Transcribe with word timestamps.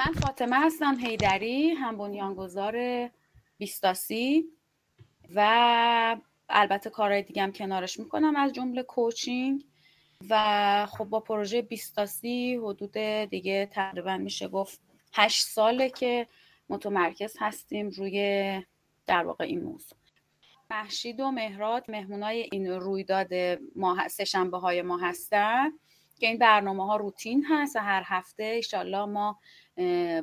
من 0.00 0.12
فاطمه 0.12 0.56
هستم 0.56 0.98
هیدری 0.98 1.70
هم 1.70 1.96
بنیانگذار 1.96 2.76
بیستاسی 3.58 4.44
و 5.34 6.16
البته 6.48 6.90
کارهای 6.90 7.22
دیگه 7.22 7.42
هم 7.42 7.52
کنارش 7.52 7.98
می‌کنم 7.98 8.36
از 8.36 8.52
جمله 8.52 8.82
کوچینگ 8.82 9.64
و 10.30 10.86
خب 10.86 11.04
با 11.04 11.20
پروژه 11.20 11.62
بیستاسی 11.62 12.56
حدود 12.56 12.98
دیگه 13.30 13.66
تقریبا 13.66 14.16
میشه 14.16 14.48
گفت 14.48 14.80
هشت 15.14 15.46
ساله 15.46 15.90
که 15.90 16.26
متمرکز 16.68 17.36
هستیم 17.40 17.88
روی 17.88 18.62
در 19.06 19.24
واقع 19.24 19.44
این 19.44 19.62
موضوع. 19.62 19.98
محشید 20.70 21.20
و 21.20 21.30
مهراد 21.30 21.90
مهمونای 21.90 22.48
این 22.52 22.66
رویداد 22.66 23.34
ما 23.76 24.08
سهشنبه 24.08 24.58
های 24.58 24.82
ما 24.82 24.98
هستن 24.98 25.70
که 26.20 26.26
این 26.26 26.38
برنامه 26.38 26.86
ها 26.86 26.96
روتین 26.96 27.46
هست 27.50 27.76
و 27.76 27.78
هر 27.78 28.02
هفته 28.06 28.42
ایشالله 28.42 29.04
ما 29.04 29.38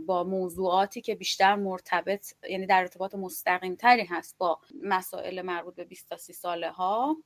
با 0.06 0.24
موضوعاتی 0.24 1.02
که 1.02 1.16
بیشتر 1.16 1.56
مرتبط 1.56 2.34
یعنی 2.50 2.66
در 2.66 2.80
ارتباط 2.80 3.16
مستقیم 3.16 3.76
تری 3.76 4.04
هست 4.04 4.38
با 4.38 4.60
مسائل 4.84 5.42
مربوط 5.42 5.76
به 5.76 5.84
20 5.84 6.10
تا 6.10 6.18
30 6.18 6.34
ساله 6.34 6.72
ها 6.72 7.18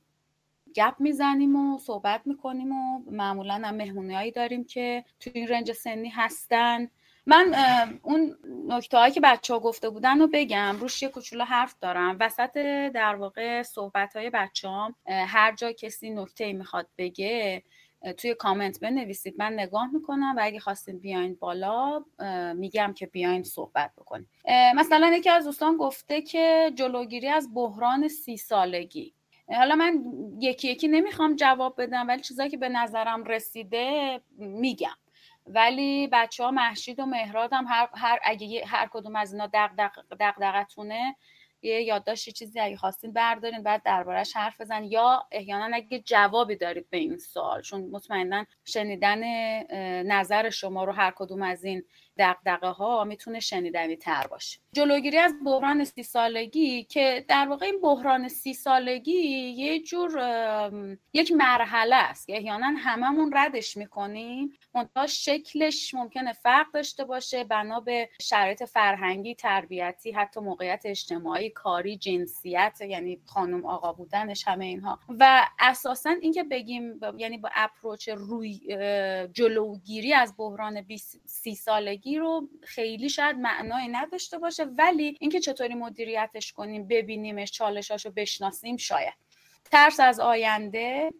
گپ 0.74 0.94
می‌زنیم 0.98 1.56
و 1.56 1.78
صحبت 1.78 2.22
می‌کنیم 2.24 2.72
و 2.72 3.02
معمولا 3.10 3.54
هم 3.54 3.74
مهمونیایی 3.74 4.30
داریم 4.30 4.64
که 4.64 5.04
توی 5.20 5.32
این 5.34 5.48
رنج 5.48 5.72
سنی 5.72 6.08
هستن. 6.08 6.90
من 7.26 7.54
اون 8.02 8.36
نکته 8.68 8.98
هایی 8.98 9.12
که 9.12 9.20
بچه 9.20 9.54
ها 9.54 9.60
گفته 9.60 9.90
بودن 9.90 10.18
رو 10.18 10.28
بگم. 10.32 10.76
روش 10.80 11.02
یه 11.02 11.08
کوچولو 11.08 11.44
حرف 11.44 11.74
دارم. 11.80 12.16
وسط 12.20 12.56
در 12.94 13.14
واقع 13.14 13.62
صحبت 13.62 14.16
های 14.16 14.30
بچه 14.30 14.68
هم 14.68 14.94
هر 15.06 15.52
جا 15.52 15.72
کسی 15.72 16.10
نکته 16.10 16.52
می‌خواد 16.52 16.86
بگه 16.98 17.62
توی 18.18 18.34
کامنت 18.34 18.80
بنویسید. 18.80 19.34
من 19.38 19.52
نگاه 19.52 19.90
می‌کنم 19.92 20.34
و 20.36 20.40
اگه 20.42 20.60
خواستین 20.60 20.98
بیاین 20.98 21.34
بالا 21.34 22.04
میگم 22.54 22.92
که 22.96 23.06
بیاین 23.06 23.42
صحبت 23.42 23.90
بکنیم. 23.98 24.28
مثلا 24.76 25.12
یکی 25.16 25.30
از 25.30 25.44
دوستان 25.44 25.76
گفته 25.76 26.22
که 26.22 26.72
جلوگیری 26.74 27.28
از 27.28 27.48
بحران 27.54 28.08
سی 28.08 28.36
سالگی. 28.36 29.14
حالا 29.48 29.74
من 29.74 30.04
یکی 30.38 30.68
یکی 30.68 30.88
نمی‌خوام 30.88 31.36
جواب 31.36 31.82
بدم 31.82 32.08
ولی 32.08 32.22
چیزایی 32.22 32.50
که 32.50 32.56
به 32.56 32.68
نظرم 32.68 33.24
رسیده 33.24 34.20
میگم. 34.38 34.96
ولی 35.46 36.08
بچه 36.12 36.44
ها 36.44 36.50
محشید 36.50 37.00
و 37.00 37.06
مهراد 37.06 37.52
هم 37.52 37.64
هر, 37.68 37.88
هر, 37.94 38.18
اگه 38.24 38.66
هر 38.66 38.88
کدوم 38.92 39.16
از 39.16 39.32
اینا 39.32 39.46
دق 39.46 39.70
یه 41.62 41.82
یادداشت 41.82 42.30
چیزی 42.30 42.60
اگه 42.60 42.76
خواستین 42.76 43.12
بردارین 43.12 43.62
بعد 43.62 43.82
دربارهش 43.82 44.36
حرف 44.36 44.60
بزن 44.60 44.84
یا 44.84 45.26
احیانا 45.32 45.76
اگه 45.76 46.00
جوابی 46.00 46.56
دارید 46.56 46.90
به 46.90 46.96
این 46.96 47.18
سوال 47.18 47.62
چون 47.62 47.90
مطمئنا 47.90 48.46
شنیدن 48.64 49.22
نظر 50.02 50.50
شما 50.50 50.84
رو 50.84 50.92
هر 50.92 51.12
کدوم 51.16 51.42
از 51.42 51.64
این 51.64 51.82
دقدقه 52.18 52.68
ها 52.68 53.04
می‌تونه 53.04 53.40
شنیدنی 53.40 53.96
تر 53.96 54.26
باشه. 54.26 54.58
جلوگیری 54.72 55.18
از 55.18 55.34
بحران 55.44 55.84
سی 55.84 56.02
سالگی 56.02 56.84
که 56.84 57.24
در 57.28 57.48
واقع 57.48 57.66
این 57.66 57.80
بحران 57.80 58.28
سی 58.28 58.54
سالگی 58.54 59.12
یه 59.12 59.80
جور 59.80 60.10
یک 61.12 61.32
مرحله 61.32 61.96
است. 61.96 62.26
که 62.26 62.36
احیانا 62.36 62.66
هممون 62.78 63.30
ردش 63.34 63.76
می‌کنیم. 63.76 64.52
منتها 64.74 65.06
شکلش 65.06 65.94
ممکنه 65.94 66.32
فرق 66.32 66.66
داشته 66.72 67.04
باشه 67.04 67.44
بنا 67.44 67.80
به 67.80 68.08
شرایط 68.20 68.64
فرهنگی 68.64 69.34
تربیتی 69.34 70.12
حتی 70.12 70.40
موقعیت 70.40 70.82
اجتماعی 70.84 71.50
کاری 71.50 71.96
جنسیت 71.96 72.78
یعنی 72.88 73.20
خانم 73.26 73.66
آقا 73.66 73.92
بودنش 73.92 74.48
همه 74.48 74.64
اینها. 74.64 74.98
و 75.08 75.46
اساسا 75.58 76.10
اینکه 76.10 76.42
بگیم 76.42 77.00
یعنی 77.16 77.38
با 77.38 77.50
اپروچ 77.54 78.08
روی 78.08 78.60
جلوگیری 79.32 80.12
از 80.12 80.34
بحران 80.38 80.86
سی 81.24 81.54
سالگی 81.54 82.01
رو 82.06 82.48
خیلی 82.62 83.08
شاید 83.08 83.36
معنای 83.36 83.88
نداشته 83.88 84.38
باشه 84.38 84.64
ولی 84.64 85.16
اینکه 85.20 85.40
چطوری 85.40 85.74
مدیریتش 85.74 86.52
کنیم 86.52 86.88
ببینیمش 86.88 87.50
چالشاشو 87.50 88.10
بشناسیم 88.10 88.76
شاید. 88.76 89.14
ترس 89.70 90.00
از 90.00 90.20
آینده 90.20 91.10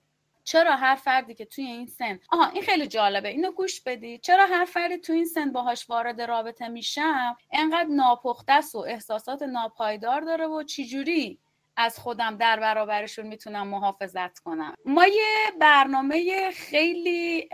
چرا 0.44 0.76
هر 0.76 0.94
فردی 0.94 1.34
که 1.34 1.44
توی 1.44 1.65
این 1.65 1.87
سن 1.87 2.21
آها 2.28 2.50
این 2.50 2.62
خیلی 2.62 2.87
جالبه 2.87 3.28
اینو 3.28 3.53
گوش 3.53 3.81
بدی. 3.81 4.19
چرا 4.19 4.47
هر 4.47 4.65
فردی 4.65 4.98
توی 4.98 5.16
این 5.16 5.25
سن 5.25 5.53
باهاش 5.53 5.91
وارد 5.91 6.22
رابطه 6.22 6.69
میشم؟ 6.69 7.37
انقدر 7.53 7.88
ناپخته 7.88 8.60
و 8.75 8.78
احساسات 8.78 9.42
ناپایدار 9.42 10.21
داره 10.21 10.47
و 10.47 10.62
چجوری 10.62 11.38
از 11.77 11.99
خودم 11.99 12.37
در 12.37 12.60
برابرشون 12.60 13.27
می‌تونم 13.27 13.69
محافظت 13.69 14.38
کنم. 14.38 14.75
ما 14.84 15.06
یه 15.06 15.53
برنامه 15.60 16.50
خیلی 16.50 17.49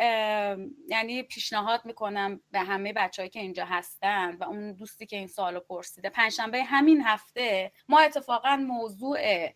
یعنی 0.89 1.23
پیشنهاد 1.23 1.85
می‌کنم 1.85 2.41
به 2.51 2.61
همه 2.61 2.93
بچههایی 2.93 3.31
که 3.31 3.41
اینجا 3.41 3.65
هستن 3.65 4.37
و 4.37 4.45
اون 4.45 4.73
دوستی 4.73 5.07
که 5.07 5.17
این 5.17 5.29
سوالو 5.29 5.61
پرسیده. 5.61 6.11
پنجشنبه 6.11 6.65
همین 6.65 7.03
هفته 7.03 7.73
ما 7.89 8.01
اتفاقا 8.01 8.57
موضوع 8.57 9.49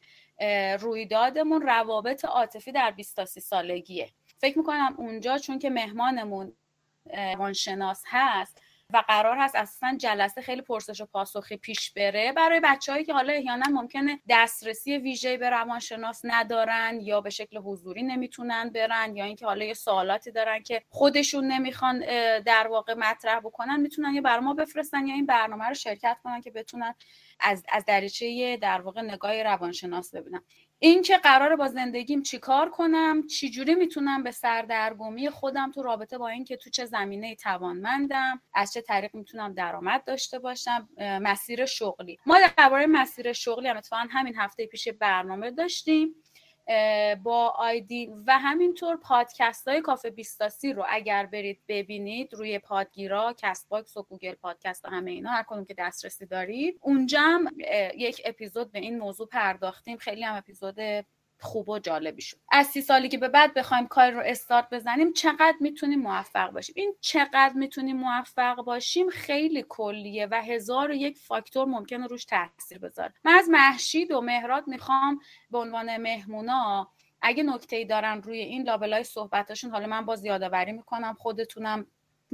رویدادمون 0.80 1.62
روابط 1.62 2.24
عاطفی 2.24 2.72
در 2.72 2.90
20 2.90 3.16
تا 3.16 3.24
30 3.24 3.40
سالگیه. 3.40 4.08
فکر 4.38 4.58
می‌کنم 4.58 4.94
اونجا 4.98 5.38
چون 5.38 5.58
که 5.58 5.70
مهمانمون 5.70 6.52
روانشناس 7.14 8.02
هست 8.06 8.61
و 8.92 9.02
قرار 9.08 9.36
هست 9.38 9.56
اصلا 9.56 9.96
جلسه 10.00 10.42
خیلی 10.42 10.62
پرسش 10.62 11.00
و 11.00 11.06
پاسخی 11.06 11.56
پیش 11.56 11.92
بره. 11.92 12.32
برای 12.32 12.60
بچههایی 12.64 13.04
که 13.04 13.12
حالا 13.12 13.32
احیانا 13.32 13.66
ممکنه 13.70 14.20
دسترسی 14.28 14.96
ویژه 14.96 15.36
به 15.36 15.50
روانشناس 15.50 16.20
ندارن 16.24 16.98
یا 17.00 17.20
به 17.20 17.30
شکل 17.30 17.58
حضوری 17.58 18.02
نمی‌تونن 18.02 18.70
برن 18.70 19.16
یا 19.16 19.24
اینکه 19.24 19.46
حالا 19.46 19.64
یه 19.64 19.74
سوالاتی 19.74 20.30
دارن 20.30 20.62
که 20.62 20.82
خودشون 20.88 21.44
نمی‌خوان 21.44 21.98
در 22.40 22.66
واقع 22.70 22.94
مطرح 22.94 23.40
بکنن 23.40 23.80
می‌تونن 23.80 24.14
به 24.14 24.20
برنامه 24.20 24.42
ما 24.42 24.54
بفرستن 24.54 25.06
یا 25.06 25.14
این 25.14 25.26
برنامه 25.26 25.64
رو 25.64 25.74
شرکت 25.74 26.16
کنن 26.24 26.40
که 26.40 26.50
بتونن 26.50 26.94
از 27.40 27.64
از 27.68 27.84
دریچه 27.84 28.56
در 28.56 28.80
واقع 28.80 29.00
نگاه 29.00 29.42
روانشناس 29.42 30.14
ببینن. 30.14 30.42
این 30.84 31.02
که 31.02 31.16
قراره 31.18 31.56
با 31.56 31.68
زندگیم 31.68 32.22
چیکار 32.22 32.70
کنم 32.70 33.26
چجوری 33.26 33.74
می‌تونم 33.74 34.22
به 34.22 34.30
سردرگمی 34.30 35.30
خودم 35.30 35.70
تو 35.70 35.82
رابطه 35.82 36.18
با 36.18 36.28
اینکه 36.28 36.56
تو 36.56 36.70
چه 36.70 36.84
زمینه 36.84 37.34
توانمندم 37.34 38.40
از 38.54 38.72
چه 38.72 38.80
طریق 38.80 39.14
می‌تونم 39.14 39.54
درآمد 39.54 40.04
داشته 40.04 40.38
باشم 40.38 40.88
مسیر 40.98 41.66
شغلی. 41.66 42.18
ما 42.26 42.38
درباره 42.56 42.86
مسیر 42.86 43.32
شغلی 43.32 43.68
هم 43.68 43.76
اتفاقا 43.76 44.06
همین 44.10 44.36
هفته 44.36 44.66
پیش 44.66 44.88
برنامه 44.88 45.50
داشتیم. 45.50 46.14
با 47.22 47.48
آیدی 47.56 48.10
و 48.26 48.38
همینطور 48.38 48.96
پادکست 48.96 49.68
های 49.68 49.80
کافه 49.80 50.10
بیست 50.10 50.46
تا 50.46 50.54
سی 50.54 50.72
رو 50.72 50.84
اگر 50.88 51.26
برید 51.26 51.60
ببینید 51.68 52.34
روی 52.34 52.58
پادگیرا 52.58 53.34
Castbox 53.38 53.96
و 53.96 54.02
Google 54.02 54.34
Podcast 54.34 54.84
و 54.84 54.88
همه 54.88 55.10
اینا 55.10 55.30
هر 55.30 55.42
کدوم 55.42 55.64
که 55.64 55.74
دسترسی 55.78 56.26
دارید. 56.26 56.78
اونجا 56.80 57.20
هم 57.20 57.48
یک 57.96 58.22
اپیزود 58.24 58.72
به 58.72 58.78
این 58.78 58.98
موضوع 58.98 59.26
پرداختیم. 59.26 59.96
خیلی 59.96 60.22
هم 60.22 60.36
اپیزود 60.36 60.76
خوب 61.42 61.68
و 61.68 61.78
جالبی 61.78 62.22
شد. 62.22 62.36
از 62.52 62.66
سی 62.66 62.80
سالی 62.82 63.08
که 63.08 63.18
به 63.18 63.28
بعد 63.28 63.54
بخوایم 63.54 63.86
کار 63.86 64.10
رو 64.10 64.22
استارت 64.24 64.70
بزنیم 64.70 65.12
چقدر 65.12 65.54
می‌تونیم 65.60 66.00
موفق 66.00 66.50
باشیم؟ 66.50 66.74
این 66.78 66.94
چقدر 67.00 67.52
می‌تونیم 67.54 67.96
موفق 67.96 68.56
باشیم 68.56 69.10
خیلی 69.10 69.64
کلیه 69.68 70.28
و 70.30 70.42
هزار 70.42 70.90
و 70.90 70.94
یک 70.94 71.18
فاکتور 71.18 71.64
ممکنه 71.68 72.06
روش 72.06 72.24
تاثیر 72.24 72.78
بذاره. 72.78 73.14
من 73.24 73.34
از 73.34 73.48
محشید 73.48 74.12
و 74.12 74.20
مهراد 74.20 74.68
می‌خوام 74.68 75.20
به 75.50 75.58
عنوان 75.58 75.96
مهمونا 75.96 76.88
اگه 77.22 77.42
نکته 77.42 77.76
ای 77.76 77.84
دارن 77.84 78.22
روی 78.22 78.38
این 78.38 78.62
لابلای 78.62 79.04
صحبتاشون 79.04 79.70
حالا 79.70 79.86
من 79.86 80.04
باز 80.04 80.24
یادآوری 80.24 80.72
می‌کنم 80.72 81.16
خودتونم 81.18 81.86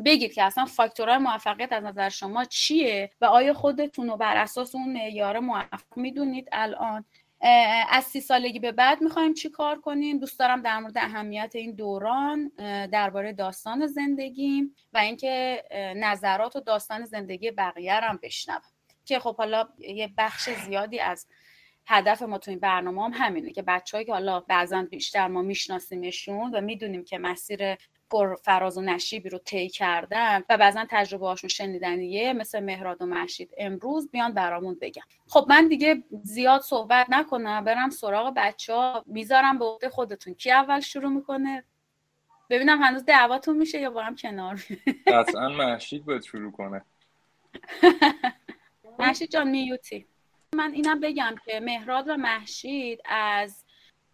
بگید 0.05 0.33
که 0.33 0.43
اصلا 0.43 0.65
فاکتورهای 0.65 1.19
موفقیت 1.19 1.73
از 1.73 1.85
نظر 1.85 2.09
شما 2.09 2.45
چیه 2.45 3.11
و 3.21 3.25
آیا 3.25 3.55
خودتون 3.55 4.09
رو 4.09 4.17
بر 4.17 4.37
اساس 4.37 4.75
اون 4.75 4.93
معیار 4.93 5.39
موفق 5.39 5.97
می‌دونید 5.97 6.49
الان؟ 6.53 7.05
از 7.91 8.05
سی 8.05 8.21
سالگی 8.21 8.59
به 8.59 8.73
بعد 8.73 9.03
می‌خوایم 9.03 9.35
چی 9.35 9.51
کار 9.51 9.81
کنیم؟ 9.81 10.19
دوست 10.19 10.39
دارم 10.39 10.63
در 10.63 10.79
مورد 10.79 10.99
اهمیت 10.99 11.51
این 11.55 11.75
دوران 11.75 12.49
درباره 12.93 13.33
داستان 13.33 13.87
زندگیم 13.87 14.75
و 14.93 14.99
اینکه 14.99 15.65
نظرات 15.97 16.57
و 16.57 16.61
داستان 16.61 17.05
زندگی 17.05 17.51
بقیه 17.51 17.95
هم 17.95 18.19
بشنوم. 18.23 18.63
که 19.05 19.19
خب 19.19 19.37
حالا 19.37 19.69
یه 19.79 20.13
بخش 20.19 20.51
زیادی 20.51 21.01
از 21.01 21.27
هدف 21.87 22.23
ما 22.23 22.39
تو 22.39 22.51
این 22.51 22.61
برنامه 22.61 23.05
هم 23.05 23.13
همینه 23.15 23.53
که 23.53 23.63
بچههایی 23.63 24.07
که 24.07 24.13
حالا 24.13 24.41
بعضا 24.41 24.83
بیشتر 24.83 25.29
ما 25.29 25.43
میشناسیمشون 25.43 26.55
و 26.55 26.61
می‌دونیم 26.61 27.05
که 27.05 27.19
مسیر 27.19 27.77
پر 28.11 28.35
فراز 28.35 28.79
و 28.79 28.81
نشیبی 28.81 29.29
رو 29.29 29.39
طی 29.39 29.69
کردن 29.69 30.43
و 30.49 30.59
بعضا 30.59 30.87
تجربه 30.91 31.27
هاشون 31.27 31.49
شنیدنیه 31.49 32.33
مثل 32.33 32.61
مهراد 32.61 33.03
و 33.03 33.07
محشید 33.07 33.51
امروز 33.59 34.11
بیان 34.11 34.35
برامون 34.35 34.79
بگن. 34.81 35.03
خب 35.29 35.47
من 35.49 35.69
دیگه 35.69 36.03
زیاد 36.23 36.61
صحبت 36.61 37.07
نکنم 37.11 37.65
برم 37.65 37.91
سراغ 37.91 38.35
بچه 38.37 38.75
ها 38.75 39.05
می‌ذارم 39.07 39.59
به 39.59 39.65
عهده 39.65 39.89
خودتون. 39.89 40.35
کی 40.35 40.51
اول 40.51 40.81
شروع 40.81 41.11
می‌کنه؟ 41.11 41.65
ببینم 42.51 42.83
هنوز 42.83 43.05
دعواتون 43.05 43.57
میشه 43.57 43.81
یا 43.81 43.91
با 43.91 44.03
هم 44.03 44.17
کنار 44.17 44.63
قطعا 45.07 45.49
محشید 45.49 46.05
باید 46.05 46.23
شروع 46.23 46.53
کنه. 46.53 46.85
محشید 48.99 49.31
جان 49.31 49.51
میوتی. 49.51 50.07
من 50.55 50.73
اینم 50.73 51.01
بگم 51.01 51.35
که 51.45 51.61
مهراد 51.61 52.09
و 52.09 52.17
محشید 52.17 53.01
از 53.05 53.65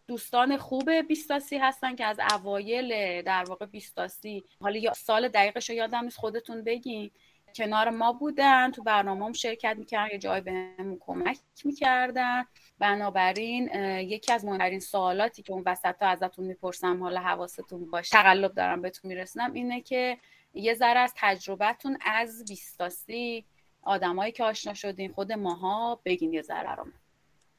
دوستان 0.07 0.57
خوب 0.57 0.91
بیستاسی 0.91 1.59
هستن 1.59 1.95
که 1.95 2.05
از 2.05 2.21
اوایل 2.33 3.23
در 3.23 3.45
واقع 3.49 3.67
بیستاسی 3.67 4.45
حالا 4.61 4.79
یا 4.79 4.93
سال 4.93 5.29
دقیقش 5.29 5.71
رو 5.71 5.77
یادم 5.77 6.05
نیست 6.05 6.17
خودتون 6.17 6.65
بگین. 6.65 7.11
کنار 7.57 7.91
ما 7.91 8.13
بودن 8.13 8.71
تو 8.71 8.83
برنامه 8.83 9.25
هم 9.25 9.33
شرکت 9.33 9.77
می‌کردن 9.79 10.13
یه 10.13 10.19
جای 10.19 10.41
بهمون 10.41 10.99
کمک 11.01 11.39
می‌کردن. 11.65 12.45
بنابراین 12.79 13.69
یکی 14.01 14.33
از 14.33 14.45
مهمترین 14.45 14.81
سوالاتی 14.81 15.43
که 15.43 15.53
اون 15.53 15.63
وسط 15.67 16.03
ها 16.03 16.09
ازتون 16.09 16.45
می‌پرسم 16.45 17.03
حالا 17.03 17.21
حواستون 17.21 17.91
باشه 17.91 18.11
تقلب 18.11 18.55
دارم 18.55 18.83
بهتون 18.83 19.09
میرسنم 19.09 19.53
اینه 19.53 19.81
که 19.81 20.19
یه 20.55 20.75
ذره 20.75 21.01
از 21.01 21.15
تجربتون 21.17 21.99
از 22.01 22.45
بیستاسی 22.45 23.45
آدمایی 23.83 24.33
که 24.33 24.45
آشنا 24.45 24.75
شدین 24.75 25.13
خود 25.13 25.33
ماها 25.33 26.01
بگین 26.05 26.33
یه 26.33 26.43
ذره 26.43 26.75
رو. 26.75 26.87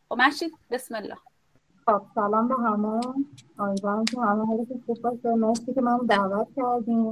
خب 0.09 0.19
بسم 0.71 0.95
الله. 0.95 1.17
خب 1.85 2.01
سلام 2.15 2.47
به 2.47 2.55
همه. 2.55 3.01
امیدوارم 3.59 4.05
که 4.05 4.21
همه 4.21 4.45
حالتون 4.45 4.81
خوب 4.85 5.01
باشه. 5.01 5.35
مرسی 5.35 5.73
که 5.73 5.81
من 5.81 5.97
دعوت 6.09 6.47
کردیم 6.55 7.05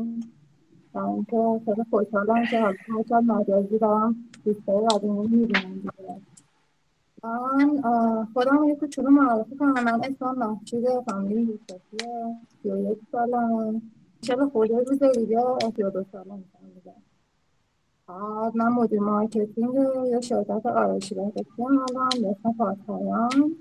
و 0.94 1.00
اینکه 1.00 1.62
خیلی 1.66 1.84
خوشحالم 1.90 2.46
که 2.46 2.60
هر 2.60 2.76
سال 3.10 3.24
مجازی 3.26 3.78
دارم 3.80 4.16
دوستای 4.46 4.88
قدیمی 4.88 5.28
می‌بینم 5.28 5.82
من 7.24 7.82
خودم 8.34 8.64
یه 8.64 8.76
کوچولو 8.76 9.10
معرفی 9.10 9.56
کنم. 9.56 9.84
من 9.84 10.02
اسمم 10.04 10.36
محشید 10.38 10.86
فامیلی 11.10 11.46
دوستاتیه. 11.46 12.36
سی 12.64 12.70
و 12.72 12.92
یک 12.92 12.98
سالم 13.12 13.82
چرا 14.22 14.50
خورده 14.50 14.78
روز 14.80 15.04
دیگه 15.04 15.40
سی 15.76 15.84
و 15.84 15.90
دو 15.90 16.04
سالم 16.12 16.38
میشم 16.38 16.94
بعد 18.08 18.58
من 18.58 18.68
مدیر 18.68 19.00
مارکتینگ 19.00 19.76
یه 20.12 20.22
شرکت 20.22 20.66
آرایشی 20.66 21.16
بهداشتی 21.16 21.64
الان 21.64 22.10
به 22.22 22.30
اسم 22.30 22.54
پاسپایان 22.58 23.56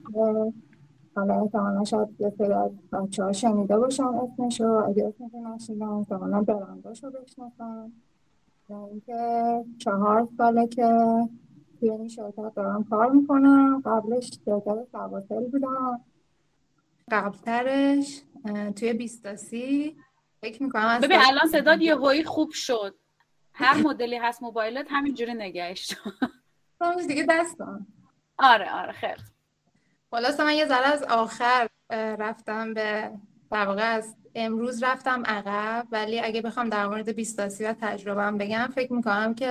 حالا 1.14 1.42
احتمالا 1.42 1.84
شاید 1.84 2.08
یه 2.20 2.32
سری 2.38 2.52
از 2.52 2.70
بچه 2.92 3.24
ها 3.24 3.32
شنیده 3.32 3.78
باشن 3.78 4.04
اسمشو. 4.04 4.64
اگه 4.64 5.06
اسمشو 5.06 5.38
نشیدن 5.38 5.88
احتمالا 5.88 6.42
برنداشو 6.42 7.10
بشناسن. 7.10 7.92
و 8.68 8.74
اینکه 8.74 9.64
چهار 9.78 10.28
ساله 10.38 10.66
که 10.66 11.18
توی 11.80 11.90
این 11.90 12.08
شرکت 12.08 12.54
دارم 12.54 12.84
کار 12.84 13.10
می‌کنم 13.10 13.82
قبلش 13.84 14.30
شرکت 14.44 14.86
سواسل 14.92 15.46
بودم 15.46 16.00
قبلترش 17.10 18.22
توی 18.76 18.92
بیستاسی 18.92 19.96
فکر 20.40 20.62
می‌کنم 20.62 20.98
ببین 21.02 21.18
الان 21.20 21.46
صداد 21.46 21.82
یه 21.82 21.96
هایی 21.96 22.24
خوب 22.24 22.50
شد. 22.50 22.94
هر 23.54 23.82
مدلی 23.82 24.16
هست 24.16 24.42
موبایلت 24.42 24.86
همینجوری 24.90 25.34
نگهش 25.34 25.96
دیگه 27.08 27.26
دستم. 27.28 27.86
آره 28.38 28.70
آره 28.74 28.92
خیلی 28.92 29.22
خلاص 30.12 30.40
من 30.40 30.54
یه 30.54 30.66
ذره 30.66 30.86
از 30.86 31.02
آخر 31.02 31.68
رفتم 31.90 32.74
به 32.74 33.10
در 33.50 33.66
واقع 33.66 33.94
از 33.94 34.14
امروز 34.34 34.82
رفتم 34.82 35.22
عقب 35.26 35.86
ولی 35.92 36.20
اگه 36.20 36.42
بخوام 36.42 36.68
در 36.68 36.86
مورد 36.86 37.12
بیستاسی 37.12 37.64
و 37.64 37.74
تجربهم 37.80 38.38
بگم 38.38 38.68
فکر 38.74 38.92
می‌کنم 38.92 39.34
که 39.34 39.50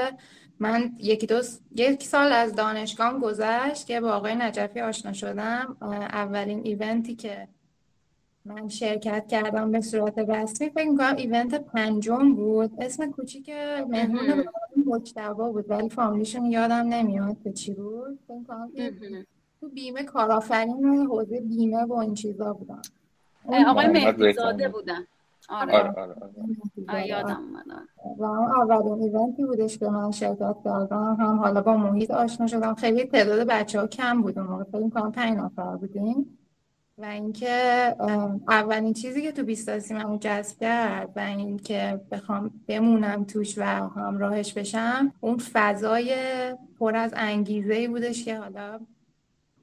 من 0.59 0.91
یکی 0.97 1.27
دو 1.27 1.41
یک 1.75 2.03
سال 2.03 2.33
از 2.33 2.55
دانشگاه 2.55 3.19
گذشت 3.19 3.87
که 3.87 4.01
با 4.01 4.11
آقای 4.13 4.35
نجفی 4.35 4.81
آشنا 4.81 5.13
شدم. 5.13 5.77
اولین 6.11 6.61
ایونتی 6.63 7.15
که 7.15 7.47
من 8.45 8.69
شرکت 8.69 9.27
کردم 9.27 9.71
به 9.71 9.81
صورت 9.81 10.17
رسمی 10.17 10.69
فکر 10.69 10.89
می‌کنم 10.89 11.15
ایونت 11.15 11.53
پنجم 11.55 12.35
بود. 12.35 12.71
اسم 12.79 13.11
کوچیک 13.11 13.49
مهمون 13.89 14.43
مجتبا 14.85 15.49
بود 15.51 15.69
ولی 15.69 15.89
فامیلیشون 15.89 16.45
یادم 16.45 16.87
نمیاد 16.87 17.37
به 17.37 17.51
چی 17.51 17.73
بود. 17.73 18.19
فکر 18.27 18.35
می‌کنم 18.35 18.71
تو 19.61 19.69
بیمه 19.69 20.03
کارآفرین 20.03 21.07
حوزه 21.09 21.41
بیمه 21.41 21.83
و 21.83 21.93
این 21.93 22.13
چیزا 22.13 22.53
بودن 22.53 22.81
آقای 23.67 23.87
مهدی 23.87 24.33
زاده 24.33 24.69
بودن. 24.69 25.07
آره. 25.49 25.77
آره, 25.77 25.89
آره, 25.89 26.15
آره. 26.89 27.07
یادم 27.07 27.41
و 28.17 28.23
اولین 28.25 29.03
ایونتی 29.03 29.45
بودش 29.45 29.77
که 29.77 29.89
من 29.89 30.11
شرکت 30.11 30.55
کردم. 30.65 31.17
هم 31.19 31.37
حالا 31.37 31.61
با 31.61 31.77
محیط 31.77 32.11
آشنا 32.11 32.47
شدم. 32.47 32.75
خیلی 32.75 33.05
تعداد 33.05 33.47
بچه 33.47 33.79
ها 33.79 33.87
کم 33.87 34.21
بود 34.21 34.39
اون 34.39 34.47
موقع. 34.47 34.63
فکر 34.63 34.89
کنم 34.89 35.11
پنج 35.11 35.37
نفر 35.37 35.75
بودیم. 35.75 36.37
و 36.97 37.05
اینکه 37.05 37.49
اولین 38.47 38.93
چیزی 38.93 39.21
که 39.21 39.31
تو 39.31 39.43
بیستاسی 39.43 39.93
من 39.93 40.19
جذب 40.19 40.59
کرد 40.59 41.09
و 41.15 41.19
اینکه 41.19 42.01
بخوام 42.11 42.51
بمونم 42.67 43.23
توش 43.23 43.57
و 43.57 43.63
همراهش 43.89 44.53
بشم 44.53 45.13
اون 45.19 45.37
فضای 45.37 46.15
پر 46.79 46.95
از 46.95 47.13
انگیزه 47.15 47.73
ای 47.73 47.87
بودش 47.87 48.25
که 48.25 48.37
حالا 48.37 48.79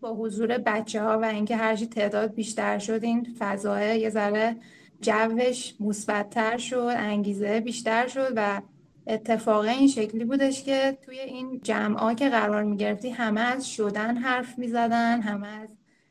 با 0.00 0.14
حضور 0.14 0.58
بچه 0.58 1.02
ها 1.02 1.18
و 1.18 1.24
اینکه 1.24 1.56
هرچی 1.56 1.86
تعداد 1.86 2.34
بیشتر 2.34 2.78
شد 2.78 3.04
این 3.04 3.26
فضای 3.38 4.00
یه 4.00 4.10
ذره 4.10 4.56
جوش 5.00 5.74
مثبتتر 5.80 6.58
شد 6.58 6.92
انگیزه 6.96 7.60
بیشتر 7.60 8.08
شد 8.08 8.32
و 8.36 8.62
اتفاقه 9.06 9.70
این 9.70 9.88
شکلی 9.88 10.24
بودش 10.24 10.64
که 10.64 10.98
توی 11.02 11.18
این 11.18 11.60
جمعا 11.62 12.14
که 12.14 12.28
قرار 12.28 12.62
می 12.62 12.76
گرفتی 12.76 13.10
همه 13.10 13.40
از 13.40 13.70
شدن 13.70 14.16
حرف 14.16 14.58
می 14.58 14.68
زدن 14.68 15.20
همه 15.20 15.48
از 15.48 15.68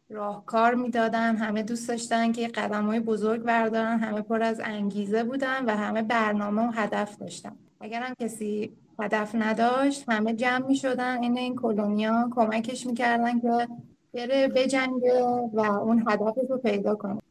راهکار 0.09 0.75
می‌دادن 0.75 1.35
همه 1.35 1.63
دوست 1.63 1.89
داشتن 1.89 2.31
که 2.31 2.47
قدم 2.47 2.85
های 2.85 2.99
بزرگ 2.99 3.41
بردارن 3.41 3.99
همه 3.99 4.21
پر 4.21 4.43
از 4.43 4.61
انگیزه 4.63 5.23
بودن 5.23 5.65
و 5.65 5.77
همه 5.77 6.01
برنامه 6.01 6.61
و 6.61 6.71
هدف 6.71 7.17
داشتن. 7.17 7.55
اگر 7.79 8.01
هم 8.01 8.13
کسی 8.19 8.71
هدف 8.99 9.35
نداشت. 9.35 10.09
همه 10.09 10.33
جمع 10.33 10.67
می 10.67 10.75
شدن 10.75 11.23
این 11.23 11.37
این 11.37 11.55
کلونیا. 11.55 12.29
کمکش 12.35 12.85
می‌کردن 12.85 13.39
که 13.39 13.67
بره 14.13 14.47
بجنگه 14.47 15.23
و 15.53 15.59
اون 15.59 16.05
هدفش 16.09 16.49
رو 16.49 16.57
پیدا 16.57 16.95
کنه. 16.95 17.21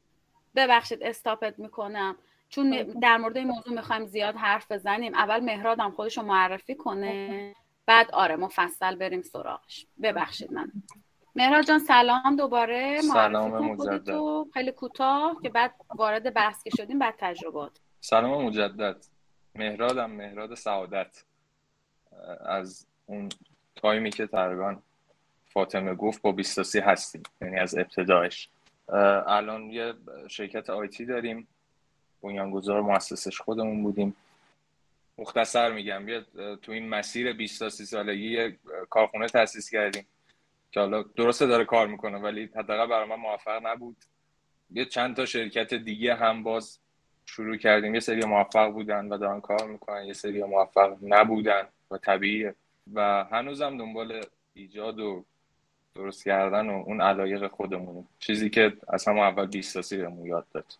ببخشید 0.56 1.02
استاپت 1.02 1.58
می‌کنم. 1.58 2.16
چون 2.48 2.70
در 3.02 3.16
مورد 3.16 3.36
این 3.36 3.48
موضوع 3.48 3.74
می‌خوایم 3.74 4.06
زیاد 4.06 4.34
حرف 4.34 4.72
بزنیم. 4.72 5.14
اول 5.14 5.40
مهرادم 5.40 5.90
خودش 5.90 6.18
رو 6.18 6.24
معرفی 6.24 6.74
کنه. 6.74 7.54
بعد 7.86 8.10
آره 8.10 8.36
مفصل 8.36 8.96
بریم 8.96 9.22
سراغش. 9.22 9.86
ببخشید 10.02 10.52
من. 10.52 10.72
مهراد 11.36 11.64
جان 11.64 11.78
سلام 11.78 12.36
دوباره. 12.36 13.00
سلام 13.00 13.64
مجدد. 13.64 14.16
خیلی 14.54 14.72
کوتاه 14.72 15.36
که 15.42 15.48
بعد 15.48 15.74
وارد 15.94 16.34
بحث 16.34 16.62
که 16.62 16.70
شدیم 16.76 16.98
بعد 16.98 17.14
تجربات 17.18 17.80
سلام 18.00 18.44
مجدد. 18.44 18.96
مهرادم 19.54 20.10
مهراد 20.10 20.54
سعادت. 20.54 21.24
از 22.40 22.86
اون 23.06 23.28
تایمی 23.76 24.10
که 24.10 24.26
تقریبا 24.26 24.76
فاطمه 25.48 25.94
گفت 25.94 26.22
با 26.22 26.32
بیستاسی 26.32 26.80
هستیم 26.80 27.22
یعنی 27.40 27.58
از 27.58 27.78
ابتدایش 27.78 28.48
الان 29.26 29.70
یه 29.70 29.94
شرکت 30.28 30.70
آیتی 30.70 31.04
داریم 31.04 31.48
بنیانگذار 32.22 32.80
مؤسسش 32.80 33.40
خودمون 33.40 33.82
بودیم. 33.82 34.16
مختصر 35.18 35.72
میگم 35.72 36.08
یه 36.08 36.24
تو 36.62 36.72
این 36.72 36.88
مسیر 36.88 37.32
20 37.32 37.68
سالگی 37.68 38.30
یه 38.30 38.56
کارخونه 38.90 39.26
تاسیس 39.26 39.70
کردیم 39.70 40.06
که 40.70 40.80
حالا 40.80 41.02
درسته 41.02 41.46
داره 41.46 41.64
کار 41.64 41.86
می‌کنه 41.86 42.18
ولی 42.18 42.50
حداقل 42.54 42.86
برای 42.86 43.08
من 43.08 43.16
موفق 43.16 43.66
نبود. 43.66 43.96
یه 44.70 44.84
چند 44.84 45.16
تا 45.16 45.26
شرکت 45.26 45.74
دیگه 45.74 46.14
هم 46.14 46.42
باز 46.42 46.78
شروع 47.26 47.56
کردیم. 47.56 47.94
یه 47.94 48.00
سری 48.00 48.24
موفق 48.24 48.72
بودن 48.72 49.06
و 49.06 49.18
دارن 49.18 49.40
کار 49.40 49.66
می‌کنن 49.66 50.04
یه 50.04 50.12
سری 50.12 50.42
موفق 50.42 50.96
نبودن. 51.02 51.68
و 51.90 51.98
طبیعیه. 51.98 52.54
و 52.94 53.24
هنوزم 53.24 53.78
دنبال 53.78 54.20
ایجاد 54.54 55.00
و 55.00 55.24
درست 55.94 56.24
کردن 56.24 56.70
و 56.70 56.72
اون 56.86 57.00
علایق 57.00 57.46
خودمونه. 57.46 58.04
چیزی 58.18 58.50
که 58.50 58.76
از 58.88 59.08
همون 59.08 59.22
اول 59.22 59.46
بیستاسی 59.46 59.96
بهمون 59.96 60.26
یاد 60.26 60.46
داد. 60.54 60.74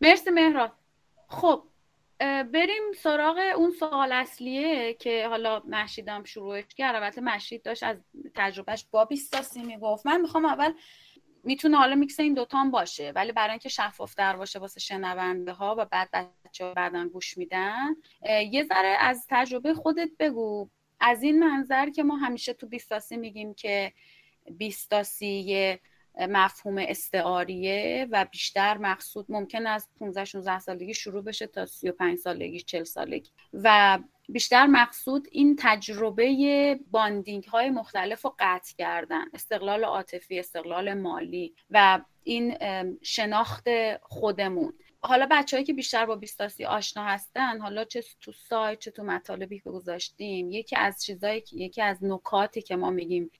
مرسی 0.00 0.30
مهران 0.30 0.72
خب 1.28 1.62
بریم 2.52 2.92
سراغ 2.96 3.38
اون 3.56 3.70
سوال 3.70 4.12
اصلیه 4.12 4.94
که 4.94 5.28
حالا 5.28 5.62
مشیدم 5.68 6.24
شروعش 6.24 6.64
کرد. 6.76 6.94
البته 6.94 7.20
مشید 7.20 7.62
داشت 7.62 7.82
از 7.82 7.96
تجربهش 8.34 8.86
با 8.90 9.04
بیستاسی 9.04 9.62
می‌گفت. 9.62 10.06
من 10.06 10.20
می‌خوام 10.20 10.44
اول 10.44 10.72
می‌تونه 11.42 11.76
حالا 11.76 11.94
میکس 11.94 12.20
این 12.20 12.34
دوتا 12.34 12.58
هم 12.58 12.70
باشه 12.70 13.12
ولی 13.14 13.32
برای 13.32 13.50
اینکه 13.50 13.68
شفافتر 13.68 14.36
باشه 14.36 14.58
واسه 14.58 14.80
شنونده 14.80 15.52
ها 15.52 15.76
و 15.78 15.84
بعد 15.84 16.08
بچه 16.44 16.64
ها 16.64 16.74
بعدا 16.74 17.08
گوش 17.08 17.38
میدن 17.38 17.96
یه 18.50 18.64
ذره 18.64 18.96
از 19.00 19.26
تجربه 19.30 19.74
خودت 19.74 20.10
بگو. 20.18 20.70
از 21.00 21.22
این 21.22 21.38
منظر 21.38 21.90
که 21.90 22.02
ما 22.02 22.16
همیشه 22.16 22.52
تو 22.52 22.66
بیستاسی 22.66 23.16
میگیم 23.16 23.54
که 23.54 23.92
بیستاسی 24.50 25.78
مفهوم 26.18 26.78
استعاریه 26.78 28.08
و 28.10 28.26
بیشتر 28.30 28.78
مقصود 28.78 29.26
ممکن 29.28 29.66
از 29.66 29.88
15 29.98 30.24
16 30.24 30.58
سالگی 30.58 30.94
شروع 30.94 31.24
بشه 31.24 31.46
تا 31.46 31.66
35 31.66 32.18
سالگی 32.18 32.60
40 32.60 32.84
سالگی. 32.84 33.30
و 33.52 33.98
بیشتر 34.28 34.66
مقصود 34.66 35.28
این 35.30 35.56
تجربه 35.58 36.80
باندینگ 36.90 37.44
های 37.44 37.70
مختلف 37.70 38.22
رو 38.22 38.34
قطع 38.38 38.74
کردن. 38.78 39.24
استقلال 39.34 39.84
عاطفی 39.84 40.38
استقلال 40.38 40.94
مالی 40.94 41.54
و 41.70 42.00
این 42.24 42.56
شناخت 43.02 43.64
خودمون. 44.02 44.72
حالا 45.04 45.28
بچههایی 45.30 45.66
که 45.66 45.72
بیشتر 45.72 46.06
با 46.06 46.16
بیستاسی 46.16 46.64
آشنا 46.64 47.04
هستن 47.04 47.60
حالا 47.60 47.84
چه 47.84 48.04
تو 48.20 48.32
سایت 48.32 48.78
چه 48.78 48.90
تو 48.90 49.02
مطالبی 49.02 49.58
که 49.58 49.70
گذاشتیم 49.70 50.50
یکی 50.50 50.76
از 50.76 51.04
چیزایی 51.04 51.44
یکی 51.52 51.82
از 51.82 52.04
نکاتی 52.04 52.62
که 52.62 52.76
ما 52.76 52.90
میگیم 52.90 53.30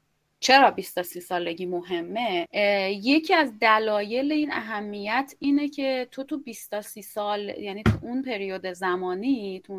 چرا 0.43 0.71
20 0.71 0.95
تا 0.95 1.03
30 1.03 1.21
سالگی 1.21 1.67
مهمه؟ 1.67 2.49
یکی 3.03 3.35
از 3.35 3.59
دلایل 3.59 4.33
این 4.33 4.53
اهمیت 4.53 5.35
اینه 5.39 5.69
که 5.69 6.09
تو 6.11 6.25
تو 6.25 6.39
20 6.39 6.71
تا 6.71 6.81
30 6.81 7.03
سال 7.03 7.49
یعنی 7.49 7.83
تو 7.83 7.93
اون 8.03 8.23
پریود 8.23 8.67
زمانی 8.67 9.63
تو 9.65 9.75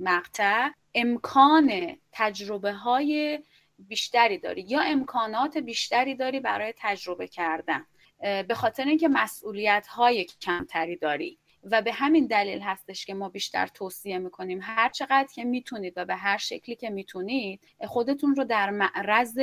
مقطع 0.00 0.68
امکان 0.94 1.96
تجربه 2.12 2.72
های 2.72 3.38
بیشتری 3.78 4.38
داری 4.38 4.64
یا 4.68 4.80
امکانات 4.80 5.58
بیشتری 5.58 6.14
داری 6.14 6.40
برای 6.40 6.74
تجربه 6.76 7.28
کردن. 7.28 7.86
به 8.20 8.54
خاطر 8.54 8.84
اینکه 8.84 9.08
مسئولیت 9.08 9.86
های 9.86 10.24
کمتری 10.24 10.96
داری. 10.96 11.38
و 11.64 11.82
به 11.82 11.92
همین 11.92 12.26
دلیل 12.26 12.60
هستش 12.60 13.06
که 13.06 13.14
ما 13.14 13.28
بیشتر 13.28 13.66
توصیه 13.66 14.18
می‌کنیم. 14.18 14.60
هر 14.62 14.88
چقدر 14.88 15.28
که 15.34 15.44
می‌تونید 15.44 15.92
و 15.96 16.04
به 16.04 16.16
هر 16.16 16.38
شکلی 16.38 16.76
که 16.76 16.90
می‌تونید 16.90 17.60
خودتون 17.86 18.34
رو 18.34 18.44
در 18.44 18.70
معرض 18.70 19.38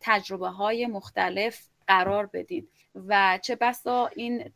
تجربه 0.00 0.48
های 0.48 0.86
مختلف 0.86 1.68
قرار 1.86 2.26
بدید 2.26 2.68
و 2.94 3.38
چه 3.42 3.56
بسا 3.56 4.06
این 4.06 4.48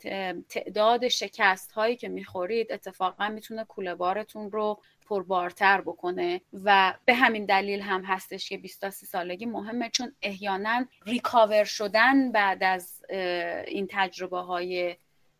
تعداد 0.48 1.08
شکست 1.08 1.72
هایی 1.72 1.96
که 1.96 2.08
می‌خورید 2.08 2.72
اتفاقا 2.72 3.28
می‌تونه 3.28 3.64
کوله 3.64 3.94
بارتون 3.94 4.50
رو 4.50 4.80
پربارتر 5.06 5.80
بکنه. 5.80 6.40
و 6.64 6.94
به 7.04 7.14
همین 7.14 7.44
دلیل 7.44 7.80
هم 7.80 8.04
هستش 8.04 8.48
که 8.48 8.58
20 8.58 8.80
تا 8.80 8.90
30 8.90 9.06
سالگی 9.06 9.46
مهمه 9.46 9.90
چون 9.90 10.12
احیانا 10.22 10.86
recover 11.06 11.64
شدن 11.64 12.32
بعد 12.32 12.62
از 12.62 13.04
این 13.66 13.86
تجربه 13.90 14.38
های 14.38 14.96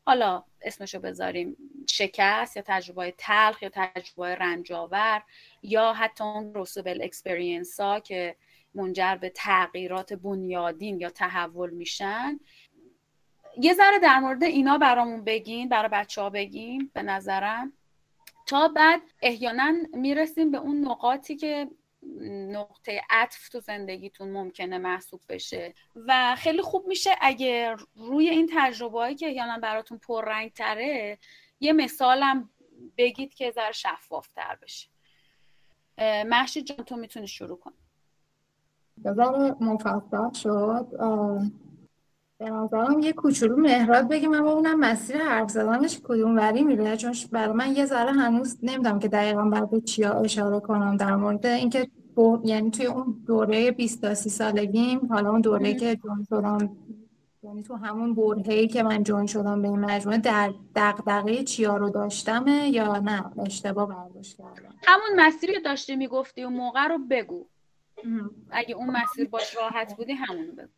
حالا 0.07 0.45
اسمشو 0.63 0.99
بذاریم 0.99 1.57
شکست 1.89 2.57
یا 2.57 2.63
تجربه 2.67 3.15
تلخ 3.19 3.63
یا 3.63 3.71
تجربه 3.73 4.35
رنج‌آور 4.35 5.23
یا 5.63 5.93
حتی 5.93 6.25
اون 6.25 6.55
reversible 6.55 7.03
experience 7.03 7.81
ها 7.81 8.01
که 8.01 8.37
منجر 8.75 9.17
به 9.17 9.29
تغییرات 9.31 10.13
بنیادین 10.13 11.01
یا 11.01 11.11
تحول 11.11 11.71
میشن. 11.71 12.41
یه 13.61 13.75
ذره 13.75 13.99
در 13.99 14.19
مورد 14.19 14.45
اینا 14.45 14.79
برامون 14.79 15.25
بگین 15.25 15.69
برای 15.69 15.89
بچه 15.89 16.23
ها 16.23 16.31
بگیم 16.31 16.91
به 16.95 17.03
نظرم. 17.03 17.73
تا 18.47 18.69
بعد 18.69 19.01
احیانا 19.23 19.73
می‌رسیم 19.93 20.51
به 20.51 20.59
اون 20.59 20.81
نقاطی 20.81 21.37
که 21.37 21.69
نقطه 22.51 23.01
عطف 23.11 23.49
تو 23.49 23.61
زندگیتون 23.61 24.31
ممکنه 24.31 24.79
محسوب 24.79 25.21
بشه. 25.29 25.75
و 26.07 26.37
خیلی 26.39 26.63
خوب 26.63 26.87
میشه 26.87 27.11
اگه 27.21 27.77
روی 27.97 28.29
این 28.29 28.51
تجربه 28.57 28.99
هایی 28.99 29.15
که 29.15 29.27
احیانا 29.27 29.59
براتون 29.59 29.99
پررنگ 29.99 30.53
تره 30.53 31.19
یه 31.61 31.73
مثالم 31.73 32.51
بگید 32.97 33.35
که 33.35 33.51
ذره 33.51 33.73
شفاف 33.73 34.33
تر 34.33 34.59
بشه 34.63 34.89
محشید 36.27 36.67
جان 36.67 36.85
تو 36.85 36.97
می‌تونی 36.97 37.29
شروع 37.29 37.59
کن. 37.59 37.73
ذره 39.03 39.57
مفصل 39.61 40.33
شد. 40.33 40.87
به 42.39 42.51
نظرم 42.51 43.01
یه 43.01 43.13
کوچولو 43.13 43.57
مهراد 43.57 44.09
بگی 44.09 44.27
من 44.27 44.43
ببینم 44.43 44.81
مسیر 44.81 45.23
حرف 45.23 45.51
زدنش 45.51 46.01
کدوم 46.05 46.37
وری 46.37 46.63
میره 46.63 46.97
چون 46.97 47.15
برای 47.33 47.53
من 47.53 47.77
یه 47.77 47.87
ذره 47.87 48.13
هنوز 48.13 48.59
نمی‌دونم 48.63 48.99
که 48.99 49.09
دقیقا 49.09 49.45
باید 49.45 49.71
به 49.71 49.81
چیا 49.81 50.21
اشاره 50.21 50.61
کنم 50.61 50.97
در 50.97 51.17
مورد 51.17 51.47
اینکه 51.47 51.91
یعنی 52.45 52.71
توی 52.71 52.87
اون 52.87 53.23
دوره 53.27 53.71
20 53.71 54.01
تا 54.01 54.15
30 54.15 54.31
سالگیم 54.31 55.07
حالا 55.11 55.31
اون 55.31 55.41
دوره 55.41 55.75
که 55.75 55.97
جون 55.97 56.27
شدم 56.31 56.77
یعنی 57.43 57.63
تو 57.63 57.75
همون 57.75 58.15
برهه‌ای 58.15 58.69
که 58.69 58.83
من 58.83 59.03
جون 59.03 59.27
شدم 59.27 59.63
به 59.63 59.69
این 59.69 59.79
مجموعه 59.79 60.19
در 60.19 60.53
دغدغه 60.77 61.45
چیا 61.45 61.77
رو 61.77 61.91
داشتم 61.91 62.45
یا 62.67 62.99
نه؟ 62.99 63.25
اشتباه 63.39 63.89
برداشت 63.89 64.37
کردم. 64.37 64.75
همون 64.87 65.27
مسیری 65.27 65.53
که 65.53 65.61
داشتی 65.61 65.97
می‌گفتی 65.97 66.43
اون 66.43 66.57
موقع 66.57 66.87
رو 66.89 66.99
بگو. 67.11 67.47
اگه 68.51 68.75
اون 68.75 68.91
مسیر 68.91 69.29
باش 69.29 69.57
راحت 69.57 69.97
بودی 69.97 70.13
همونو 70.13 70.53
بگو. 70.53 70.69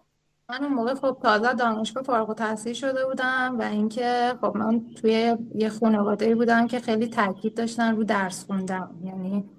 من 0.51 0.65
اون 0.65 0.73
موقع 0.75 0.95
خب 0.95 1.19
تازه 1.23 1.55
دانشگاه 1.55 2.03
فارغ 2.03 2.29
التحصیل 2.29 2.73
شده 2.73 3.07
بودم 3.07 3.57
و 3.59 3.63
اینکه 3.63 4.35
خب 4.41 4.57
من 4.57 4.85
توی 4.95 5.37
یه 5.55 5.69
خانواده 5.69 6.35
بودم 6.35 6.67
که 6.67 6.81
خیلی 6.81 7.07
تاکید 7.07 7.55
داشتن 7.55 7.97
رو 7.97 8.05
درس 8.05 8.45
خوندم 8.45 9.01
یعنی 9.05 9.51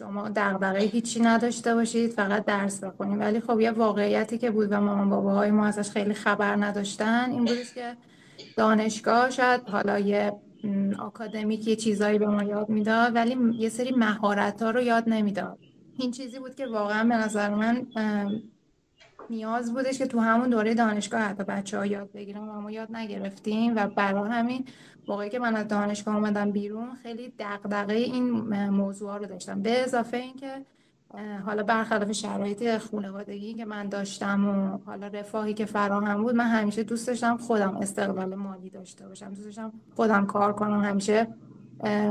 شما 0.00 0.28
دغدغه 0.36 0.78
هیچی 0.78 1.20
نداشته 1.20 1.74
باشید 1.74 2.10
فقط 2.10 2.44
درس 2.44 2.84
بخونید. 2.84 3.20
ولی 3.20 3.40
خب 3.40 3.60
یه 3.60 3.70
واقعیتی 3.70 4.38
که 4.38 4.50
بود 4.50 4.72
و 4.72 4.80
مامان 4.80 5.10
باباهای 5.10 5.50
ما 5.50 5.66
ازش 5.66 5.90
خیلی 5.90 6.14
خبر 6.14 6.56
نداشتن 6.56 7.30
این 7.30 7.44
بودش 7.44 7.74
که 7.74 7.96
دانشگاه 8.56 9.30
شاید 9.30 9.68
حالا 9.68 9.98
یه 9.98 10.32
آکادمیک 10.98 11.68
یه 11.68 11.76
چیزایی 11.76 12.18
به 12.18 12.26
ما 12.26 12.42
یاد 12.42 12.68
می‌داد 12.68 13.14
ولی 13.14 13.36
یه 13.58 13.68
سری 13.68 13.90
مهارت 13.90 14.62
ها 14.62 14.70
رو 14.70 14.80
یاد 14.80 15.04
نمی‌داد. 15.06 15.58
این 15.98 16.10
چیزی 16.10 16.38
بود 16.38 16.54
که 16.54 16.66
واقعا 16.66 17.04
به 17.04 17.16
نظر 17.16 17.54
من 17.54 17.86
نیاز 19.30 19.72
بودش 19.74 19.98
که 19.98 20.06
تو 20.06 20.18
همون 20.18 20.50
دوره 20.50 20.74
دانشگاه 20.74 21.20
حتی 21.20 21.44
بچه 21.44 21.78
ها 21.78 21.86
یاد 21.86 22.12
بگیرن 22.12 22.48
و 22.48 22.60
ما 22.60 22.70
یاد 22.70 22.96
نگرفتیم 22.96 23.72
و 23.76 23.86
برای 23.86 24.30
همین 24.30 24.64
موقعی 25.10 25.30
که 25.30 25.38
من 25.38 25.56
از 25.56 25.68
دانشگاه 25.68 26.16
آمدم 26.16 26.50
بیرون 26.50 26.94
خیلی 27.02 27.32
دقدقه 27.38 27.94
این 27.94 28.30
موضوع 28.68 29.16
رو 29.16 29.26
داشتم. 29.26 29.62
به 29.62 29.82
اضافه 29.82 30.16
اینکه 30.16 30.64
حالا 31.46 31.62
برخلاف 31.62 32.12
شرایط 32.12 32.78
خانوادگی 32.78 33.54
که 33.54 33.64
من 33.64 33.88
داشتم 33.88 34.48
و 34.48 34.78
حالا 34.86 35.06
رفاهی 35.06 35.54
که 35.54 35.64
فراهم 35.64 36.22
بود 36.22 36.34
من 36.34 36.44
همیشه 36.44 36.82
دوست 36.82 37.06
داشتم 37.06 37.36
خودم 37.36 37.76
استقلال 37.76 38.34
مالی 38.34 38.70
داشته 38.70 39.08
باشم. 39.08 39.28
دوست 39.28 39.44
داشتم 39.44 39.72
خودم 39.96 40.26
کار 40.26 40.52
کنم. 40.52 40.84
همیشه 40.84 41.28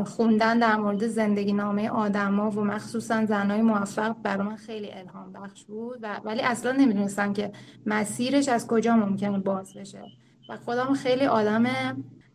خوندن 0.06 0.60
در 0.60 0.76
مورد 0.76 1.08
زندگی 1.08 1.54
نامه 1.54 1.90
آدما 1.90 2.52
و 2.52 2.64
مخصوصا 2.64 3.26
زنای 3.26 3.62
موفق 3.62 4.16
برای 4.24 4.48
من 4.48 4.56
خیلی 4.56 4.92
الهام 4.92 5.34
بخش 5.34 5.66
بود 5.66 6.00
و 6.02 6.20
ولی 6.24 6.42
اصلا 6.42 6.72
نمی‌دونستم 6.72 7.34
که 7.34 7.52
مسیرش 7.86 8.50
از 8.50 8.68
کجا 8.68 8.96
ممکنه 8.96 9.40
باز 9.40 9.74
بشه. 9.74 10.04
و 10.50 10.58
خودم 10.58 10.94
خیلی 10.94 11.26
آدم 11.26 11.66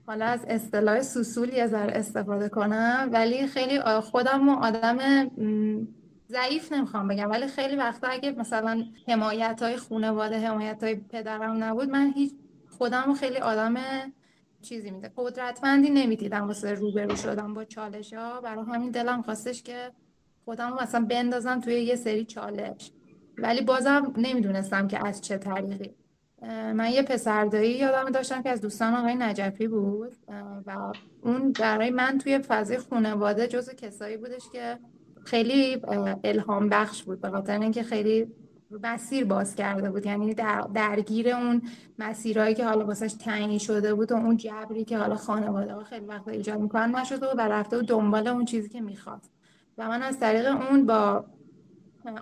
حالا 0.06 0.24
از 0.26 0.44
اصطلاح 0.48 1.02
سوسول 1.02 1.48
یه 1.48 1.66
ذره 1.66 1.92
استفاده 1.92 2.48
کنم 2.48 3.08
ولی 3.12 3.46
خیلی 3.46 3.80
خودم 3.80 4.48
آدم 4.48 4.98
ضعیف 6.28 6.72
نمی‌خوام 6.72 7.08
بگم 7.08 7.30
ولی 7.30 7.46
خیلی 7.46 7.76
وقتا 7.76 8.06
اگه 8.06 8.30
مثلا 8.30 8.84
حمایت 9.08 9.62
های 9.62 9.76
خانواده 9.76 10.38
حمایت 10.38 10.82
های 10.82 10.94
پدرم 10.94 11.64
نبود 11.64 11.88
من 11.88 12.12
هیچ 12.16 12.32
خودم 12.78 13.14
خیلی 13.14 13.36
آدم 13.36 13.74
چیزی 14.62 14.90
میده 14.90 15.12
قدرتمندی 15.16 15.90
نمی‌دیدم 15.90 16.46
واسه 16.46 16.74
روبرو 16.74 17.16
شدم 17.16 17.54
با 17.54 17.64
چالش 17.64 18.12
ها 18.12 18.40
برای 18.40 18.64
همین 18.64 18.90
دلم 18.90 19.22
خواستش 19.22 19.62
که 19.62 19.90
خودم 20.44 20.78
مثلا 20.82 21.04
بندازم 21.04 21.60
توی 21.60 21.74
یه 21.74 21.96
سری 21.96 22.24
چالش. 22.24 22.90
ولی 23.38 23.62
بازم 23.62 24.12
نمی‌دونستم 24.16 24.88
که 24.88 25.06
از 25.08 25.20
چه 25.20 25.38
طریقی. 25.38 25.94
من 26.50 26.90
یه 26.90 27.02
پسردایی 27.02 27.70
یادم 27.70 28.10
داشتم 28.10 28.42
که 28.42 28.50
از 28.50 28.60
دوستان 28.60 28.94
آقای 28.94 29.14
نجفی 29.14 29.68
بود 29.68 30.12
و 30.66 30.92
اون 31.22 31.52
برای 31.52 31.90
من 31.90 32.18
توی 32.18 32.38
فضای 32.38 32.78
خانواده 32.78 33.46
جزو 33.46 33.72
کسایی 33.72 34.16
بودش 34.16 34.42
که 34.52 34.78
خیلی 35.24 35.82
الهام 36.24 36.68
بخش 36.68 37.02
بود 37.02 37.20
به 37.20 37.30
خاطر 37.30 37.60
اینکه 37.60 37.82
خیلی 37.82 38.26
مسیر 38.82 39.24
باز 39.24 39.54
کرده 39.54 39.90
بود. 39.90 40.06
یعنی 40.06 40.34
در 40.34 40.60
درگیر 40.74 41.28
اون 41.28 41.62
مسیرهایی 41.98 42.54
که 42.54 42.64
حالا 42.64 42.86
واسش 42.86 43.12
تعیین 43.12 43.58
شده 43.58 43.94
بود 43.94 44.12
و 44.12 44.14
اون 44.14 44.36
جبری 44.36 44.84
که 44.84 44.98
حالا 44.98 45.14
خانواده 45.14 45.74
ها 45.74 45.84
خیلی 45.84 46.06
وقت 46.06 46.28
ایجاد 46.28 46.60
می‌کنن 46.60 46.96
نشده 46.96 47.26
و 47.26 47.40
رفته 47.40 47.78
و 47.78 47.82
دنبال 47.82 48.28
اون 48.28 48.44
چیزی 48.44 48.68
که 48.68 48.80
می‌خواست. 48.80 49.30
و 49.78 49.88
من 49.88 50.02
از 50.02 50.20
طریق 50.20 50.46
اون 50.70 50.86
با 50.86 51.24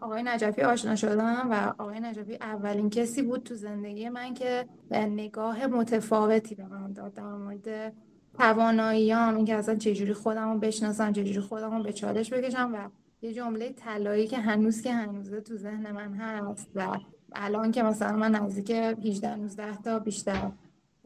آقای 0.02 0.22
نجفی 0.22 0.62
آشنا 0.62 0.96
شدم 0.96 1.48
و 1.50 1.82
آقای 1.82 2.00
نجفی 2.00 2.34
اولین 2.34 2.90
کسی 2.90 3.22
بود 3.22 3.42
تو 3.42 3.54
زندگی 3.54 4.08
من 4.08 4.34
که 4.34 4.66
نگاه 4.90 5.66
متفاوتی 5.66 6.54
به 6.54 6.66
من 6.66 6.92
داد. 6.92 7.14
در 7.14 7.22
مورد 7.22 7.92
تواناییام 8.38 9.36
اینکه 9.36 9.54
اصلا 9.54 9.74
چجوری 9.74 10.12
خودم 10.12 10.52
رو 10.52 10.58
بشناسم 10.58 11.12
چجوری 11.12 11.40
خودم 11.40 11.76
رو 11.76 11.82
به 11.82 11.92
چالش 11.92 12.32
بکشم 12.32 12.70
و 12.74 12.88
یه 13.22 13.32
جمله 13.32 13.72
طلایی 13.72 14.26
که 14.26 14.38
هنوز 14.38 14.82
که 14.82 14.92
هنوزه 14.92 15.40
تو 15.40 15.56
ذهن 15.56 15.92
من 15.92 16.14
هست 16.14 16.70
و 16.74 16.98
الان 17.32 17.72
که 17.72 17.82
مثلا 17.82 18.16
من 18.16 18.30
نزدیک 18.30 18.70
18 18.70 19.36
19 19.36 19.76
تا 19.76 19.98
بیشتر 19.98 20.52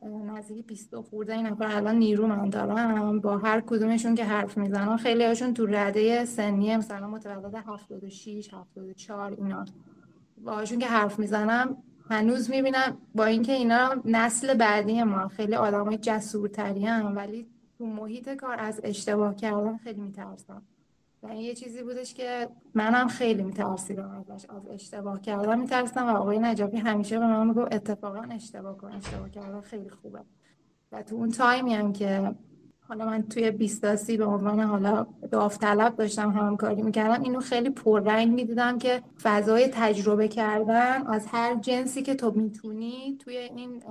نزدیک 0.03 0.67
20 0.67 0.97
خورده 1.01 1.43
نفر 1.43 1.77
الان 1.77 1.97
نیرو 1.97 2.27
من 2.27 2.49
دارم 2.49 3.21
با 3.21 3.39
هر 3.39 3.61
کدومشون 3.61 4.15
که 4.15 4.25
حرف 4.25 4.59
می‌زنم 4.59 4.97
خیلی 4.97 5.25
هاشون 5.25 5.55
تو 5.55 5.67
رده 5.67 6.25
سنی 6.25 6.77
مثلا 6.77 7.09
متولد 7.09 7.55
76 7.55 8.55
74 8.55 9.33
اینا. 9.33 9.65
باهاشون 10.45 10.79
که 10.79 10.87
حرف 10.87 11.19
می‌زنم 11.19 11.77
هنوز 12.11 12.51
می‌بینم 12.51 12.97
با 13.15 13.25
اینکه 13.25 13.53
اینا 13.53 13.95
نسل 14.05 14.55
بعدی 14.55 15.03
ما. 15.03 15.29
خیلی 15.29 15.55
آدمای 15.55 15.99
جسورتری 15.99 16.87
هم 16.87 17.17
ولی 17.17 17.47
تو 17.79 17.87
محیط 17.87 18.29
کار 18.29 18.61
از 18.61 18.81
اشتباه 18.85 19.37
کردن 19.37 19.77
خیلی 19.77 20.01
میترسم. 20.01 20.63
این 21.31 21.41
یه 21.41 21.55
چیزی 21.55 21.83
بودش 21.83 22.15
که 22.15 22.49
منم 22.75 23.09
خیلی 23.09 23.43
میترسیدم 23.43 24.25
ازش 24.31 24.47
از 24.51 24.69
اشتباه 24.71 25.21
کردم 25.21 25.61
میترسیدم 25.61 26.07
و 26.07 26.17
آقای 26.17 26.39
نجابی 26.39 26.77
همیشه 26.77 27.19
به 27.19 27.27
من 27.27 27.47
میگو 27.47 27.61
اتفاقا 27.61 28.23
اشتباه 28.31 28.77
کن 28.77 28.93
اشتباه 28.93 29.31
کردن 29.31 29.61
خیلی 29.61 29.91
خوبه. 29.91 30.21
و 30.93 31.03
تو 31.03 31.17
اون 31.17 31.31
تایمی 31.31 31.75
هم 31.75 31.93
که 31.93 32.35
حالا 32.81 33.07
من 33.07 33.23
توی 33.23 33.51
بیستاسی 33.51 34.17
به 34.17 34.25
عنوان 34.25 34.61
حالا 34.61 35.07
داوطلب 35.31 35.97
داشتم 35.97 36.31
همکاری 36.31 36.83
می‌کردم 36.83 37.23
اینو 37.23 37.41
خیلی 37.41 37.71
پررنگ 37.71 38.33
می‌دیدم 38.33 38.79
که 38.79 39.03
فضای 39.23 39.69
تجربه 39.73 40.29
کردن 40.29 41.07
از 41.07 41.27
هر 41.27 41.55
جنسی 41.55 42.03
که 42.03 42.15
تو 42.15 42.31
می‌تونی 42.31 43.19
توی 43.19 43.37
این 43.37 43.83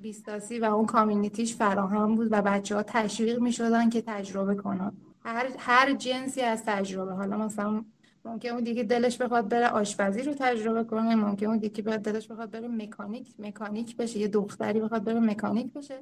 بیستاسی 0.00 0.58
و 0.58 0.64
اون 0.64 0.86
کامیونیتیش 0.86 1.56
فراهم 1.56 2.14
بود 2.14 2.28
و 2.30 2.42
بچه 2.42 2.74
ها 2.74 2.82
تشویق 2.82 3.40
می‌شدن 3.40 3.90
که 3.90 4.02
تجربه 4.06 4.54
کنن. 4.54 4.92
هر 5.24 5.46
هر 5.58 5.92
جنسی 5.92 6.40
از 6.40 6.64
تجربه 6.66 7.12
حالا 7.12 7.36
مثلا 7.36 7.84
ممکن 8.24 8.48
اون 8.48 8.64
دیگه 8.64 8.82
دلش 8.82 9.18
بخواد 9.18 9.48
بره 9.48 9.68
آشپزی 9.68 10.22
رو 10.22 10.34
تجربه 10.34 10.84
کنه 10.84 11.14
ممکن 11.14 11.46
اون 11.46 11.58
دیگه 11.58 11.82
باید 11.82 12.00
دلش 12.00 12.28
بخواد 12.28 12.50
بره 12.50 12.68
مکانیک 12.68 13.34
مکانیک 13.38 13.96
بشه 13.96 14.18
یه 14.18 14.28
دختری 14.28 14.80
بخواد 14.80 15.04
بره 15.04 15.20
مکانیک 15.20 15.72
بشه 15.72 15.98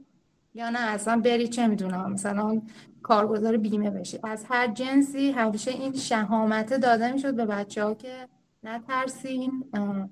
یا 0.54 0.70
نه 0.70 0.80
اصلا 0.80 1.20
بری 1.20 1.48
چه 1.48 1.66
می‌دونم 1.66 2.12
مثلا 2.12 2.62
کارگزار 3.02 3.56
بیمه 3.56 3.90
بشه 3.90 4.20
از 4.22 4.44
هر 4.48 4.66
جنسی 4.66 5.30
همیشه 5.30 5.70
این 5.70 5.92
شهامت 5.92 6.80
داده 6.80 7.12
می‌شد 7.12 7.34
به 7.34 7.46
بچه 7.46 7.84
ها 7.84 7.94
که 7.94 8.28
نترسین 8.62 9.64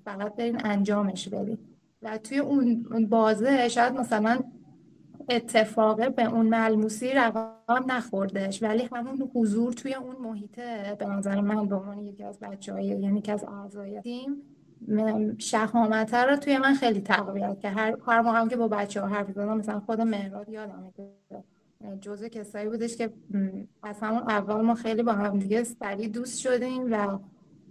فقط 0.04 0.36
برین 0.36 0.60
انجامش 0.64 1.28
بدین. 1.28 1.58
و 2.02 2.18
توی 2.18 2.38
اون 2.38 3.06
بازه 3.10 3.68
شاید 3.68 3.94
مثلا 3.94 4.38
اتفاقه 5.28 6.08
به 6.08 6.24
اون 6.24 6.46
ملموسی 6.46 7.12
رقم 7.12 7.84
نخوردش. 7.86 8.62
ولی 8.62 8.88
همون 8.92 9.30
حضور 9.34 9.72
توی 9.72 9.94
اون 9.94 10.16
محیطه. 10.16 10.96
به 10.98 11.06
نظر 11.06 11.40
من 11.40 11.66
به 11.66 11.74
عنوان 11.76 11.98
یکی 11.98 12.24
از 12.24 12.38
بچه 12.38 12.72
های 12.72 12.84
یعنی 12.84 13.18
یکی 13.18 13.32
از 13.32 13.44
اعضای 13.44 14.00
تیم 14.00 14.42
شهامت 15.38 16.14
رو 16.14 16.36
توی 16.36 16.58
من 16.58 16.74
خیلی 16.74 17.00
تقویت 17.00 17.60
که 17.60 17.68
هر 17.68 17.96
هر 18.06 18.20
موقع 18.20 18.48
که 18.48 18.56
با 18.56 18.68
بچه 18.68 19.00
ها 19.00 19.06
حرف 19.06 19.30
زدم 19.32 19.56
مثلا 19.56 19.80
خود 19.80 20.00
مهراد 20.00 20.48
یادمه 20.48 20.92
که 20.96 21.08
جزء 22.00 22.28
کسایی 22.28 22.68
بودش 22.68 22.96
که 22.96 23.12
از 23.82 24.00
همون 24.00 24.22
اول 24.22 24.60
ما 24.60 24.74
خیلی 24.74 25.02
با 25.02 25.12
هم 25.12 25.38
دیگه 25.38 25.64
سریع 25.64 26.08
دوست 26.08 26.38
شدیم 26.38 26.92
و 26.92 27.18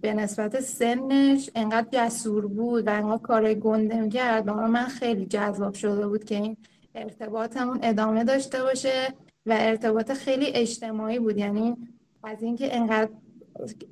به 0.02 0.14
نسبت 0.14 0.60
سنش 0.60 1.50
انقدر 1.56 1.88
جسور 1.92 2.48
بود 2.48 2.88
و 2.88 2.90
انقدر 2.90 3.22
کار 3.22 3.54
گنده 3.54 4.02
می‌کرد 4.02 4.50
من 4.50 4.86
خیلی 4.86 5.26
جذاب 5.26 5.74
شده 5.74 6.08
بود 6.08 6.24
که 6.24 6.36
این 6.36 6.58
ارتباطمون 6.98 7.80
ادامه 7.84 8.24
داشته 8.24 8.64
باشه 8.64 9.14
و 9.46 9.56
ارتباط 9.60 10.12
خیلی 10.12 10.46
اجتماعی 10.46 11.20
بود. 11.20 11.38
یعنی 11.38 11.76
از 12.24 12.44
اینکه 12.44 12.76
انقدر 12.76 13.12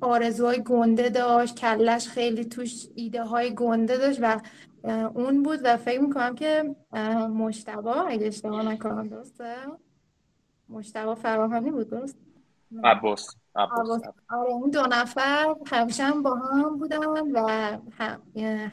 آرزوهای 0.00 0.62
گنده 0.62 1.08
داشت 1.08 1.56
کلش 1.56 2.08
خیلی 2.08 2.44
توش 2.44 2.86
ایده 2.94 3.24
های 3.24 3.54
گنده 3.54 3.96
داشت 3.96 4.18
و 4.22 4.40
اون 5.14 5.42
بود 5.42 5.60
و 5.64 5.76
فکر 5.76 6.00
می‌کنم 6.00 6.34
که 6.34 6.76
مشتبه 7.34 8.06
اگه 8.06 8.26
اشتباه 8.26 8.62
نکنم 8.62 9.08
درسته؟ 9.08 9.54
مشتبه 10.68 11.14
فراهانی 11.14 11.70
بود 11.70 11.90
درست؟ 11.90 12.25
عباس 12.84 13.36
آره 14.30 14.48
این 14.48 14.70
دو 14.70 14.82
نفر 14.82 15.54
همیشه 15.66 16.04
هم 16.04 16.22
با 16.22 16.34
هم 16.34 16.78
بودن 16.78 17.32
و 17.32 17.48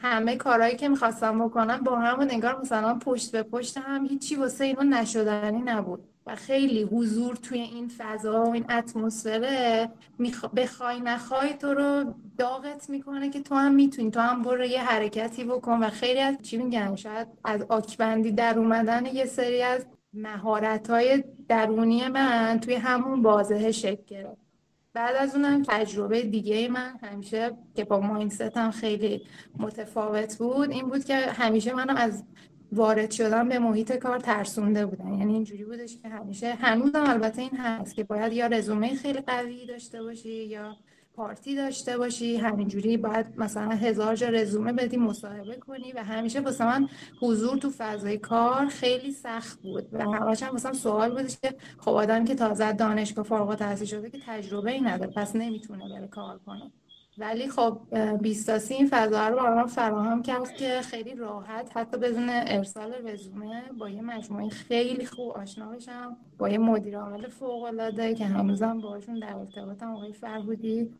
همه 0.02 0.36
کارهایی 0.36 0.76
که 0.76 0.88
می‌خواستم 0.88 1.44
بکنم 1.44 1.78
با 1.78 1.96
هم 1.96 2.20
و 2.20 2.24
نگار 2.24 2.60
مثلا 2.60 2.98
پشت 2.98 3.32
به 3.32 3.42
پشت 3.42 3.78
هم 3.78 4.06
هیچی 4.06 4.36
واسه 4.36 4.64
اینو 4.64 4.82
نشدنی 4.82 5.62
نبود. 5.62 6.08
و 6.26 6.34
خیلی 6.34 6.82
حضور 6.82 7.36
توی 7.36 7.60
این 7.60 7.88
فضا 7.88 8.44
و 8.44 8.52
این 8.52 8.72
اتمسفره 8.72 9.90
میخ... 10.18 10.44
بخوای 10.44 11.00
نخوای 11.00 11.54
تو 11.54 11.74
رو 11.74 12.14
داغت 12.38 12.90
می‌کنه 12.90 13.30
که 13.30 13.40
تو 13.40 13.54
هم 13.54 13.74
می‌تونی 13.74 14.10
تو 14.10 14.20
هم 14.20 14.42
برو 14.42 14.64
یه 14.64 14.82
حرکتی 14.82 15.44
بکن 15.44 15.82
و 15.82 15.90
خیلی 15.90 16.20
از 16.20 16.36
چی 16.42 16.56
میگن 16.56 16.96
شاید 16.96 17.28
از 17.44 17.62
آکبندی 17.68 18.32
در 18.32 18.58
اومدن 18.58 19.06
یه 19.06 19.24
سری 19.24 19.62
از 19.62 19.86
مهارت 20.14 20.90
های 20.90 21.24
درونی 21.48 22.08
من 22.08 22.60
توی 22.62 22.74
همون 22.74 23.22
بازه 23.22 23.72
شکل 23.72 24.02
گرفت. 24.06 24.44
بعد 24.92 25.16
از 25.16 25.34
اونم 25.34 25.62
تجربه 25.62 26.22
دیگه 26.22 26.68
من 26.68 26.98
همیشه 27.02 27.50
که 27.74 27.84
با 27.84 28.00
ماینستم 28.00 28.70
خیلی 28.70 29.22
متفاوت 29.58 30.38
بود 30.38 30.70
این 30.70 30.88
بود 30.88 31.04
که 31.04 31.16
همیشه 31.16 31.74
منم 31.74 31.96
از 31.96 32.24
وارد 32.72 33.10
شدن 33.10 33.48
به 33.48 33.58
محیط 33.58 33.92
کار 33.92 34.18
ترسونده 34.18 34.86
بودن 34.86 35.12
یعنی 35.12 35.34
اینجوری 35.34 35.64
بودش 35.64 35.98
که 36.02 36.08
همیشه 36.08 36.54
هنوزم 36.54 37.04
البته 37.06 37.42
این 37.42 37.56
هست 37.56 37.94
که 37.94 38.04
باید 38.04 38.32
یا 38.32 38.46
رزومه 38.46 38.94
خیلی 38.94 39.20
قوی 39.20 39.66
داشته 39.66 40.02
باشی 40.02 40.44
یا 40.44 40.76
پارتی 41.16 41.56
داشته 41.56 41.98
باشی 41.98 42.36
همینجوری 42.36 42.96
باید 42.96 43.26
مثلا 43.36 43.70
هزار 43.70 44.14
جا 44.16 44.28
رزومه 44.28 44.72
بدی 44.72 44.96
مصاحبه 44.96 45.56
کنی 45.56 45.92
و 45.92 46.04
همیشه 46.04 46.40
واسه 46.40 46.66
من 46.66 46.88
حضور 47.20 47.58
تو 47.58 47.70
فضای 47.78 48.18
کار 48.18 48.66
خیلی 48.66 49.12
سخت 49.12 49.62
بود 49.62 49.88
و 49.92 50.02
همش 50.02 50.42
هم 50.42 50.54
مثلا 50.54 50.72
سوال 50.72 51.10
بودش 51.10 51.38
که 51.38 51.54
خب 51.78 51.90
آدم 51.90 52.24
که 52.24 52.34
تازه 52.34 52.72
دانشگاه 52.72 53.24
فارغ 53.24 53.48
التحصیل 53.48 53.86
شده 53.86 54.10
که 54.10 54.18
تجربه 54.26 54.70
ای 54.70 54.80
نداره 54.80 55.10
پس 55.16 55.36
نمی‌تونه 55.36 55.88
بره 55.88 56.08
کار 56.08 56.38
کنه. 56.46 56.72
ولی 57.18 57.48
خب 57.48 57.78
بیستاسی 58.20 58.74
این 58.74 58.88
فضا 58.90 59.28
رو 59.28 59.36
برام 59.36 59.66
فراهم 59.66 60.22
کرد 60.22 60.54
که 60.56 60.80
خیلی 60.80 61.14
راحت 61.14 61.76
حتی 61.76 61.98
بدون 61.98 62.28
ارسال 62.28 62.94
رزومه 63.08 63.62
با 63.78 63.88
یه 63.88 64.02
مجموعه 64.02 64.48
خیلی 64.48 65.06
خوب 65.06 65.30
آشنا 65.32 65.68
بشم 65.68 66.16
با 66.38 66.48
یه 66.48 66.58
مدیر 66.58 66.98
عامل 66.98 67.28
فوق 67.28 67.62
العاده 67.62 68.14
که 68.14 68.24
هنوزم 68.26 68.80
باشون 68.80 69.18
در 69.18 69.36
ارتباطم 69.36 69.94
آقای 69.94 70.12
فرهودی 70.12 70.90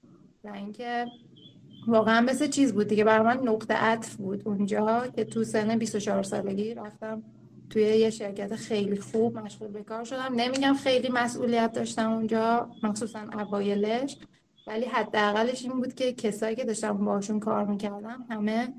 و 0.44 0.48
اینکه 0.48 1.06
واقعا 1.86 2.20
مثل 2.20 2.46
چیز 2.46 2.74
بود 2.74 2.88
دیگه 2.88 3.04
برای 3.04 3.26
من 3.26 3.48
نقطه 3.48 3.74
عطف 3.74 4.16
بود. 4.16 4.42
اونجا 4.48 5.06
که 5.16 5.24
تو 5.24 5.44
سن 5.44 5.78
24 5.78 6.22
سالگی 6.22 6.74
رفتم 6.74 7.22
توی 7.70 7.82
یه 7.82 8.10
شرکت 8.10 8.56
خیلی 8.56 8.96
خوب 8.96 9.38
مشغول 9.38 9.68
به 9.68 9.82
کار 9.82 10.04
شدم. 10.04 10.34
نمیگم 10.36 10.74
خیلی 10.74 11.08
مسئولیت 11.08 11.72
داشتم 11.72 12.12
اونجا 12.12 12.70
مخصوصا 12.82 13.20
اوایلش. 13.38 14.16
ولی 14.66 14.84
حداقلش 14.84 15.62
این 15.64 15.72
بود 15.72 15.94
که 15.94 16.12
کسایی 16.12 16.56
که 16.56 16.64
داشتم 16.64 17.04
باشون 17.04 17.40
کار 17.40 17.64
می‌کردم 17.64 18.26
همه 18.30 18.74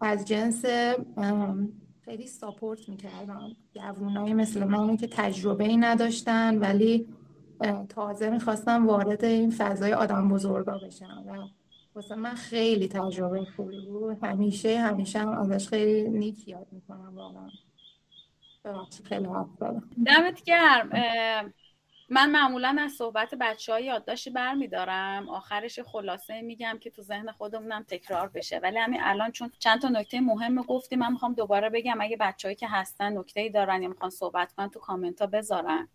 از 0.00 0.24
جنس 0.24 0.64
خیلی 2.04 2.26
ساپورت 2.26 2.88
می‌کردم. 2.88 3.56
جوونایی 3.74 4.34
مثل 4.34 4.64
من 4.64 4.96
که 4.96 5.06
تجربه 5.06 5.64
ای 5.64 5.76
نداشتن 5.76 6.58
ولی 6.58 7.08
تازه 7.88 8.30
می‌خواستم 8.30 8.86
وارد 8.86 9.24
این 9.24 9.50
فضای 9.50 9.92
آدم 9.92 10.28
بزرگا 10.28 10.78
بشم 10.78 11.24
و 11.26 11.48
واسه 11.94 12.14
من 12.14 12.34
خیلی 12.34 12.88
تجربه 12.88 13.44
خوبی 13.56 13.86
بود. 13.86 14.18
همیشه 14.22 14.78
همیشه 14.78 15.18
هم 15.18 15.28
ازش 15.28 15.68
خیلی 15.68 16.08
نیک 16.08 16.48
یاد 16.48 16.66
می‌کنم 16.72 17.14
واقعا. 17.14 17.48
خیلی 19.04 19.24
حرف 19.24 19.48
دمت 20.06 20.42
گرم. 20.42 20.90
من 22.08 22.30
معمولا 22.30 22.76
از 22.80 22.92
صحبت 22.92 23.34
بچه 23.34 23.72
های 23.72 23.84
یادداشتی 23.84 24.30
برمیدارم. 24.30 25.28
آخرش 25.28 25.80
خلاصه 25.80 26.42
میگم 26.42 26.78
که 26.80 26.90
تو 26.90 27.02
ذهن 27.02 27.32
خودمونم 27.32 27.84
تکرار 27.88 28.28
بشه. 28.28 28.58
ولی 28.58 28.78
همین 28.78 29.00
الان 29.02 29.30
چون 29.30 29.52
چند 29.58 29.82
تا 29.82 29.88
نکته 29.88 30.20
مهم 30.20 30.62
گفتیم 30.62 30.98
من 30.98 31.12
می‌خوام 31.12 31.34
دوباره 31.34 31.70
بگم 31.70 32.00
اگه 32.00 32.16
بچههایی 32.16 32.56
که 32.56 32.68
هستن 32.68 33.18
نکته 33.18 33.40
ای 33.40 33.50
دارن 33.50 33.82
یا 33.82 33.88
می‌خوان 33.88 34.10
صحبت 34.10 34.52
کنن 34.52 34.70
تو 34.70 34.80
کامنت 34.80 35.20
ها 35.20 35.26
بذارن 35.26 35.88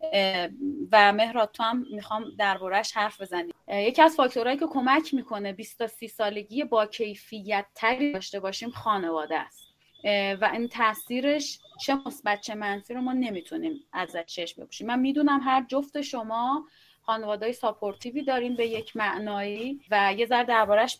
و 0.92 1.12
مهراد 1.12 1.50
تو 1.52 1.62
هم 1.62 1.86
می‌خوام 1.90 2.24
دربارهش 2.38 2.92
حرف 2.96 3.20
بزنیم. 3.20 3.54
یکی 3.68 4.02
از 4.02 4.16
فاکتورهایی 4.16 4.58
که 4.58 4.66
کمک 4.66 5.14
می‌کنه 5.14 5.52
20 5.52 5.78
تا 5.78 5.86
30 5.86 6.08
سالگی 6.08 6.64
با 6.64 6.86
کیفیت 6.86 7.66
تری 7.74 8.12
داشته 8.12 8.40
باشیم 8.40 8.70
خانواده 8.70 9.38
است. 9.38 9.61
و 10.04 10.50
این 10.52 10.68
تاثیرش 10.68 11.58
چه 11.80 11.94
مثبت 12.06 12.40
چه 12.40 12.54
منفی 12.54 12.94
رو 12.94 13.00
ما 13.00 13.12
نمی‌تونیم 13.12 13.84
ازش 13.92 14.24
چشم 14.26 14.62
بپوشیم. 14.62 14.86
من 14.86 14.98
می‌دونم 14.98 15.40
هر 15.44 15.64
جفت 15.68 16.00
شما 16.00 16.66
خانواده 17.02 17.52
ساپورتیوی 17.52 18.22
دارین 18.22 18.56
به 18.56 18.66
یک 18.66 18.96
معنایی 18.96 19.80
و 19.90 20.14
یه 20.16 20.26
ذره 20.26 20.44
دربارش 20.44 20.98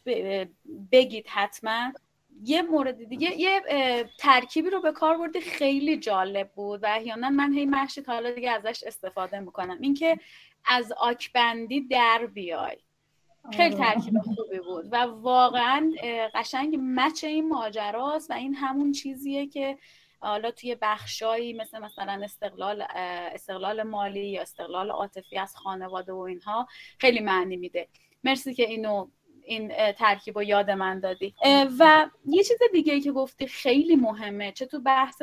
بگید 0.93 1.27
حتما. 1.29 1.93
یه 2.45 2.63
مورد 2.63 3.05
دیگه 3.05 3.41
یه 3.41 3.63
ترکیبی 4.19 4.71
رو 4.71 4.81
به 4.81 4.93
کار 4.93 5.19
بردی 5.19 5.41
خیلی 5.41 5.97
جالب 5.97 6.51
بود 6.53 6.83
و 6.83 6.87
احیانا 6.87 7.31
من 7.31 7.53
هی 7.53 7.67
محشید 7.67 8.07
حالا 8.07 8.31
دیگه 8.31 8.51
ازش 8.51 8.85
استفاده 8.87 9.41
می‌کنم. 9.41 9.79
اینکه 9.81 10.19
از 10.65 10.93
آکبندی 10.93 11.81
در 11.81 12.27
بیای. 12.35 12.77
خیلی 13.51 13.75
آره. 13.75 13.85
ترکیب 13.85 14.19
خوبی 14.19 14.59
بود 14.59 14.89
و 14.93 14.97
واقعا 14.97 15.93
قشنگ 16.35 16.79
مچ 16.81 17.25
این 17.25 17.49
ماجراست 17.49 18.31
و 18.31 18.35
این 18.35 18.55
همون 18.55 18.93
چیزیه 18.93 19.47
که 19.47 19.79
حالا 20.21 20.51
توی 20.51 20.77
بخشایی 20.83 21.53
مثل 21.53 21.79
مثلا 21.79 22.21
استقلال 22.25 22.85
استقلال 23.35 23.83
مالی 23.83 24.29
یا 24.29 24.43
استقلال 24.43 24.91
عاطفی 24.91 25.39
از 25.39 25.57
خانواده 25.57 26.13
و 26.13 26.19
اینها 26.19 26.69
خیلی 26.99 27.21
معنی 27.21 27.57
میده 27.57 27.89
مرسی 28.25 28.55
که 28.55 28.63
اینو 28.63 29.09
این 29.45 29.93
ترکیب 29.93 30.37
و 30.37 30.43
یاد 30.43 30.71
من 30.71 31.01
دادی. 31.01 31.35
و 31.79 32.11
یه 32.27 32.43
چیز 32.43 32.59
دیگه 32.73 32.93
ای 32.93 33.01
که 33.01 33.13
گفتی 33.13 33.47
خیلی 33.47 33.97
مهمه 33.97 34.53
چه 34.53 34.67
تو 34.67 34.81
بحث 34.81 35.23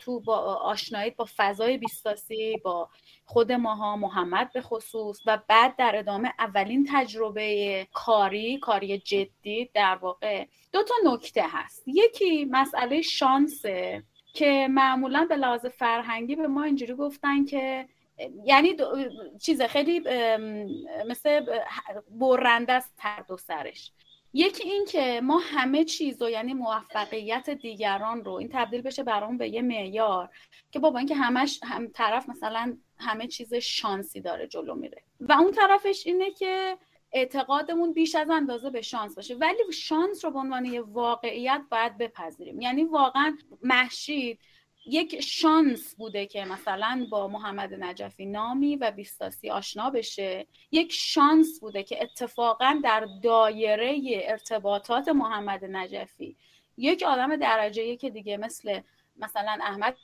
تو 0.00 0.20
با 0.20 0.36
آشنایی 0.54 1.10
با 1.10 1.26
فضای 1.36 1.78
بیستاسی 1.78 2.56
با 2.64 2.88
خود 3.24 3.52
ماها 3.52 3.96
محمد 3.96 4.52
به 4.52 4.60
خصوص 4.60 5.20
و 5.26 5.38
بعد 5.48 5.76
در 5.76 5.92
ادامه 5.96 6.32
اولین 6.38 6.88
تجربه 6.92 7.86
کاری 7.92 8.58
کاری 8.58 8.98
جدی 8.98 9.70
در 9.74 9.94
واقع 9.94 10.46
دو 10.72 10.82
تا 10.82 10.94
نکته 11.04 11.44
هست. 11.48 11.82
یکی 11.86 12.44
مسئله 12.44 13.02
شانسه 13.02 14.02
که 14.34 14.68
معمولا 14.70 15.26
به 15.28 15.36
لحاظ 15.36 15.66
فرهنگی 15.66 16.36
به 16.36 16.46
ما 16.46 16.62
اینجوری 16.62 16.94
گفتن 16.94 17.44
که 17.44 17.88
یعنی 18.44 18.76
چیز 19.42 19.62
خیلی 19.62 20.00
مثل 21.08 21.46
برنده 22.10 22.72
است 22.72 22.94
هر 22.98 23.24
دو 23.28 23.36
سرش. 23.36 23.92
یکی 24.32 24.68
این 24.68 24.84
که 24.84 25.20
ما 25.24 25.38
همه 25.38 25.84
چیز 25.84 26.22
رو 26.22 26.30
یعنی 26.30 26.54
موفقیت 26.54 27.50
دیگران 27.50 28.24
رو 28.24 28.32
این 28.32 28.48
تبدیل 28.52 28.82
بشه 28.82 29.02
برامون 29.02 29.38
به 29.38 29.48
یه 29.48 29.62
معیار 29.62 30.30
که 30.70 30.78
بابا 30.78 30.98
اینکه 30.98 31.14
همش 31.14 31.60
هم 31.62 31.88
طرف 31.94 32.28
مثلا 32.28 32.76
همه 32.98 33.26
چیز 33.26 33.54
شانسی 33.54 34.20
داره 34.20 34.46
جلو 34.46 34.74
میره. 34.74 35.02
و 35.20 35.32
اون 35.32 35.52
طرفش 35.52 36.06
اینه 36.06 36.30
که 36.30 36.78
اعتقادمون 37.12 37.92
بیش 37.92 38.14
از 38.14 38.30
اندازه 38.30 38.70
به 38.70 38.82
شانس 38.82 39.14
باشه. 39.14 39.34
ولی 39.34 39.72
شانس 39.72 40.24
رو 40.24 40.30
به 40.30 40.38
عنوان 40.38 40.64
یه 40.64 40.80
واقعیت 40.80 41.62
باید 41.70 41.98
بپذیریم. 41.98 42.60
یعنی 42.60 42.84
واقعا 42.84 43.38
محشید 43.62 44.38
یک 44.86 45.20
شانس 45.20 45.94
بوده 45.94 46.26
که 46.26 46.44
مثلا 46.44 47.06
با 47.10 47.28
محمد 47.28 47.74
نجفی 47.74 48.26
نامی 48.26 48.76
و 48.76 48.90
بیستاسی 48.90 49.50
آشنا 49.50 49.90
بشه. 49.90 50.46
یک 50.72 50.92
شانس 50.92 51.60
بوده 51.60 51.82
که 51.82 52.02
اتفاقا 52.02 52.80
در 52.84 53.06
دایره 53.22 54.00
ارتباطات 54.08 55.08
محمد 55.08 55.64
نجفی. 55.64 56.36
یک 56.76 57.02
آدم 57.02 57.36
درجه 57.36 57.96
که 57.96 58.10
دیگه 58.10 58.36
مثل 58.36 58.80
مثلا 59.16 59.58
احمد 59.62 59.96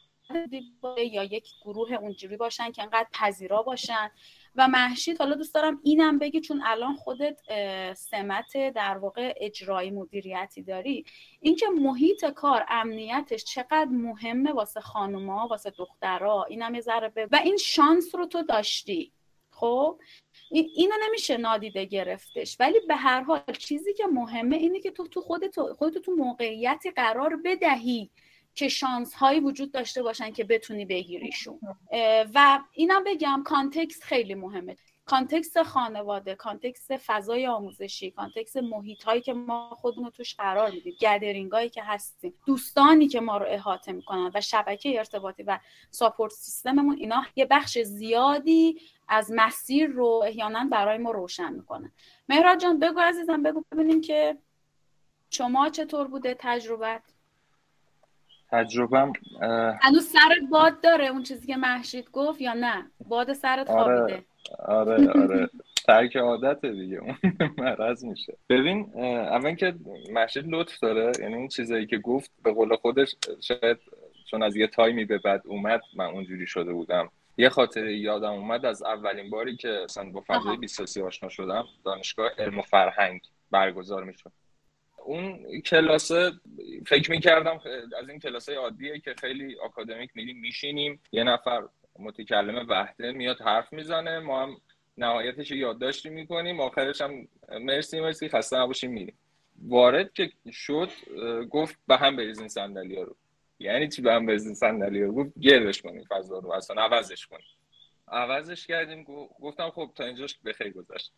یا 1.13 1.25
یک 1.25 1.49
گروه 1.65 1.93
اونجوری 1.93 2.37
باشن 2.37 2.73
که 2.73 2.83
انقدر 2.83 3.09
پذیرا 3.13 3.63
باشن. 3.63 4.11
و 4.57 4.69
محشید 4.69 5.19
حالا 5.19 5.35
دوست 5.35 5.55
دارم 5.55 5.81
اینم 5.83 6.19
بگی 6.19 6.41
چون 6.41 6.63
الان 6.65 6.95
خودت 6.95 7.41
سمت 7.97 8.73
در 8.75 8.99
واقع 8.99 9.35
اجرایی 9.37 9.91
مدیریتی 9.91 10.63
داری. 10.63 11.05
اینکه 11.41 11.67
محیط 11.69 12.25
کار 12.25 12.65
امنیتش 12.69 13.45
چقدر 13.45 13.89
مهمه 13.91 14.53
واسه 14.53 14.81
خانوما 14.81 15.47
واسه 15.49 15.71
دخترها 15.71 16.45
اینم 16.45 16.75
یه 16.75 16.81
ذره 16.81 17.13
و 17.33 17.41
این 17.45 17.57
شانس 17.57 18.15
رو 18.15 18.27
تو 18.27 18.43
داشتی 18.43 19.13
خب؟ 19.57 19.99
اینو 20.51 20.95
نمیشه 21.07 21.37
نادیده 21.37 21.85
گرفتش. 21.85 22.57
ولی 22.61 22.81
به 22.89 22.97
هر 22.97 23.21
حال 23.21 23.43
چیزی 23.59 23.95
که 23.95 24.07
مهمه 24.07 24.57
اینه 24.57 24.81
که 24.81 24.91
تو 24.91 25.09
تو 25.09 25.21
خودت 25.21 25.61
خودت 25.73 25.99
تو 25.99 26.13
موقعیتی 26.13 26.91
قرار 26.91 27.37
بدهی. 27.45 28.11
که 28.57 28.69
شانس 28.69 29.15
هایی 29.15 29.41
وجود 29.41 29.73
داشته 29.73 30.03
باشن 30.03 30.31
که 30.31 30.45
بتونی 30.45 30.85
بگیریشون. 30.85 31.61
و 32.35 32.61
اینم 32.73 33.05
بگم 33.05 33.43
context 33.45 34.03
خیلی 34.03 34.35
مهمه. 34.35 34.77
context 35.05 35.63
خانواده 35.63 36.35
context 36.35 36.97
فضای 36.97 37.47
آموزشی 37.47 38.11
context 38.11 38.57
محیط 38.57 39.03
هایی 39.03 39.21
که 39.21 39.33
ما 39.33 39.71
خودمون 39.81 40.11
توش 40.11 40.35
قرار 40.35 40.71
میدیم 40.71 40.97
gathering 41.01 41.53
هایی 41.53 41.71
که 41.71 41.83
هستیم 41.83 42.35
دوستانی 42.47 43.09
که 43.09 43.21
ما 43.21 43.37
رو 43.37 43.47
احاطه 43.49 43.93
می‌کنن 43.93 44.31
و 44.35 44.41
شبکه 44.41 44.99
ارتباطی 44.99 45.43
و 45.43 45.59
support 45.91 46.33
system 46.33 46.75
مون 46.75 46.97
اینا 46.97 47.25
یه 47.37 47.45
بخش 47.45 47.79
زیادی 47.79 48.81
از 49.09 49.33
مسیر 49.35 49.87
رو 49.87 50.23
احیانا 50.27 50.69
برای 50.73 50.99
ما 50.99 51.11
روشن 51.11 51.53
می‌کنن 51.53 51.93
مهراد 52.29 52.59
جان 52.59 52.79
بگو 52.79 53.01
عزیزم 53.01 53.43
بگو 53.43 53.65
ببینیم 53.73 54.01
که 54.01 54.39
شما 55.31 55.69
چطور 55.69 56.09
بوده 56.09 56.37
تجربت؟ 56.39 57.03
تجربم 58.51 59.13
هنوز 59.83 60.07
سرت 60.09 60.51
باد 60.51 60.81
داره 60.81 61.07
اون 61.07 61.23
چیزی 61.23 61.47
که 61.47 61.57
محشید 61.57 62.11
گفت 62.13 62.41
یا 62.41 62.53
نه؟ 62.55 62.91
باد 63.09 63.33
سرت 63.33 63.71
آره، 63.71 63.83
خوابیده. 63.83 64.25
آره 64.59 65.11
آره. 65.11 65.51
ترک 65.87 66.17
عادت 66.17 66.67
دیگه. 66.67 67.01
اون 67.01 67.17
مرض 67.59 68.05
میشه. 68.05 68.37
ببین 68.49 68.93
اول 69.05 69.55
که 69.55 69.75
محشید 70.13 70.45
لطف 70.49 70.81
داره. 70.81 71.13
یعنی 71.21 71.35
اون 71.35 71.49
چیزایی 71.49 71.87
که 71.87 71.99
گفت 71.99 72.31
به 72.43 72.53
قول 72.53 72.77
خودش 72.77 73.15
شاید 73.41 73.79
چون 74.31 74.43
از 74.43 74.57
یه 74.57 74.67
تایمی 74.67 75.05
به 75.05 75.19
بعد 75.19 75.43
اومد 75.45 75.81
من 75.97 76.07
اونجوری 76.07 76.47
شده 76.47 76.73
بودم. 76.73 77.11
یه 77.39 77.49
خاطره 77.49 77.97
یادم 77.97 78.33
اومد 78.33 78.67
از 78.67 78.83
اولین 78.83 79.31
باری 79.31 79.57
که 79.57 79.69
اصلا 79.85 80.11
با 80.11 80.25
فضای 80.27 80.57
بیستاسی 80.57 81.03
آشنا 81.03 81.29
شدم 81.29 81.65
دانشگاه 81.85 82.31
علم 82.39 82.59
و 82.59 82.63
فرهنگ 82.63 83.21
برگزار 83.51 84.05
می‌شد. 84.05 84.33
اون 85.07 85.61
کلاس 85.61 86.13
فکر 86.87 87.11
می‌کردم 87.11 87.61
از 88.03 88.09
این 88.09 88.19
کلاس 88.19 88.49
عادیه 88.49 89.01
که 89.01 89.15
خیلی 89.21 89.57
آکادمیک 89.61 90.11
میریم 90.15 90.41
میشینیم 90.41 91.01
یه 91.13 91.25
نفر 91.25 91.63
متکلم 91.99 92.67
وحده 92.69 93.13
میاد 93.13 93.41
حرف 93.41 93.73
می‌زنه 93.73 94.19
ما 94.19 94.43
هم 94.43 94.57
نهایتش 94.99 95.51
یادداشتی 95.51 96.09
می‌کنیم 96.11 96.61
آخرش 96.61 97.01
هم 97.01 97.29
مرسی 97.61 98.01
مرسی 98.01 98.29
خسته 98.29 98.57
نباشیم 98.57 98.93
میریم. 98.93 99.19
وارد 99.63 100.13
که 100.13 100.31
شد 100.53 100.91
گفت 101.51 101.79
به 101.89 101.97
هم 101.97 102.17
بریزین 102.17 102.49
صندلی 102.49 102.97
رو. 102.97 103.17
یعنی 103.59 103.89
چی 103.89 104.03
به 104.03 104.13
هم 104.13 104.27
بریزین 104.27 104.55
صندلی 104.55 105.03
رو؟ 105.03 105.13
گفت 105.13 105.39
گردش 105.41 105.83
کنیم 105.83 106.05
فضا 106.11 106.39
رو 106.39 106.53
اصلا 106.53 106.83
عوضش 106.83 107.27
کنیم. 107.27 107.47
عوضش 108.09 108.67
کردیم 108.67 109.05
گفتم 109.41 109.71
خب 109.71 109.91
تا 109.95 110.05
اینجاش 110.05 110.39
بخیر 110.45 110.73
گذشت. 110.73 111.13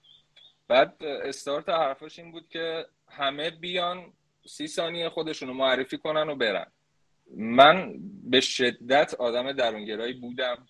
بعد 0.68 1.04
استارت 1.04 1.68
حرفاش 1.68 2.18
این 2.18 2.32
بود 2.32 2.48
که 2.48 2.86
همه 3.08 3.50
بیان 3.50 4.12
سی 4.46 4.66
ثانیه 4.66 5.08
خودشونو 5.08 5.52
معرفی 5.52 5.98
کنن 5.98 6.28
و 6.28 6.34
برن. 6.34 6.66
من 7.36 7.94
به 8.24 8.40
شدت 8.40 9.14
آدم 9.14 9.52
درونگرایی 9.52 10.12
بودم 10.12 10.66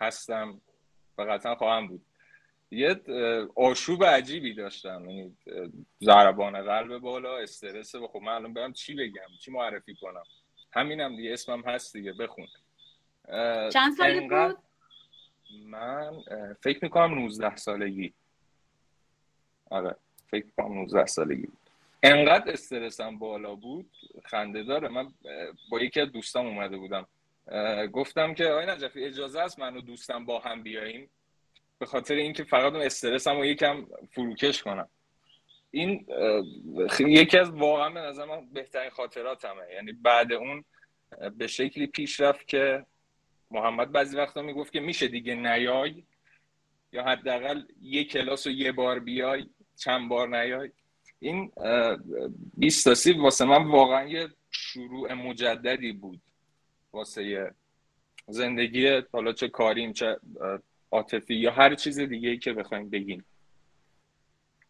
هستم 0.00 0.60
و 1.18 1.22
قطعا 1.22 1.54
خواهم 1.54 1.86
بود. 1.86 2.04
یه 2.70 3.00
آشوب 3.54 4.04
عجیبی 4.04 4.54
داشتم 4.54 5.10
یعنی 5.10 5.36
ضربان 6.04 6.62
قلب 6.62 6.98
بالا 6.98 7.38
استرس 7.38 7.94
و 7.94 8.08
خب 8.08 8.18
من 8.18 8.32
الان 8.32 8.54
برم 8.54 8.72
چی 8.72 8.94
بگم 8.94 9.28
چی 9.40 9.50
معرفی 9.50 9.94
کنم؟ 9.94 10.22
همینم 10.72 11.16
دیگه 11.16 11.32
اسمم 11.32 11.62
هست 11.62 11.92
دیگه 11.92 12.12
بخون. 12.12 12.46
چند 13.72 13.96
سالی 13.98 14.20
بود؟ 14.20 14.56
من 15.66 16.12
فکر 16.62 16.78
می‌کنم 16.82 17.14
19 17.14 17.56
سالگی. 17.56 18.14
آره 19.70 19.96
فکر 20.30 20.46
کنم 20.56 20.74
19 20.74 21.06
سالگی 21.06 21.46
بود. 21.46 21.58
انقدر 22.02 22.52
استرسم 22.52 23.18
بالا 23.18 23.54
بود 23.54 23.90
خنده 24.24 24.62
داره. 24.62 24.88
من 24.88 25.08
با 25.70 25.80
یکی 25.80 26.00
از 26.00 26.12
دوستام 26.12 26.46
اومده 26.46 26.76
بودم. 26.76 27.06
گفتم 27.92 28.34
که 28.34 28.46
آقای 28.46 28.66
نجفی 28.66 29.04
اجازه 29.04 29.40
است 29.40 29.58
من 29.58 29.76
و 29.76 29.80
دوستم 29.80 30.24
با 30.24 30.38
هم 30.38 30.62
بیاییم؟ 30.62 31.10
به 31.78 31.86
خاطر 31.86 32.14
اینکه 32.14 32.44
فقط 32.44 32.72
اون 32.72 32.82
استرسم 32.82 33.36
رو 33.36 33.44
یکم 33.44 33.86
فروکش 34.12 34.62
کنم. 34.62 34.88
این 35.70 36.06
یکی 37.00 37.38
از 37.38 37.50
واقعا 37.50 37.90
به 37.90 38.00
نظر 38.00 38.24
من 38.24 38.46
بهترین 38.52 38.90
خاطراتمه. 38.90 39.62
یعنی 39.74 39.92
بعد 39.92 40.32
اون 40.32 40.64
به 41.38 41.46
شکلی 41.46 41.86
پیش 41.86 42.20
رفت 42.20 42.48
که 42.48 42.86
محمد 43.50 43.92
بعضی 43.92 44.16
وقتا 44.16 44.42
می‌گفت 44.42 44.72
که 44.72 44.80
میشه 44.80 45.08
دیگه 45.08 45.34
نیای 45.34 46.02
یا 46.92 47.02
حداقل 47.02 47.62
یه 47.80 48.04
کلاس 48.04 48.46
و 48.46 48.50
یه 48.50 48.72
بار 48.72 48.98
بیای. 48.98 49.46
چند 49.78 50.08
بار 50.08 50.28
نیای. 50.28 50.70
این 51.20 51.52
بیستاسی 52.56 53.12
واسه 53.12 53.44
من 53.44 53.64
واقعا 53.64 54.08
یه 54.08 54.28
شروع 54.50 55.12
مجددی 55.12 55.92
بود. 55.92 56.20
واسه 56.92 57.54
زندگی 58.28 59.02
حالا 59.12 59.32
چه 59.32 59.48
کاریم 59.48 59.92
چه 59.92 60.16
عاطفی 60.90 61.34
یا 61.34 61.52
هر 61.52 61.74
چیز 61.74 61.98
دیگه 61.98 62.28
ای 62.28 62.38
که 62.38 62.52
بخوایم 62.52 62.90
بگیم. 62.90 63.24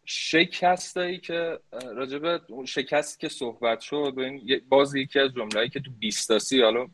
شکستایی 0.05 1.17
که 1.17 1.59
راجبه 1.71 2.41
شکست 2.65 3.19
که 3.19 3.29
صحبت 3.29 3.79
شد 3.79 4.13
و 4.17 4.19
این 4.19 4.61
باز 4.69 4.95
یکی 4.95 5.19
از 5.19 5.33
جمله‌ای 5.33 5.69
که 5.69 5.79
تو 5.79 5.91
بیستاسی 5.99 6.61
حالا 6.61 6.87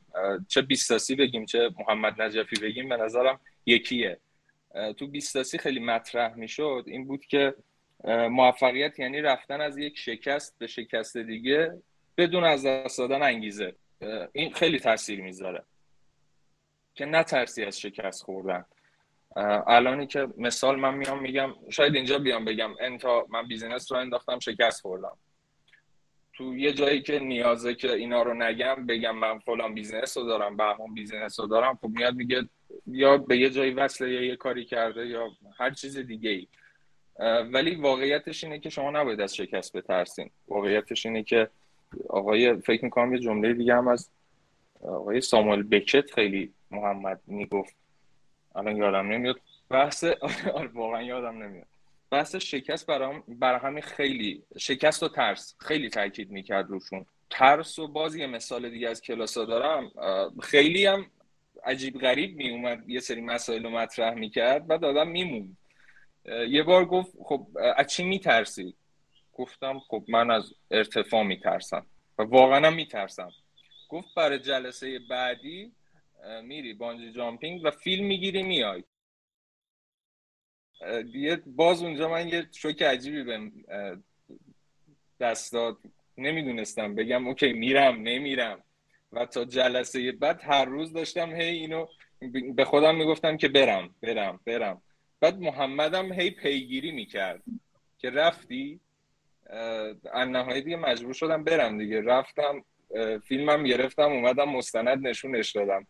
چه 0.47 0.61
بیستاسی 0.61 1.15
بگیم 1.15 1.45
چه 1.45 1.69
محمد 1.79 2.21
نجفی 2.21 2.55
بگیم 2.61 2.89
به 2.89 2.97
نظرم 2.97 3.39
یکیه. 3.65 4.19
تو 4.97 5.07
بیستاسی 5.07 5.57
خیلی 5.57 5.79
مطرح 5.79 6.35
می‌شد. 6.35 6.83
این 6.87 7.05
بود 7.07 7.25
که 7.25 7.53
موفقیت 8.07 8.99
یعنی 8.99 9.21
رفتن 9.21 9.61
از 9.61 9.77
یک 9.77 9.97
شکست 9.97 10.55
به 10.59 10.67
شکست 10.67 11.17
دیگه 11.17 11.81
بدون 12.17 12.43
از 12.43 12.65
دست 12.65 12.97
دادن 12.97 13.23
انگیزه. 13.23 13.75
این 14.33 14.53
خیلی 14.53 14.79
تاثیر 14.79 15.21
می‌ذاره. 15.21 15.63
که 16.95 17.05
نترسی 17.05 17.63
از 17.63 17.79
شکست 17.79 18.23
خوردن. 18.23 18.65
الانی 19.67 20.07
که 20.07 20.27
مثال 20.37 20.79
من 20.79 20.93
میام 20.93 21.21
میگم 21.21 21.53
شاید 21.69 21.95
اینجا 21.95 22.19
بیام 22.19 22.45
بگم. 22.45 22.75
انتا 22.79 23.25
من 23.29 23.47
بیزینس 23.47 23.91
رو 23.91 23.97
انداختم 23.97 24.39
شکست 24.39 24.81
خوردم. 24.81 25.17
تو 26.33 26.57
یه 26.57 26.73
جایی 26.73 27.01
که 27.01 27.19
نیازه 27.19 27.75
که 27.75 27.93
اینا 27.93 28.23
رو 28.23 28.33
نگم 28.33 28.85
بگم 28.85 29.15
من 29.15 29.39
فلان 29.39 29.73
business 29.73 30.17
رو 30.17 30.23
دارم 30.23 30.57
بهمان 30.57 30.93
business 30.93 31.39
رو 31.39 31.47
دارم 31.47 31.75
خب 31.81 31.87
میاد 31.87 32.15
میگه 32.15 32.49
یا 32.87 33.17
به 33.17 33.37
یه 33.37 33.49
جایی 33.49 33.71
وصله 33.71 34.11
یا 34.11 34.21
یه 34.21 34.35
کاری 34.35 34.65
کرده 34.65 35.07
یا 35.07 35.27
هر 35.57 35.71
چیز 35.71 35.97
دیگه 35.97 36.29
ای 36.29 36.47
ولی 37.51 37.75
واقعیتش 37.75 38.43
اینه 38.43 38.59
که 38.59 38.69
شما 38.69 38.91
نباید 38.91 39.21
از 39.21 39.35
شکست 39.35 39.77
بترسین. 39.77 40.29
واقعیتش 40.47 41.05
اینه 41.05 41.23
که 41.23 41.49
آقای 42.09 42.61
فکر 42.61 42.85
می‌کنم 42.85 43.13
یه 43.13 43.19
جمله 43.19 43.53
دیگه 43.53 43.75
هم 43.75 43.87
از 43.87 44.09
آقای 44.81 45.21
ساموئل 45.21 45.63
بکت 45.63 46.11
خیلی 46.11 46.53
محمد 46.71 47.21
می‌گفت. 47.27 47.75
الان 48.55 48.77
یادم 48.77 49.07
نمیاد. 49.07 49.35
بحث 49.69 50.03
آره، 50.53 50.67
واقعا 50.73 51.01
یادم 51.01 51.43
نمیاد. 51.43 51.67
بحث 52.11 52.35
شکست 52.35 52.87
برام 52.87 53.23
برای 53.27 53.59
همین 53.59 53.81
خیلی 53.81 54.43
شکست 54.57 55.03
و 55.03 55.07
ترس 55.09 55.55
خیلی 55.59 55.89
تاکید 55.89 56.31
می‌کرد 56.31 56.69
روشون. 56.69 57.05
ترس 57.29 57.79
و 57.79 57.87
باز 57.87 58.15
یه 58.15 58.27
مثال 58.27 58.69
دیگه 58.69 58.89
از 58.89 59.01
کلاسا 59.01 59.45
دارم. 59.45 59.91
خیلی 60.41 60.85
هم 60.85 61.05
عجیب 61.63 61.99
غریب 61.99 62.35
میومد 62.35 62.89
یه 62.89 62.99
سری 62.99 63.21
مسائل 63.21 63.63
رو 63.63 63.69
مطرح 63.69 64.13
می‌کرد 64.13 64.67
بعد 64.67 64.85
آدم 64.85 65.07
میموند. 65.07 65.57
یه 66.49 66.63
بار 66.63 66.85
گفت 66.85 67.11
خب 67.23 67.47
از 67.75 67.87
چی 67.87 68.03
میترسی؟ 68.03 68.75
گفتم 69.33 69.79
خب 69.79 70.05
من 70.07 70.31
از 70.31 70.53
ارتفاع 70.71 71.23
میترسم 71.23 71.85
و 72.17 72.23
واقعا 72.23 72.69
میترسم. 72.69 73.31
گفت 73.89 74.07
برای 74.15 74.39
جلسه 74.39 74.99
بعدی 75.09 75.71
میری 76.43 76.73
بانجی 76.73 77.11
جامپینگ 77.11 77.61
و 77.63 77.71
فیلم 77.71 78.05
می‌گیری 78.05 78.43
میای 78.43 78.83
یه 81.13 81.35
باز 81.45 81.83
اونجا 81.83 82.09
من 82.09 82.27
یه 82.27 82.47
شوک 82.51 82.81
عجیبی 82.81 83.23
به 83.23 83.51
دست 85.19 85.53
داد. 85.53 85.77
نمی‌دونستم. 86.17 86.95
بگم 86.95 87.27
اوکی 87.27 87.53
میرم 87.53 87.95
نمیرم. 87.95 88.63
و 89.11 89.25
تا 89.25 89.45
جلسه 89.45 90.11
بعد 90.11 90.41
هر 90.43 90.65
روز 90.65 90.93
داشتم 90.93 91.35
هی 91.35 91.49
اینو 91.49 91.87
به 92.55 92.65
خودم 92.65 92.95
می‌گفتم 92.95 93.37
که 93.37 93.47
برم 93.47 93.95
برم 94.01 94.39
برم. 94.45 94.81
بعد 95.25 95.39
محمدم 95.39 96.13
هی 96.13 96.29
پیگیری 96.29 96.91
می‌کرد 96.91 97.43
که 97.97 98.09
رفتی. 98.09 98.79
نهایی 100.13 100.61
دیگه 100.61 100.75
مجبور 100.75 101.13
شدم 101.13 101.43
برم 101.43 101.77
دیگه. 101.77 102.01
رفتم 102.01 102.63
فیلمم 103.23 103.63
گرفتم 103.63 104.11
اومدم 104.11 104.49
مستند 104.49 105.07
نشونش 105.07 105.51
دادم. 105.51 105.87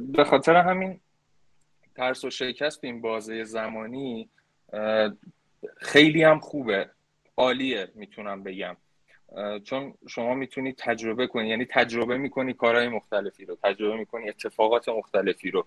به 0.00 0.24
خاطر 0.24 0.56
همین 0.56 1.00
ترس 1.96 2.24
و 2.24 2.30
شکست 2.30 2.84
این 2.84 3.00
بازه 3.00 3.44
زمانی 3.44 4.28
خیلی 5.76 6.22
هم 6.22 6.40
خوبه. 6.40 6.90
عالیه 7.36 7.88
می‌تونم 7.94 8.42
بگم. 8.42 8.76
چون 9.64 9.94
شما 10.08 10.34
می‌تونی 10.34 10.72
تجربه 10.72 11.26
کنی. 11.26 11.48
یعنی 11.48 11.64
تجربه 11.64 12.16
می‌کنی 12.16 12.54
کارهای 12.54 12.88
مختلفی 12.88 13.44
رو 13.44 13.58
تجربه 13.62 13.96
می‌کنی 13.96 14.28
اتفاقات 14.28 14.88
مختلفی 14.88 15.50
رو. 15.50 15.66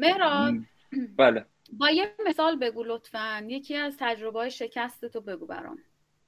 مهراد 0.00 0.54
بله. 1.16 1.46
با 1.72 1.90
یه 1.90 2.14
مثال 2.26 2.56
بگو 2.56 2.84
لطفا. 2.84 3.46
یکی 3.48 3.76
از 3.76 3.96
تجربه 3.98 4.38
های 4.38 4.50
شکست 4.50 5.06
تو 5.06 5.20
بگو 5.20 5.46
برام. 5.46 5.78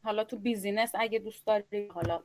حالا 0.03 0.25
تو 0.25 0.39
بیزینس 0.39 0.93
اگه 0.95 1.19
دوست 1.19 1.47
داری 1.47 1.89
حالا 1.89 2.23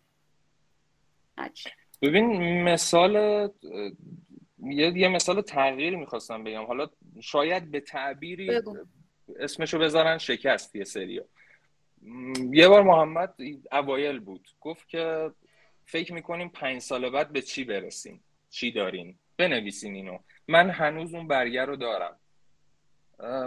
ببین 2.02 2.64
مثال 2.64 3.16
یه, 4.64 4.98
یه 4.98 5.08
مثال 5.08 5.42
تغییر 5.42 5.96
می‌خواستم 5.96 6.44
بگم. 6.44 6.66
حالا 6.66 6.90
شاید 7.22 7.72
به 7.72 7.80
تعبیری 7.80 8.48
بگو. 8.48 8.78
اسمشو 9.40 9.80
بذارن 9.80 10.18
شکست 10.18 10.76
یه 10.76 10.84
سریا 10.84 11.26
یه 12.52 12.68
بار 12.68 12.84
محمد 12.84 13.36
اوایل 13.72 14.20
بود. 14.20 14.50
گفت 14.62 14.90
که 14.90 15.32
فکر 15.86 16.14
می‌کنیم 16.14 16.50
پنج 16.50 16.82
سال 16.82 17.10
بعد 17.10 17.32
به 17.32 17.42
چی 17.42 17.64
برسیم؟ 17.64 18.24
چی 18.50 18.72
داریم؟ 18.72 19.20
بنویسین 19.38 19.96
اینو. 19.96 20.18
من 20.48 20.70
هنوز 20.70 21.14
اون 21.14 21.28
برگر 21.28 21.66
رو 21.66 21.76
دارم. 21.76 22.20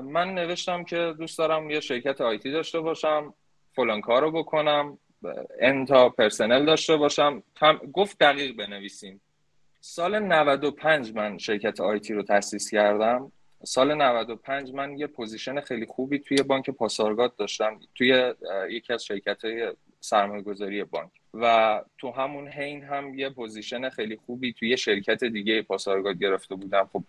من 0.02 0.35
نوشتم 0.35 0.85
که 0.85 1.14
دوست 1.18 1.38
دارم 1.38 1.70
یه 1.70 1.80
شرکت 1.80 2.20
آیتی 2.20 2.50
داشته 2.50 2.80
باشم 2.80 3.35
فلان 3.72 4.00
کار 4.00 4.22
رو 4.22 4.30
بکنم 4.30 4.98
n 5.61 5.85
تا 5.85 6.09
پرسنل 6.09 6.64
داشته 6.64 6.96
باشم. 6.96 7.42
گفت 7.92 8.18
دقیق 8.18 8.56
بنویسیم. 8.56 9.20
سال 9.80 10.18
95 10.18 11.12
من 11.14 11.38
شرکت 11.38 11.80
IT 11.81 12.14
رو 12.14 12.22
تاسیس 12.22 12.70
کردم. 12.70 13.33
سال 13.64 13.94
95 13.94 14.74
من 14.74 14.98
یه 14.98 15.06
position 15.07 15.61
خیلی 15.61 15.87
خوبی 15.87 16.18
توی 16.18 16.42
بانک 16.42 16.70
پاسارگاد 16.70 17.37
داشتم 17.37 17.80
توی 17.94 18.35
یکی 18.70 18.92
از 18.92 19.04
شرکت 19.04 19.44
های 19.44 19.72
سرمایه 20.00 20.42
گذاری 20.42 20.85
بانک. 20.85 21.11
و 21.35 21.85
تو 21.98 22.11
همون 22.11 22.48
حین 22.48 22.85
هم 22.85 23.18
یه 23.18 23.30
position 23.31 23.88
خیلی 23.88 24.16
خوبی 24.16 24.52
توی 24.52 24.76
شرکت 24.76 25.24
دیگه 25.24 25.62
پاسارگاد 25.62 26.18
گرفته 26.18 26.54
بودم. 26.54 26.90
خب 26.92 27.04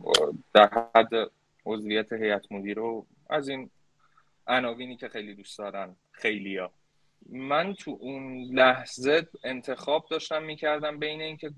در 0.54 0.69
حد 0.95 1.32
عضویت 1.65 2.13
هیئت 2.13 2.52
مدیره 2.52 2.82
و 2.82 3.06
از 3.30 3.50
این 3.50 3.71
عناوینی 4.47 4.97
که 4.97 5.10
خیلی 5.10 5.36
دوست 5.36 5.58
دارن 5.58 5.95
خیلیا. 6.12 6.71
من 7.30 7.74
تو 7.74 7.97
اون 8.02 8.43
لحظه 8.54 9.28
انتخاب 9.43 10.06
داشتم 10.12 10.43
می‌کردم 10.43 11.00
بین 11.00 11.21
اینکه 11.21 11.52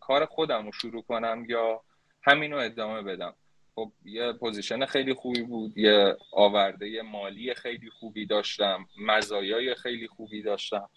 کار 0.00 0.24
خودم 0.26 0.66
رو 0.66 0.72
شروع 0.72 1.02
کنم 1.02 1.44
یا 1.48 1.82
همین 2.22 2.52
رو 2.52 2.58
ادامه 2.58 3.02
بدم. 3.02 3.34
خب 3.74 3.92
یه 4.04 4.32
position 4.32 4.86
خیلی 4.86 5.14
خوبی 5.14 5.42
بود 5.42 5.78
یه 5.78 6.16
آورده 6.32 7.02
مالی 7.02 7.54
خیلی 7.54 7.90
خوبی 7.90 8.26
داشتم 8.26 8.86
مزایای 9.00 9.74
خیلی 9.74 10.08
خوبی 10.08 10.42
داشتم. 10.42 10.90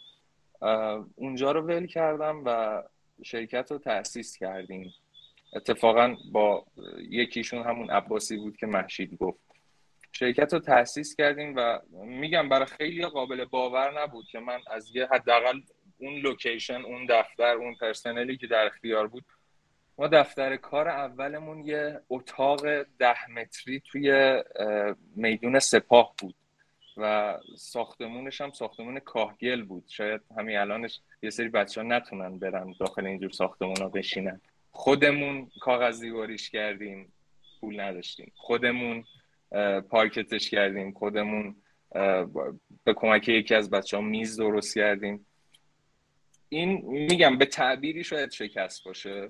اونجا 1.15 1.51
رو 1.51 1.61
ول 1.61 1.85
کردم 1.85 2.43
و 2.45 2.83
شرکت 3.23 3.71
رو 3.71 3.77
تأسیس 3.77 4.37
کردیم. 4.37 4.93
اتفاقا 5.55 6.15
با 6.31 6.65
یکیشون 7.09 7.63
همون 7.63 7.89
عباسی 7.89 8.37
بود 8.37 8.57
که 8.57 8.65
محشید 8.65 9.17
گفت. 9.17 9.39
شرکت 10.11 10.53
رو 10.53 10.59
تأسیس 10.59 11.15
کردیم 11.15 11.53
و 11.55 11.79
میگم 12.05 12.49
برای 12.49 12.65
خیلی 12.65 13.05
قابل 13.05 13.45
باور 13.45 14.01
نبود 14.01 14.25
که 14.31 14.39
من 14.39 14.59
از 14.71 14.95
یه 14.95 15.07
حداقل 15.11 15.61
اون 15.97 16.13
لوکیشن 16.13 16.81
اون 16.81 17.05
دفتر 17.09 17.55
اون 17.55 17.75
پرسنلی 17.75 18.37
که 18.37 18.47
در 18.47 18.65
اختیار 18.65 19.07
بود 19.07 19.25
ما 19.97 20.07
دفتر 20.07 20.55
کار 20.55 20.87
اولمون 20.87 21.63
یه 21.63 21.99
اتاق 22.09 22.83
ده 22.83 23.29
متری 23.29 23.79
توی 23.79 24.43
میدون 25.15 25.59
سپاه 25.59 26.13
بود 26.19 26.35
و 26.97 27.37
ساختمونش 27.57 28.41
هم 28.41 28.51
ساختمون 28.51 28.99
کاهگل 28.99 29.63
بود. 29.63 29.83
شاید 29.87 30.21
همین 30.37 30.57
الانش 30.57 30.99
یه 31.23 31.29
سری 31.29 31.49
بچه 31.49 31.81
ها 31.81 31.87
نتونن 31.87 32.39
برن 32.39 32.75
داخل 32.79 33.05
اینجور 33.05 33.29
ساختمون 33.29 33.77
ها 33.81 33.89
بشینن. 33.89 34.41
خودمون 34.75 35.51
کاغذ 35.61 36.01
دیواریش 36.01 36.49
کردیم 36.49 37.13
پول 37.59 37.79
نداشتیم. 37.79 38.31
خودمون 38.35 39.03
پارکتش 39.89 40.49
کردیم. 40.49 40.91
خودمون 40.91 41.55
به 42.83 42.93
کمک 42.95 43.29
یکی 43.29 43.55
از 43.55 43.69
بچه 43.69 43.97
ها 43.97 44.03
میز 44.03 44.37
درست 44.37 44.75
کردیم. 44.75 45.25
این 46.49 46.81
میگم 46.85 47.37
به 47.37 47.45
تعبیری 47.45 48.03
شاید 48.03 48.31
شکست 48.31 48.83
باشه. 48.83 49.29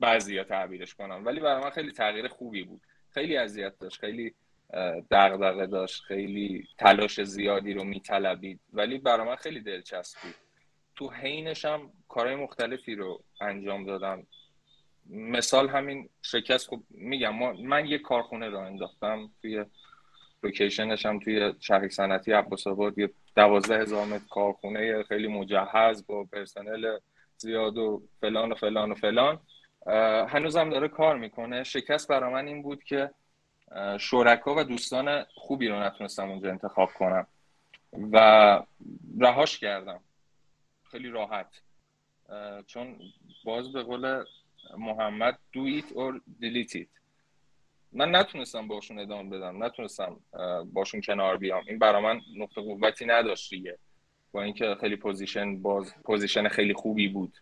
بعضی 0.00 0.38
ها 0.38 0.44
تعبیرش 0.44 0.94
کنم. 0.94 1.24
ولی 1.24 1.40
برای 1.40 1.62
من 1.64 1.70
خیلی 1.70 1.92
تغییر 1.92 2.28
خوبی 2.28 2.62
بود. 2.62 2.80
خیلی 3.10 3.36
اذیت 3.36 3.78
داشت 3.78 4.00
خیلی 4.00 4.34
دغدغه 5.10 5.66
داشت 5.66 6.02
خیلی 6.02 6.68
تلاش 6.78 7.22
زیادی 7.22 7.72
رو 7.72 7.84
میطلبید. 7.84 8.60
ولی 8.72 8.98
برای 8.98 9.26
من 9.26 9.36
خیلی 9.36 9.60
دلچسب 9.60 10.18
بود. 10.22 10.34
تو 10.96 11.10
حینش 11.10 11.64
هم 11.64 11.92
کارهای 12.08 12.36
مختلفی 12.36 12.94
رو 12.94 13.22
انجام 13.40 13.84
دادم. 13.84 14.26
مثال 15.08 15.68
همین 15.68 16.08
شکست 16.22 16.68
خب 16.68 16.80
میگم 16.90 17.34
من 17.66 17.86
یه 17.86 17.98
کارخونه 17.98 18.48
رو 18.48 18.58
انداختم 18.58 19.30
توی 19.42 19.64
لوکیشنش 20.42 21.06
هم 21.06 21.18
توی 21.18 21.54
شهر 21.60 21.88
صنعتی 21.88 22.32
عباس 22.32 22.66
آباد. 22.66 22.98
یه 22.98 23.10
دوازده 23.36 23.78
هزار 23.78 24.06
متر 24.06 24.24
کارخونه 24.30 25.02
خیلی 25.02 25.28
مجهز 25.28 26.06
با 26.06 26.24
پرسنل 26.24 26.98
زیاد 27.36 27.78
و 27.78 28.02
فلان 28.20 28.52
و 28.52 28.54
فلان 28.54 28.92
و 28.92 28.94
فلان. 28.94 29.40
هنوزم 30.28 30.70
داره 30.70 30.88
کار 30.88 31.18
می‌کنه. 31.18 31.64
شکست 31.64 32.08
برای 32.08 32.32
من 32.32 32.46
این 32.46 32.62
بود 32.62 32.84
که 32.84 33.10
شرکا 33.98 34.54
و 34.54 34.64
دوستان 34.64 35.24
خوبی 35.34 35.68
رو 35.68 35.82
نتونستم 35.82 36.30
اونجا 36.30 36.50
انتخاب 36.50 36.92
کنم 36.92 37.26
و 38.12 38.62
رهاش 39.18 39.58
کردم. 39.58 40.00
خیلی 40.90 41.08
راحت. 41.08 41.60
چون 42.66 42.98
باز 43.44 43.72
به 43.72 43.82
قول 43.82 44.24
محمد 44.78 45.38
do 45.56 45.82
it 45.82 45.86
or 45.92 46.20
delete 46.42 46.74
it. 46.74 46.88
من 47.92 48.14
نتونستم 48.14 48.68
باشون 48.68 48.98
ادامه 48.98 49.36
بدم 49.36 49.64
نتونستم 49.64 50.20
باشون 50.72 51.00
کنار 51.00 51.36
بیام. 51.36 51.64
این 51.68 51.78
برای 51.78 52.02
من 52.02 52.20
نقطه 52.36 52.60
قوتی 52.60 53.06
نداشت 53.06 53.50
دیگه. 53.50 53.78
با 54.32 54.42
اینکه 54.42 54.76
خیلی 54.80 54.96
position 54.96 55.62
باز 55.62 55.94
position 56.04 56.48
خیلی 56.48 56.74
خوبی 56.74 57.08
بود. 57.08 57.38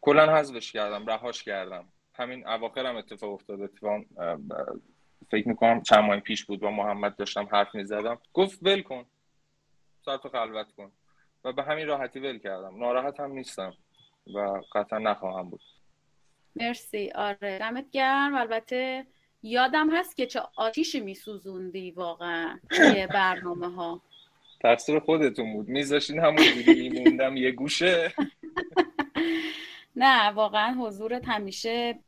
کلا 0.00 0.34
حذفش 0.36 0.72
کردم 0.72 1.06
رهاش 1.06 1.42
کردم. 1.42 1.88
همین 2.14 2.48
اواخرم 2.48 2.96
اتفاق 2.96 3.32
افتاد 3.32 3.62
اتفاق 3.62 4.00
فکر 5.30 5.48
می‌کنم 5.48 5.82
چند 5.82 6.04
ماه 6.04 6.20
پیش 6.20 6.44
بود 6.44 6.60
با 6.60 6.70
محمد 6.70 7.16
داشتم 7.16 7.48
حرف 7.52 7.74
می‌زدم. 7.74 8.18
گفت 8.34 8.58
ول 8.62 8.82
کن. 8.82 9.04
ساعت 10.04 10.28
خلوت 10.28 10.72
کن. 10.76 10.92
و 11.44 11.52
به 11.52 11.62
همین 11.62 11.86
راحتی 11.86 12.20
ول 12.20 12.38
کردم. 12.38 12.78
ناراحت 12.78 13.20
هم 13.20 13.32
نیستم 13.32 13.74
و 14.34 14.60
قطعا 14.74 14.98
نخواهم 14.98 15.50
بود. 15.50 15.60
مرسی. 16.60 17.10
آره 17.14 17.58
دمت 17.58 17.90
گرم. 17.90 18.34
البته 18.34 19.06
یادم 19.42 19.90
هست 19.90 20.16
که 20.16 20.26
چه 20.26 20.40
آتیشی 20.56 21.00
میسوزوندی 21.00 21.90
واقعا 21.90 22.58
یه 22.94 23.06
برنامه 23.14 23.68
ها 23.74 24.02
تقصیر 24.60 24.98
خودتون 24.98 25.52
بود. 25.52 25.68
میذاشین 25.68 26.18
همون 26.18 26.44
بودی 26.54 26.88
میموندم 26.88 27.36
یه 27.36 27.50
گوشه. 27.50 28.12
نه 29.96 30.30
واقعا 30.30 30.74
حضورت 30.74 31.28
همیشه 31.28 31.98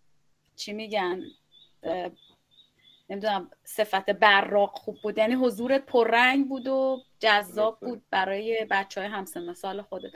چی 0.56 0.72
میگن 0.72 1.22
نمی‌دونم 3.10 3.50
صفت 3.64 4.10
براق 4.10 4.70
خوب 4.78 4.96
بود. 5.02 5.18
یعنی 5.18 5.34
حضورت 5.34 5.86
پررنگ 5.86 6.48
بود 6.48 6.66
و 6.68 7.02
جذاب 7.18 7.80
بود 7.80 8.02
برای 8.10 8.66
بچه 8.70 9.00
های 9.00 9.10
همسن 9.10 9.52
سال 9.54 9.82
خودت. 9.82 10.10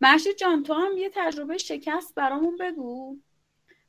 مرشید 0.00 0.36
جان 0.36 0.62
تو 0.62 0.74
هم 0.74 0.96
یه 0.96 1.10
تجربه 1.14 1.58
شکست 1.58 2.14
برامون 2.14 2.56
بگو. 2.56 3.16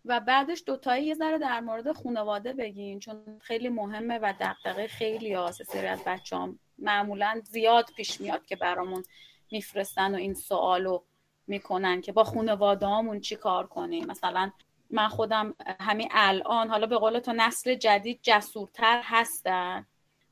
و 0.06 0.20
بعدش 0.20 0.64
دوتایی 0.66 1.06
یه 1.06 1.16
ذره 1.16 1.38
در 1.38 1.60
مورد 1.60 1.92
خانواده 1.92 2.54
بگین 2.54 3.00
چون 3.00 3.40
خیلی 3.42 3.70
مهمه 3.70 4.20
و 4.22 4.34
دقدقه 4.40 4.88
خیلی 4.88 5.36
آسه 5.36 5.64
سری 5.64 5.88
از 5.88 6.04
بچه 6.06 6.38
هم 6.38 6.60
معمولا 6.78 7.42
زیاد 7.46 7.86
پیش 7.96 8.22
میاد 8.22 8.46
که 8.46 8.56
برامون 8.56 9.04
میفرستن 9.52 10.16
و 10.16 10.18
این 10.18 10.34
سوالو 10.34 11.02
می‌کنن 11.48 12.02
که 12.02 12.12
با 12.12 12.24
خانوادهامون 12.24 13.20
چی 13.20 13.36
کار 13.36 13.68
کنیم. 13.68 14.06
مثلا 14.06 14.52
من 14.90 15.08
خودم 15.08 15.56
همین 15.80 16.10
الان 16.12 16.70
حالا 16.70 16.88
به 16.88 16.98
قول 16.98 17.20
تو 17.20 17.34
نسل 17.34 17.76
جدید 17.76 18.20
جسورتر 18.22 19.02
هستن. 19.04 19.86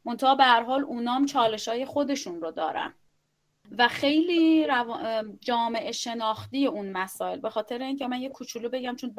منتها 0.06 0.36
به 0.36 0.43
هر 0.43 0.63
حال 0.63 0.84
اونام 0.84 1.25
چالش 1.25 1.67
های 1.67 1.86
خودشون 1.86 2.41
رو 2.41 2.51
دارن. 2.51 2.93
و 3.77 3.88
خیلی 3.88 4.67
جامعه 5.41 5.91
شناختی 5.91 6.67
اون 6.67 6.91
مسائل. 6.91 7.39
به 7.39 7.49
خاطر 7.49 7.82
اینکه 7.82 8.08
من 8.08 8.21
یه 8.21 8.30
کوچولو 8.30 8.69
بگم 8.69 8.95
چون 8.95 9.15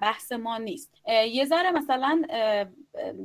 بحث 0.00 0.32
ما 0.32 0.58
نیست. 0.58 0.92
یه 1.08 1.44
ذره 1.44 1.70
مثلا 1.70 2.22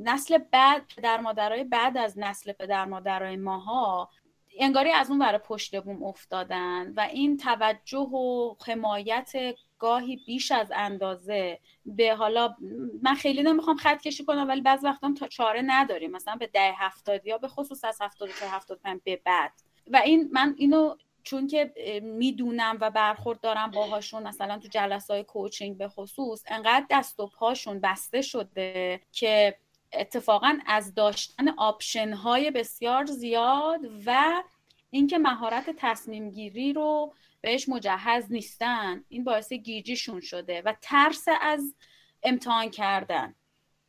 نسل 0.04 0.38
بعد 0.38 0.82
پدر 0.96 1.20
مادرای 1.20 1.64
بعد 1.64 1.98
از 1.98 2.18
نسل 2.18 2.52
پدر 2.52 2.84
مادرای 2.84 3.36
ماها 3.36 4.10
انگاری 4.58 4.90
از 4.90 5.10
اون 5.10 5.18
برای 5.18 5.38
پشت 5.38 5.82
بوم 5.82 6.02
افتادن 6.02 6.92
و 6.96 7.00
این 7.00 7.36
توجه 7.36 7.98
و 7.98 8.54
حمایت 8.66 9.32
گاهی 9.78 10.16
بیش 10.26 10.52
از 10.52 10.72
اندازه 10.74 11.60
به 11.86 12.14
حالا 12.14 12.56
من 13.02 13.14
خیلی 13.14 13.42
نمی‌خوام 13.42 13.76
خط 13.76 14.00
کشی 14.00 14.24
کنم 14.24 14.48
ولی 14.48 14.60
بعض 14.60 14.84
وقتا 14.84 15.14
تا 15.18 15.28
چاره 15.28 15.62
نداریم. 15.66 16.10
مثلا 16.10 16.36
به 16.36 16.46
ده 16.46 16.72
هفتادی 16.76 17.28
یا 17.28 17.38
به 17.38 17.48
خصوص 17.48 17.84
از 17.84 17.98
هفتاد 18.00 18.28
چهار 18.28 18.50
هفتاد 18.50 18.80
به 19.04 19.20
بعد. 19.24 19.52
و 19.92 19.96
این 19.96 20.28
من 20.32 20.54
اینو 20.58 20.96
چون 21.22 21.46
که 21.46 21.72
می‌دونم 22.02 22.78
و 22.80 22.90
برخورد 22.90 23.40
دارم 23.40 23.70
باهاشون 23.70 24.22
مثلا 24.22 24.58
تو 24.58 24.68
جلسه 24.68 25.14
های 25.14 25.24
کوچینگ 25.24 25.78
به 25.78 25.88
خصوص 25.88 26.42
انقدر 26.46 26.86
دست 26.90 27.20
و 27.20 27.26
پاشون 27.26 27.80
بسته 27.80 28.22
شده 28.22 29.00
که 29.12 29.56
اتفاقا 29.92 30.58
از 30.66 30.94
داشتن 30.94 31.48
آپشن 31.48 32.12
های 32.12 32.50
بسیار 32.50 33.04
زیاد 33.04 33.80
و 34.06 34.42
اینکه 34.90 35.18
مهارت 35.18 35.70
تصمیم 35.76 36.30
گیری 36.30 36.72
رو 36.72 37.14
بهش 37.40 37.68
مجهز 37.68 38.32
نیستن 38.32 39.04
این 39.08 39.24
باعث 39.24 39.52
گیجیشون 39.52 40.20
شده 40.20 40.62
و 40.62 40.74
ترس 40.82 41.24
از 41.40 41.74
امتحان 42.22 42.70
کردن. 42.70 43.34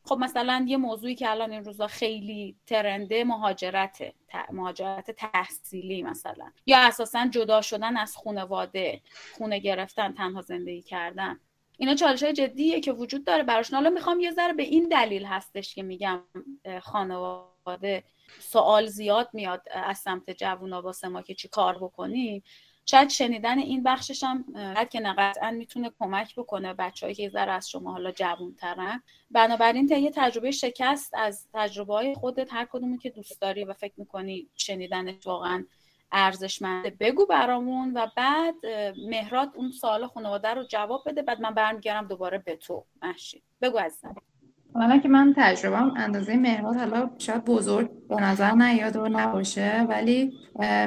خب 0.07 0.17
مثلا 0.19 0.65
یه 0.67 0.77
موضوعی 0.77 1.15
که 1.15 1.31
الان 1.31 1.51
این 1.51 1.63
روزا 1.65 1.87
خیلی 1.87 2.55
ترنده 2.65 3.23
مهاجرته 3.23 4.13
مهاجرت 4.51 5.11
تحصیلی 5.11 6.03
مثلا. 6.03 6.51
یا 6.65 6.77
اساسا 6.77 7.27
جدا 7.27 7.61
شدن 7.61 7.97
از 7.97 8.15
خونواده 8.15 9.01
خونه 9.37 9.59
گرفتن 9.59 10.13
تنها 10.13 10.41
زندگی 10.41 10.81
کردن. 10.81 11.39
اینا 11.77 11.95
چالش 11.95 12.23
های 12.23 12.33
جدیه 12.33 12.79
که 12.79 12.91
وجود 12.91 13.25
داره 13.25 13.43
براشون 13.43 13.75
حالا 13.75 13.89
می‌خوام 13.89 14.19
یه 14.19 14.31
ذره 14.31 14.53
به 14.53 14.63
این 14.63 14.87
دلیل 14.87 15.25
هستش 15.25 15.75
که 15.75 15.83
میگم 15.83 16.23
خانواده 16.81 18.03
سوال 18.39 18.85
زیاد 18.85 19.29
میاد 19.33 19.61
از 19.71 19.97
سمت 19.97 20.29
جوونا 20.31 20.81
واسه 20.81 21.07
ما 21.07 21.21
که 21.21 21.33
چی 21.33 21.47
کار 21.47 21.77
بکنیم. 21.77 22.43
شاید 22.89 23.09
شنیدن 23.09 23.59
این 23.59 23.83
بخشش 23.83 24.23
هم 24.23 24.45
که 24.91 24.99
نه 24.99 25.13
قطعا 25.17 25.51
می‌تونه 25.51 25.91
کمک 25.99 26.35
بکنه 26.35 26.73
بچه‌ای 26.73 27.13
که 27.13 27.29
ذره 27.29 27.51
از 27.51 27.69
شما 27.69 27.91
حالا 27.91 28.11
ترن 28.57 29.03
بنابراین 29.31 29.89
یه 29.89 30.11
تجربه 30.15 30.51
شکست 30.51 31.13
از 31.13 31.47
تجربه 31.53 31.93
های 31.93 32.15
خودت 32.15 32.53
هر 32.53 32.65
کدومی 32.65 32.97
که 32.97 33.09
دوست 33.09 33.41
داری 33.41 33.65
و 33.65 33.73
فکر 33.73 33.93
می‌کنی 33.97 34.47
شنیدنش 34.55 35.27
واقعا 35.27 35.65
ارزشمنده 36.11 36.89
بگو 36.89 37.25
برامون 37.25 37.93
و 37.93 38.07
بعد 38.15 38.55
مهرات 39.09 39.51
اون 39.55 39.71
سوال 39.71 40.07
خانواده 40.07 40.47
رو 40.47 40.63
جواب 40.63 41.03
بده 41.05 41.21
بعد 41.21 41.41
من 41.41 41.53
برمیگردم 41.53 42.07
دوباره 42.07 42.37
به 42.37 42.55
تو. 42.55 42.85
محشید 43.01 43.43
بگو 43.61 43.77
عزیزم. 43.77 44.15
حالا 44.77 44.97
که 44.97 45.07
من 45.07 45.33
تجربهم 45.37 45.93
اندازه 45.95 46.35
مهرات 46.35 46.77
حالا 46.77 47.09
شاید 47.17 47.45
بزرگ 47.45 48.07
به 48.07 48.15
نظر 48.15 48.51
نیاد 48.51 48.95
و 48.95 49.07
نباشه 49.07 49.85
ولی 49.89 50.33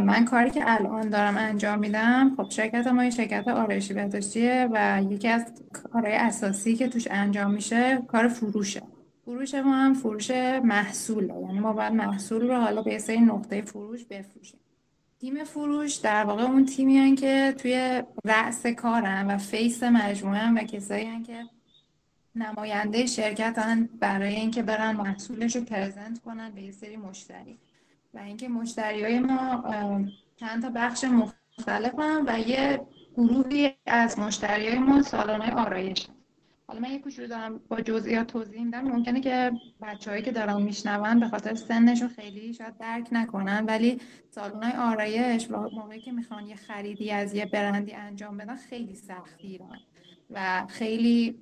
من 0.03 0.25
کاری 0.25 0.51
که 0.51 0.63
الان 0.67 1.09
دارم 1.09 1.37
انجام 1.37 1.79
میدم 1.79 2.35
خب 2.37 2.51
شرکت 2.51 2.87
ما 2.87 3.05
یه 3.05 3.11
شرکت 3.11 3.49
آرایشی 3.49 3.95
بهداشتیه 3.95 4.69
و 4.73 5.03
یکی 5.11 5.29
از 5.29 5.53
کارهای 5.73 6.13
اساسی 6.13 6.77
که 6.77 6.89
توش 6.89 7.09
انجام 7.11 7.51
میشه 7.51 8.03
کار 8.09 8.29
فروشه. 8.29 8.83
فروش 9.25 9.55
ما 9.55 9.75
هم 9.75 9.95
فروش 9.95 10.31
محصوله 10.65 11.35
یعنی 11.41 11.61
ما 11.61 11.73
باید 11.73 11.93
محصول 11.93 12.49
رو 12.49 12.55
حالا 12.55 12.83
به 12.83 12.99
سری 12.99 13.21
نقطه 13.21 13.63
فروش 13.63 14.05
بفروشیم. 14.05 14.61
تیم 15.21 15.45
فروش 15.45 15.95
در 15.95 16.25
واقع 16.25 16.43
اون 16.43 16.65
تیمی 16.65 17.15
که 17.15 17.55
توی 17.59 18.03
رأس 18.25 18.67
کارن 18.67 19.27
و 19.27 19.39
face 19.39 19.83
مجموعه 19.83 20.51
و 20.51 20.59
کسایی 20.59 21.23
که 21.23 21.45
نماینده 22.35 23.07
شرکت 23.07 23.89
برای 24.01 24.35
اینکه 24.35 24.63
برن 24.63 24.97
محصولش 24.97 25.57
رو 25.57 25.65
present 25.65 26.19
کنن 26.19 26.51
به 26.51 26.63
یه 26.63 26.73
سری 26.73 26.97
مشتری. 26.97 27.59
و 28.15 28.19
اینکه 28.19 28.49
مشتری 28.49 29.05
های 29.05 29.19
ما 29.19 29.65
چند 30.37 30.63
تا 30.63 30.71
بخش 30.71 31.05
مختلف 31.05 31.99
هم 31.99 32.25
و 32.27 32.41
یه 32.41 32.81
گروهی 33.17 33.73
از 33.87 34.19
مشتری 34.19 34.69
های 34.69 34.79
ما 34.79 35.03
سالن 35.03 35.41
های 35.41 35.51
آرایش. 35.51 36.07
حالا 36.67 36.81
من 36.81 36.91
یه 36.91 36.99
کوچولو 36.99 37.29
دارم 37.29 37.61
با 37.69 37.81
جزئیات 37.81 38.27
توضیح 38.27 38.65
میدم. 38.65 38.81
ممکنه 38.81 39.21
که 39.21 39.53
بچههایی 39.83 40.23
که 40.23 40.33
دارن 40.33 40.63
میشنون 40.63 41.21
به 41.21 41.29
خاطر 41.29 41.55
سنشون 41.55 42.09
خیلی 42.09 42.55
شاید 42.55 42.79
درک 42.79 43.09
نکنن 43.13 43.65
ولی 43.67 44.01
سالن 44.31 44.63
های 44.63 44.73
آرایش 44.73 45.51
موقعی 45.51 46.01
که 46.01 46.13
می‌خوان 46.13 46.47
یه 46.47 46.57
خریدی 46.57 47.11
از 47.11 47.35
یه 47.35 47.47
برندی 47.47 47.93
انجام 47.93 48.37
بدن 48.37 48.57
خیلی 48.57 48.95
سختگیرن 48.95 49.79
و 50.31 50.67
خیلی 50.69 51.39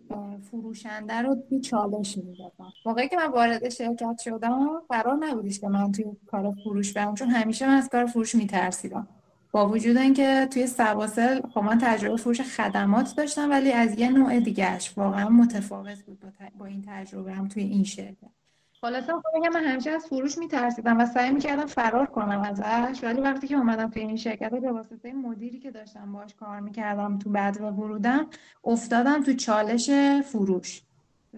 فروشنده 0.51 1.15
رو 1.15 1.37
توی 1.49 1.61
چالش 1.61 2.19
می‌دادم. 2.19 2.73
موقعی 2.87 3.09
که 3.09 3.17
من 3.17 3.27
وارد 3.27 3.69
شرکت 3.69 4.19
شدم 4.25 4.81
قرار 4.89 5.17
نبودیش 5.21 5.61
که 5.61 5.69
من 5.69 5.93
توی 5.93 6.05
کار 6.27 6.55
فروش 6.65 6.93
برم 6.93 7.15
چون 7.15 7.29
همیشه 7.29 7.67
من 7.67 7.75
از 7.75 7.89
کار 7.89 8.07
فروش 8.07 8.35
میترسیدم. 8.35 9.09
با 9.53 9.69
وجود 9.69 9.97
اینکه 9.97 10.49
توی 10.51 10.67
سواسل 10.67 11.41
خب 11.55 11.61
من 11.61 11.79
تجربه 11.79 12.17
فروش 12.17 12.41
خدمات 12.41 13.17
داشتم 13.17 13.51
ولی 13.51 13.73
از 13.73 13.99
یه 13.99 14.11
نوع 14.11 14.41
دیگهش 14.41 14.93
واقعا 14.97 15.29
متفاوت 15.29 16.03
بود 16.03 16.25
با, 16.59 16.67
این 16.67 16.85
تجربه 16.87 17.33
هم 17.33 17.49
توی 17.49 17.63
این 17.63 17.85
شرکت. 17.85 18.38
خلاصه 18.81 19.13
خب 19.13 19.55
من 19.55 19.65
همیشه 19.65 19.91
از 19.91 20.07
فروش 20.07 20.39
میترسیدم 20.39 20.99
و 20.99 21.07
سعی 21.07 21.31
می‌کردم 21.31 21.67
فرار 21.67 22.07
کنم 22.07 22.41
ازش 22.41 23.05
ولی 23.05 23.21
وقتی 23.21 23.47
که 23.47 23.57
اومدم 23.57 23.91
توی 23.91 24.03
این 24.03 24.17
شرکت 24.17 24.51
به 24.51 24.73
واسطه 24.73 25.13
مدیری 25.13 25.59
که 25.59 25.71
داشتم 25.71 26.13
باش 26.13 26.35
کار 26.35 26.61
می‌کردم 26.61 27.19
تو 27.19 27.31
بعد 27.31 27.61
و 27.61 27.65
ورودم 27.65 28.27
افتادم 28.65 29.23
تو 29.23 29.33
چالش 29.33 29.91
فروش. 30.25 30.83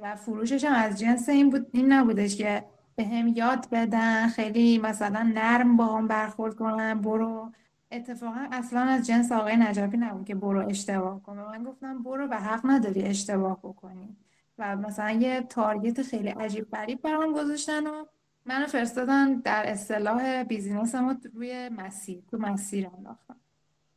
و 0.03 0.17
فروشش 0.17 0.65
هم 0.65 0.73
از 0.73 0.99
جنس 1.01 1.29
این 1.29 1.51
بود 1.51 1.67
این 1.73 1.93
نبودش 1.93 2.37
که 2.37 2.65
به 2.97 3.05
هم 3.05 3.29
یاد 3.29 3.67
بدن 3.73 4.29
خیلی 4.29 4.79
مثلا 4.79 5.33
نرم 5.35 5.77
با 5.77 5.87
هم 5.87 6.09
برخورد 6.09 6.55
کنن 6.55 7.01
برو. 7.01 7.53
اتفاقا 7.93 8.47
اصلا 8.53 8.81
از 8.81 9.07
جنس 9.07 9.33
آقای 9.33 9.57
نجابی 9.57 9.97
نبود 9.97 10.27
که 10.27 10.35
برو 10.35 10.69
اشتباه 10.69 11.23
کن 11.23 11.39
من 11.39 11.65
گفتم 11.65 12.03
برو 12.03 12.27
و 12.31 12.35
حق 12.35 12.61
نداری 12.65 13.03
اشتباه 13.03 13.59
بکنی. 13.59 14.17
و 14.61 14.77
مثلا 14.77 15.11
یه 15.11 15.41
target 15.41 16.03
خیلی 16.03 16.29
عجیب 16.29 16.71
غریب 16.71 17.03
برام 17.03 17.33
گذاشتن 17.33 17.87
و 17.87 18.05
منو 18.47 18.67
فرستادن 18.67 19.35
در 19.35 19.63
اصطلاح 19.67 20.43
business 20.43 20.95
ما 20.95 21.17
روی 21.35 21.69
مسیر 21.69 22.23
تو 22.31 22.39
مسیر 22.39 22.89
انداختن. 22.97 23.35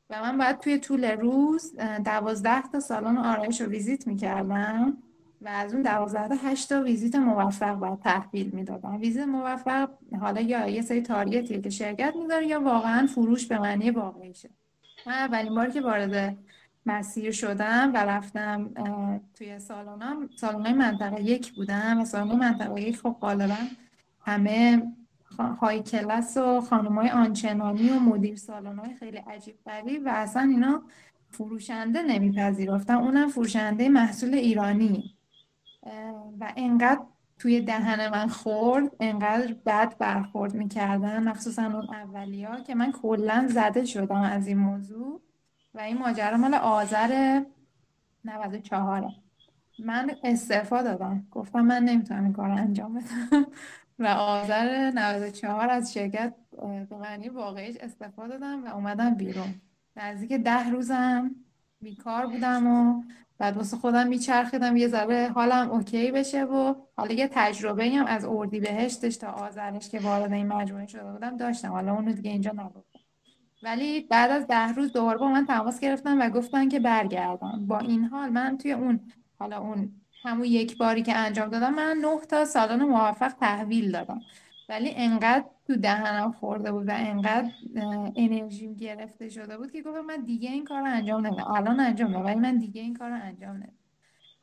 و 0.10 0.22
من 0.22 0.38
باید 0.38 0.60
توی 0.60 0.80
طول 0.80 1.06
روز 1.06 1.76
دوازده 2.06 2.62
تا 2.62 2.80
سالن 2.80 3.18
آرایش 3.18 3.62
رو 3.62 3.68
ویزیت 3.68 4.08
می‌کردم 4.08 4.98
و 5.42 5.48
از 5.48 5.74
اون 5.74 5.82
دوازده 5.82 6.28
تا 6.28 6.36
هشت 6.36 6.70
تا 6.70 6.82
ویزیت 6.82 7.16
موفق 7.16 7.74
باید 7.74 8.00
تحویل 8.00 8.50
می‌دادم. 8.50 8.98
ویزیت 8.98 9.26
موفق 9.26 9.90
حالا 10.20 10.42
یا 10.42 10.68
یه 10.68 10.82
سری 10.82 11.02
target 11.02 11.47
یه 11.47 11.62
که 11.62 11.70
شرکت 11.70 12.14
میداره 12.16 12.48
یا 12.48 12.62
واقعا 12.62 13.08
فروش 13.08 13.48
به 13.48 13.60
معنی 13.60 13.92
واقعیشه. 13.92 14.50
من 15.08 15.14
اولین 15.14 15.56
بار 15.56 15.70
که 15.70 15.82
وارد 15.82 16.38
مسیر 16.86 17.32
شدم 17.32 17.92
و 17.94 17.98
رفتم 17.98 18.70
توی 19.34 19.60
سالونم 19.60 20.30
سالن 20.36 20.74
منطقه 20.74 21.22
یک 21.22 21.54
بودم 21.54 22.02
و 22.02 22.06
سالن 22.06 22.36
منطقه 22.36 22.82
یک 22.82 22.98
خب 22.98 23.18
غالبا 23.22 23.58
همه 24.22 24.84
های 25.40 25.84
کلاس 25.84 26.38
و 26.38 26.62
خانم 26.62 26.96
های 27.00 27.10
آنچنانی 27.10 27.90
و 27.90 28.00
مدیر 28.00 28.36
سالن 28.36 28.80
های 28.80 28.94
خیلی 28.94 29.18
عجیب 29.18 29.56
غریب 29.66 30.06
و 30.06 30.10
اصلا 30.10 30.42
اینا 30.42 30.84
فروشنده 31.30 32.02
نمیپذیرفتن. 32.02 32.94
اونم 32.94 33.28
فروشنده 33.28 33.90
محصول 33.90 34.34
ایرانی. 34.34 35.16
و 36.40 36.54
انقدر 36.58 37.02
توی 37.40 37.62
دهن 37.62 38.10
من 38.10 38.28
خورد 38.28 38.92
انقدر 39.00 39.56
بد 39.66 39.98
برخورد 39.98 40.54
می‌کردن 40.54 41.24
مخصوصا 41.24 41.64
اون 41.64 41.90
اولیا 41.90 42.60
که 42.60 42.76
من 42.76 42.92
کلا 42.92 43.48
زده 43.50 43.86
شدم 43.86 44.22
از 44.22 44.48
این 44.48 44.58
موضوع. 44.58 45.22
و 45.74 45.80
این 45.80 45.98
ماجرا 45.98 46.38
مال 46.38 46.54
آذر 46.54 47.42
94 48.26 49.12
من 49.80 50.12
استعفا 50.24 50.82
دادم. 50.82 51.28
گفتم 51.32 51.62
من 51.62 51.84
نمی‌تونم 51.84 52.24
این 52.24 52.34
کار 52.34 52.50
انجام 52.50 52.94
بدم. 52.94 53.46
و 54.00 54.08
آذر 54.08 54.92
94 54.96 55.70
از 55.70 55.94
شرکت 55.94 56.34
به 56.90 56.98
معنی 56.98 57.30
واقعیش 57.30 57.78
استعفا 57.78 58.28
دادم 58.28 58.64
و 58.64 58.68
اومدم 58.68 59.16
بیرون. 59.16 59.62
نزدیک 59.96 60.34
ده 60.34 60.70
روزم 60.70 61.32
بیکار 61.82 62.28
بودم 62.28 62.68
و 62.68 63.04
بعد 63.38 63.58
واسه 63.58 63.78
خودم 63.78 64.08
میچرخیدم 64.08 64.78
یه 64.78 64.88
ذره 64.88 65.30
حالم 65.30 65.72
اوکی 65.72 66.12
بشه 66.12 66.44
و 66.44 66.76
حالا 66.98 67.14
یه 67.14 67.30
تجربه 67.32 67.90
هم 67.90 68.06
از 68.06 68.26
اردی 68.26 68.60
بهشتش 68.60 69.18
تا 69.18 69.28
آذرش 69.28 69.90
که 69.90 70.00
وارد 70.00 70.34
این 70.34 70.48
مجموعه 70.48 70.88
شده 70.88 71.12
بودم 71.12 71.38
داشتم. 71.38 71.72
حالا 71.72 71.94
اونو 71.94 72.12
دیگه 72.12 72.32
اینجا 72.32 72.52
نگفتم 72.52 72.93
ولی 73.64 74.02
بعد 74.02 74.32
از 74.32 74.48
ده 74.48 74.68
روز 74.68 74.94
دوباره 74.94 75.18
با 75.18 75.28
من 75.28 75.46
تماس 75.46 75.80
گرفتن 75.80 76.22
و 76.22 76.30
گفتن 76.30 76.70
که 76.70 76.80
برگردم. 76.80 77.66
با 77.68 77.80
این 77.80 78.04
حال 78.04 78.30
من 78.30 78.58
توی 78.58 78.72
اون 78.72 79.00
حالا 79.40 79.60
اون 79.60 79.92
همون 80.24 80.46
یک 80.46 80.78
باری 80.78 81.04
که 81.04 81.18
انجام 81.18 81.50
دادم 81.50 81.74
من 81.74 81.98
نه 82.02 82.20
تا 82.20 82.46
سالن 82.46 82.84
موفق 82.84 83.34
تحویل 83.34 83.92
دادم. 83.92 84.22
ولی 84.70 84.94
انقدر 84.96 85.46
تو 85.68 85.76
دهنم 85.76 86.32
خورده 86.32 86.72
بود 86.72 86.88
و 86.88 86.92
انقدر 86.96 87.52
انرژیم 88.16 88.74
گرفته 88.74 89.30
شده 89.30 89.58
بود 89.58 89.72
که 89.72 89.82
گفتم 89.82 90.02
من 90.02 90.24
دیگه 90.24 90.52
این 90.52 90.66
کار 90.66 90.80
رو 90.80 90.86
انجام 90.86 91.28
نمیدم. 91.28 91.52
الان 91.52 91.80
انجام 91.80 92.08
نمیدم 92.08 92.26
ولی 92.26 92.40
من 92.40 92.58
دیگه 92.58 92.82
این 92.82 92.94
کار 92.94 93.10
رو 93.10 93.20
انجام 93.22 93.56
نمیدم. 93.56 93.74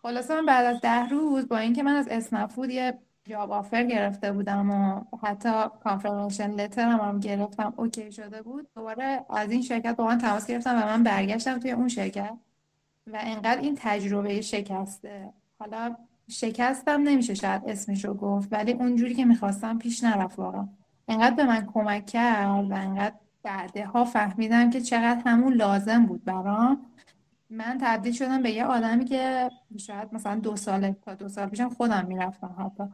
خلاصه 0.02 0.34
من 0.34 0.46
بعد 0.46 0.64
از 0.64 0.80
ده 0.80 1.08
روز 1.08 1.48
با 1.48 1.58
اینکه 1.58 1.82
من 1.82 1.94
از 1.94 2.08
اسنفود 2.08 2.70
یه 2.70 2.98
جاب 3.24 3.52
آفر 3.52 3.84
گرفته 3.84 4.32
بودم 4.32 4.70
و 4.70 5.00
حتی 5.26 5.52
کانفرمیشن 5.84 6.50
لتر 6.50 6.88
هم, 6.88 7.00
هم 7.00 7.20
گرفتم. 7.20 7.74
اوکی 7.76 8.12
شده 8.12 8.42
بود. 8.42 8.68
دوباره 8.74 9.24
از 9.30 9.50
این 9.50 9.62
شرکت 9.62 9.96
با 9.96 10.06
من 10.06 10.18
تماس 10.18 10.46
گرفتم 10.46 10.76
و 10.76 10.86
من 10.86 11.02
برگشتم 11.02 11.58
توی 11.58 11.70
اون 11.70 11.88
شرکت 11.88 12.36
و 13.06 13.18
انقدر 13.20 13.60
این 13.60 13.78
تجربه 13.80 14.40
شکسته. 14.40 15.32
حالا 15.58 15.96
شکستم 16.28 17.02
نمیشه 17.02 17.34
شاید 17.34 17.62
اسمش 17.66 18.04
رو 18.04 18.14
گفت 18.14 18.52
ولی 18.52 18.72
اونجوری 18.72 19.14
که 19.14 19.24
می‌خواستم 19.24 19.78
پیش 19.78 20.04
نرفت 20.04 20.38
واقعا. 20.38 20.68
انقدر 21.08 21.34
به 21.34 21.44
من 21.44 21.66
کمک 21.66 22.06
کرد 22.06 22.70
و 22.70 22.74
انقدر 22.74 23.14
بعدها 23.42 24.04
فهمیدم 24.04 24.70
که 24.70 24.80
چقدر 24.80 25.22
همون 25.26 25.52
لازم 25.52 26.06
بود 26.06 26.24
برام. 26.24 26.86
من 27.50 27.78
تبدیل 27.80 28.12
شدم 28.12 28.42
به 28.42 28.50
یه 28.50 28.64
آدمی 28.64 29.04
که 29.04 29.50
شاید 29.78 30.14
مثلا 30.14 30.34
دو 30.34 30.56
سال 30.56 30.92
تا 30.92 31.14
دو 31.14 31.28
سال 31.28 31.48
پیشم 31.48 31.68
خودم 31.68 32.06
می‌رفتم 32.06 32.54
حتی. 32.58 32.84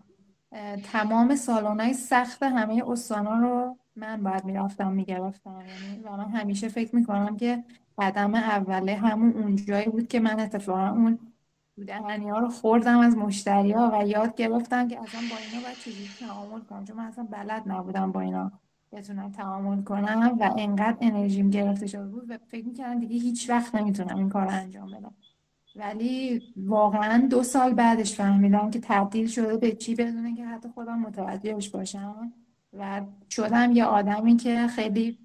تمام 0.92 1.36
سالانهای 1.36 1.94
سخت 1.94 2.42
همه 2.42 2.82
استانا 2.86 3.38
رو 3.38 3.76
من 3.96 4.22
باید 4.22 4.44
می‌رفتم 4.44 4.92
می‌گرفتم. 4.92 5.64
یعنی 5.68 6.02
و 6.04 6.16
من 6.16 6.28
همیشه 6.28 6.68
فکر 6.68 6.96
می‌کنم 6.96 7.36
که 7.36 7.64
قدم 7.98 8.34
اوله 8.34 8.96
همون 8.96 9.32
اونجایی 9.32 9.86
بود 9.86 10.09
که 10.09 10.20
من 10.20 10.40
اتفاقا 10.40 10.88
اون 10.88 11.18
دهنی 11.86 12.28
ها 12.28 12.38
رو 12.38 12.48
خوردم 12.48 12.98
از 12.98 13.16
مشتری 13.16 13.72
ها 13.72 13.90
و 13.94 14.07
یاد 14.07 14.34
گرفتم 14.34 14.88
که 14.88 15.00
اصلا 15.02 15.20
با 15.30 15.36
اینا 15.36 15.64
باید 15.64 15.76
چجوری 15.76 16.11
تعامل 16.20 16.61
کنم. 16.61 16.84
چون 16.84 16.96
من 16.96 17.04
اصلا 17.04 17.24
بلد 17.30 17.62
نبودم 17.66 18.12
با 18.12 18.20
اینا 18.20 18.52
بتونم 18.92 19.32
تعامل 19.32 19.82
کنم 19.82 20.36
و 20.40 20.54
انقدر 20.59 20.96
انرژیم 21.00 21.50
گرفته 21.50 21.86
شده 21.86 22.09
بود 22.09 22.30
و 22.30 22.38
فکر 22.48 22.66
می‌کردم 22.66 23.00
دیگه 23.00 23.16
هیچ 23.16 23.50
وقت 23.50 23.74
نمی‌تونم 23.74 24.16
این 24.16 24.28
کار 24.28 24.48
انجام 24.48 24.90
بدم. 24.90 25.14
ولی 25.77 26.43
واقعا 26.57 27.27
دو 27.31 27.43
سال 27.43 27.74
بعدش 27.74 28.14
فهمیدم 28.14 28.70
که 28.70 28.81
تبدیل 28.83 29.27
شده 29.27 29.57
به 29.57 29.72
چی 29.72 29.95
بدونه 29.95 30.35
که 30.35 30.47
حتی 30.47 30.68
خودم 30.68 30.99
متوجهش 30.99 31.68
باشم. 31.68 32.33
و 32.72 33.03
شدم 33.31 33.72
یه 33.72 33.85
آدمی 33.85 34.37
که 34.37 34.66
خیلی 34.66 35.18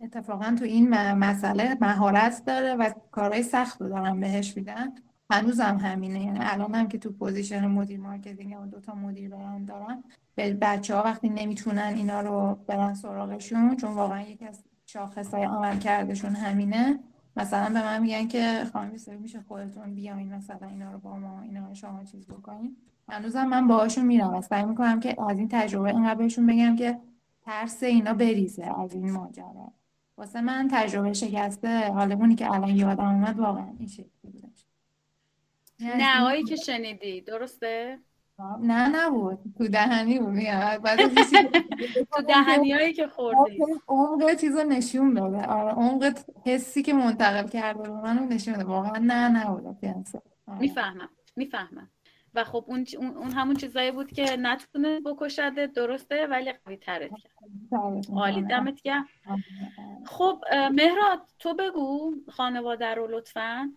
اتفاقا 0.00 0.56
تو 0.58 0.64
این 0.64 0.88
مسئله 1.12 1.76
مهارت 1.80 2.42
داره 2.46 2.74
و 2.74 2.90
کارهای 3.10 3.42
سخت 3.42 3.80
رو 3.80 3.88
دارم 3.88 4.20
بهش 4.20 4.56
میدن. 4.56 4.92
هنوزم 5.30 5.76
همینه. 5.76 6.24
یعنی 6.24 6.38
الان 6.42 6.74
هم 6.74 6.88
که 6.88 6.98
تو 6.98 7.12
position 7.12 7.66
مدیر 7.66 8.00
marketing 8.00 8.60
و 8.62 8.66
دو 8.66 8.80
تا 8.80 8.94
مدیر 8.94 9.30
برند 9.30 9.64
دارم 9.64 10.04
به 10.34 10.54
بچه 10.54 10.94
ها 10.96 11.02
وقتی 11.02 11.28
نمی‌تونن 11.28 11.92
اینا 11.96 12.20
رو 12.20 12.58
برن 12.66 12.94
سراغشون 12.94 13.76
چون 13.76 13.90
واقعا 13.90 14.20
یکی 14.20 14.44
از 14.44 14.64
شاخص 14.86 15.34
های 15.34 15.44
عمل 15.44 15.78
کردشون 15.78 16.34
همینه 16.34 16.98
مثلا 17.36 17.64
به 17.64 17.82
من 17.82 18.02
میگن 18.02 18.28
که 18.28 18.66
خانم 18.72 18.92
میشه 19.20 19.40
خودتون 19.48 19.94
بیاین 19.94 20.34
مثلا 20.34 20.68
اینا 20.68 20.92
رو 20.92 20.98
با 20.98 21.16
ما 21.16 21.42
اینا 21.42 21.74
شما 21.74 22.04
چیز 22.04 22.26
بکنین. 22.26 22.76
هنوزم 23.08 23.44
من 23.44 23.68
باهاشون 23.68 24.04
میرم 24.04 24.34
و 24.34 24.42
سعی 24.42 24.64
می‌کنم 24.64 25.00
که 25.00 25.22
از 25.30 25.38
این 25.38 25.48
تجربه 25.48 25.88
اینقدر 25.88 26.14
بهشون 26.14 26.46
بگم 26.46 26.76
که 26.76 26.98
ترس 27.44 27.82
اینا 27.82 28.14
بریزه 28.14 28.80
از 28.80 28.94
این 28.94 29.10
ماجرا. 29.10 29.72
واسه 30.16 30.40
من 30.40 30.68
تجربه 30.72 31.12
شکسته. 31.12 31.92
حالا 31.92 32.14
اونی 32.14 32.34
که 32.34 32.52
الان 32.52 32.76
یادم 32.76 33.04
اومد 33.04 33.38
واقعا 33.38 33.66
این 33.78 33.88
شکلی 33.88 34.08
بودش. 34.22 34.66
نه 35.80 36.42
که 36.48 36.56
شنیدی. 36.56 37.20
درسته؟ 37.20 37.98
نه 38.60 38.88
نبود. 38.88 39.38
تو 39.58 39.68
دهنی 39.68 40.18
بود. 40.18 40.36
تو 42.12 42.22
دهنی 42.22 42.72
هایی 42.72 42.92
که 42.92 43.06
خوردی. 43.06 43.58
عمق 43.88 44.34
چیز 44.34 44.56
رو 44.56 44.64
نشون 44.64 45.14
داده. 45.14 45.46
آره 45.46 45.72
عمق 45.72 46.18
حسی 46.46 46.82
که 46.82 46.92
منتقل 46.92 47.48
کرده 47.48 47.82
رو 47.82 47.94
منو 47.94 48.24
نشون 48.24 48.54
داده. 48.54 48.64
واقعا 48.66 48.98
نه 48.98 49.28
نبود. 49.28 49.66
آره. 49.66 50.04
می‌فهمم 50.60 51.08
می‌فهمم. 51.36 51.90
و 52.34 52.44
خب 52.44 52.64
اون, 52.68 52.86
اون 52.98 53.30
همون 53.30 53.56
چیزایی 53.56 53.90
بود 53.90 54.12
که 54.12 54.36
نتونه 54.36 55.00
بکشده 55.00 55.66
درسته 55.66 56.26
ولی 56.26 56.52
قوی 56.52 56.76
ترت 56.76 57.10
کرد 57.10 58.06
عالی 58.14 58.42
دمت 58.42 58.82
گرم. 58.82 59.08
خب 60.06 60.44
مهراد 60.72 61.20
تو 61.38 61.54
بگو 61.54 62.14
خانواده 62.30 62.94
رو 62.94 63.06
لطفا 63.06 63.72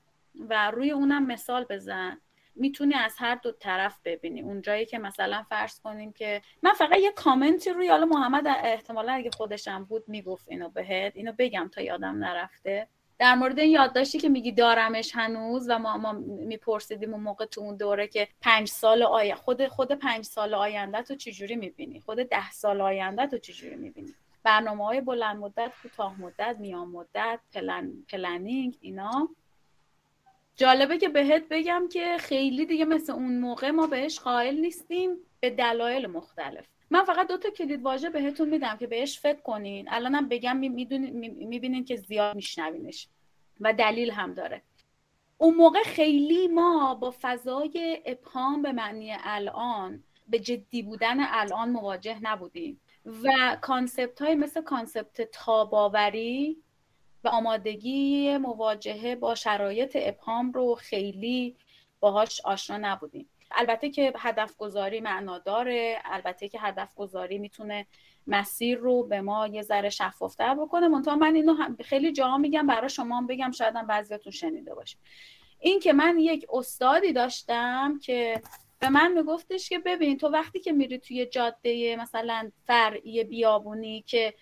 و 0.50 0.72
روی 0.72 0.92
اونم 0.92 1.26
مثال 1.26 1.66
بزن. 1.70 2.18
می‌تونی 2.56 2.94
از 2.94 3.16
هر 3.18 3.36
دو 3.36 3.52
طرف 3.52 4.00
ببینی. 4.06 4.42
اونجایی 4.42 4.86
که 4.86 4.98
مثلا 4.98 5.44
فرض 5.50 5.80
کنیم 5.80 6.12
که 6.14 6.42
من 6.64 6.74
فقط 6.74 7.00
یه 7.00 7.12
کامنتی 7.12 7.70
روی 7.70 7.88
حالا 7.88 8.06
محمد 8.06 8.48
احتمالا 8.48 9.12
اگه 9.12 9.32
خودشم 9.32 9.84
بود 9.84 10.04
می‌گفت 10.08 10.46
اینو 10.50 10.70
بهت. 10.70 11.16
اینو 11.16 11.32
بگم 11.38 11.70
تا 11.74 11.82
یادم 11.82 12.24
نرفته. 12.24 12.88
در 13.20 13.36
مورد 13.36 13.60
این 13.60 13.72
یادداشتی 13.72 14.20
که 14.20 14.30
میگی 14.30 14.52
دارمش 14.52 15.12
هنوز 15.16 15.70
و 15.70 15.80
ما 15.80 15.98
ما 15.98 16.12
میپرسیدیم 16.28 17.14
اون 17.14 17.24
موقع 17.24 17.46
تو 17.46 17.62
اون 17.62 17.78
دوره 17.78 18.08
که 18.08 18.28
پنج 18.42 18.68
سال 18.68 19.04
آینده 19.04 19.36
خود 19.42 19.68
خود 19.68 19.92
پنج 19.92 20.26
سال 20.26 20.54
آینده 20.54 21.02
تو 21.02 21.16
چجوری 21.16 21.56
می‌بینی؟ 21.56 22.00
خود 22.00 22.18
ده 22.18 22.52
سال 22.52 22.82
آینده 22.82 23.28
تو 23.28 23.38
چجوری 23.38 23.76
می‌بینی؟ 23.76 24.14
برنامه 24.44 24.86
های 24.86 25.02
بلند 25.02 25.38
مدت 25.38 25.72
کوتاه 25.82 26.22
مدت 26.22 26.56
میان 26.60 26.88
مدت 26.88 27.40
plan، 27.54 27.94
planning 28.10 28.78
اینا. 28.82 29.30
جالبه 30.56 30.98
که 30.98 31.10
بهت 31.10 31.44
بگم 31.50 31.88
که 31.92 32.18
خیلی 32.20 32.66
دیگه 32.66 32.86
مثل 32.86 33.14
اون 33.14 33.40
موقع 33.40 33.72
ما 33.72 33.88
بهش 33.88 34.20
قائل 34.20 34.56
نیستیم 34.56 35.18
به 35.40 35.50
دلایل 35.50 36.08
مختلف. 36.08 36.66
من 36.90 37.04
فقط 37.04 37.28
دو 37.28 37.38
تا 37.38 37.50
کلید 37.50 37.82
واژه 37.82 38.10
بهتون 38.10 38.50
میدم 38.50 38.78
که 38.78 38.88
بهش 38.88 39.20
فکر 39.20 39.42
کنین. 39.42 39.90
الانم 39.90 40.30
بگم 40.30 40.58
می‌بینین 40.58 41.86
که 41.86 41.96
زیاد 41.96 42.36
میشنوینش 42.36 43.08
و 43.60 43.74
دلیل 43.74 44.12
هم 44.12 44.34
داره. 44.34 44.62
اون 45.38 45.56
موقع 45.56 45.84
خیلی 45.84 46.48
ما 46.48 46.96
با 46.96 47.16
فضای 47.22 48.02
ابهام 48.06 48.62
به 48.62 48.72
معنی 48.72 49.16
الان 49.24 50.04
به 50.28 50.40
جدی 50.40 50.84
بودن 50.84 51.18
الان 51.20 51.70
مواجه 51.70 52.20
نبودیم. 52.22 52.82
و 53.24 53.58
concept 53.62 54.22
های 54.22 54.36
مثل 54.36 54.62
concept 54.62 55.22
تاب‌آوری 55.22 56.58
و 57.26 57.28
آمادگی 57.28 58.38
مواجهه 58.38 59.16
با 59.16 59.36
شرایط 59.36 59.98
ابهام 60.02 60.52
رو 60.52 60.76
خیلی 60.76 61.56
باهاش 62.00 62.42
آشنا 62.42 62.78
نبودیم. 62.78 63.30
البته 63.52 63.90
که 63.90 64.14
هدف 64.18 64.58
گذاری 64.58 65.00
معنا 65.02 65.40
داره. 65.40 66.02
البته 66.06 66.48
که 66.48 66.60
هدف 66.60 66.96
گذاری 66.96 67.38
می‌تونه 67.38 67.86
مسیر 68.28 68.78
رو 68.78 69.04
به 69.04 69.22
ما 69.22 69.48
یه 69.48 69.62
ذره 69.62 69.90
شفافتر 69.90 70.56
بکنه. 70.56 70.88
منتها 70.88 71.16
من 71.16 71.36
اینو 71.36 71.56
خیلی 71.84 72.12
جا 72.12 72.38
میگم 72.38 72.68
برای 72.68 72.90
شما 72.90 73.18
هم 73.18 73.28
بگم 73.28 73.52
شاید 73.52 73.76
هم 73.76 73.88
بعضیاتون 73.88 74.32
شنیده 74.32 74.76
باشه 74.76 74.98
این 75.60 75.80
که 75.80 75.94
من 75.94 76.20
یک 76.20 76.46
استادی 76.54 77.14
داشتم 77.14 78.00
که 78.00 78.42
به 78.80 78.90
من 78.90 79.12
میگفتش 79.12 79.70
که 79.70 79.80
ببین 79.80 80.18
تو 80.18 80.28
وقتی 80.28 80.60
که 80.60 80.72
میری 80.72 80.98
توی 80.98 81.26
جاده 81.26 81.96
مثلا 81.96 82.52
فرعی 82.66 83.24
بیابونی 83.24 84.02
که 84.08 84.34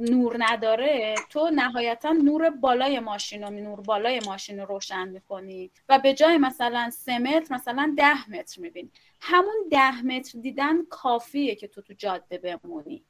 نور 0.00 0.36
نداره 0.38 1.14
تو 1.30 1.50
نهایتا 1.50 2.12
نور 2.12 2.50
بالای 2.50 3.00
ماشین 3.00 3.44
و 3.44 3.50
نور 3.50 3.80
بالای 3.80 4.20
ماشین 4.26 4.60
رو 4.60 4.66
روشن 4.66 5.08
می‌کنی. 5.08 5.70
و 5.88 5.98
به 5.98 6.14
جای 6.14 6.38
مثلا 6.38 6.90
سه 6.90 7.18
متر 7.18 7.54
مثلا 7.54 7.94
ده 7.96 8.30
متر 8.30 8.60
می‌بینی. 8.60 8.90
همون 9.20 9.68
ده 9.70 10.02
متر 10.02 10.38
دیدن 10.38 10.84
کافیه 10.84 11.54
که 11.54 11.68
تو 11.68 11.82
تو 11.82 11.92
جاده 11.92 12.38
بمونی. 12.38 13.04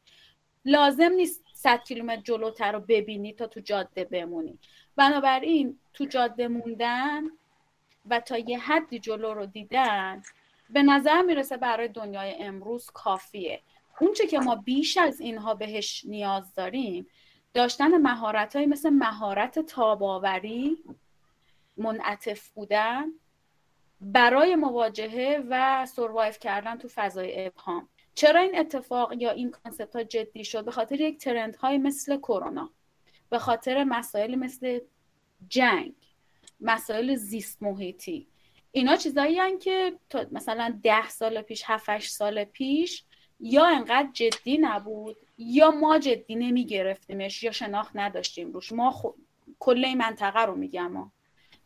لازم 0.64 1.12
نیست 1.12 1.44
صد 1.54 1.82
کیلومتر 1.84 2.22
جلوتر 2.22 2.72
رو 2.72 2.80
ببینی 2.80 3.32
تا 3.32 3.46
تو 3.46 3.60
جاده 3.60 4.04
بمونی. 4.04 4.58
بنابراین 4.96 5.78
تو 5.94 6.04
جاده 6.04 6.48
موندن 6.48 7.24
و 8.10 8.20
تا 8.20 8.38
یه 8.38 8.58
حدی 8.58 8.98
جلو 8.98 9.34
رو 9.34 9.46
دیدن 9.46 10.22
به 10.70 10.82
نظر 10.82 11.22
می‌رسه 11.22 11.56
برای 11.56 11.88
دنیای 11.88 12.34
امروز 12.42 12.90
کافیه. 12.90 13.60
اونچه 14.00 14.26
که 14.26 14.38
ما 14.38 14.54
بیش 14.54 14.96
از 14.96 15.20
اینها 15.20 15.54
بهش 15.54 16.04
نیاز 16.04 16.54
داریم 16.54 17.06
داشتن 17.54 17.96
مهارت 17.96 18.56
های 18.56 18.66
مثل 18.66 18.90
مهارت 18.90 19.58
تاباوری 19.58 20.76
منعطف 21.76 22.48
بودن 22.48 23.06
برای 24.00 24.56
مواجهه 24.56 25.44
و 25.50 25.86
سروایف 25.86 26.38
کردن 26.38 26.78
تو 26.78 26.88
فضای 26.88 27.46
ابهام. 27.46 27.88
چرا 28.14 28.40
این 28.40 28.58
اتفاق 28.58 29.12
یا 29.12 29.30
این 29.30 29.50
کانسپت 29.50 29.96
ها 29.96 30.02
جدی 30.02 30.44
شد؟ 30.44 30.64
به 30.64 30.70
خاطر 30.70 31.00
یک 31.00 31.18
ترند 31.18 31.56
های 31.56 31.78
مثل 31.78 32.16
کرونا. 32.16 32.70
به 33.30 33.38
خاطر 33.38 33.84
مسائل 33.84 34.34
مثل 34.34 34.80
جنگ 35.48 35.94
مسائل 36.60 37.14
زیست 37.14 37.62
محیطی. 37.62 38.26
اینا 38.72 38.96
چیزایی 38.96 39.58
که 39.58 39.98
مثلا 40.32 40.78
ده 40.82 41.08
سال 41.08 41.42
پیش 41.42 41.62
هفت 41.66 42.00
سال 42.00 42.44
پیش 42.44 43.04
یا 43.40 43.66
انقدر 43.66 44.08
جدی 44.12 44.58
نبود 44.58 45.16
یا 45.38 45.70
ما 45.70 45.98
جدی 45.98 46.34
نمی 46.34 46.64
گرفتیمش 46.64 47.42
یا 47.42 47.50
شناخت 47.50 47.90
نداشتیم 47.94 48.52
روش. 48.52 48.72
ما 48.72 48.90
خ... 48.90 49.06
کل 49.58 49.84
این 49.84 49.98
منطقه 49.98 50.40
رو 50.40 50.54
میگم 50.54 50.92
ما. 50.92 51.12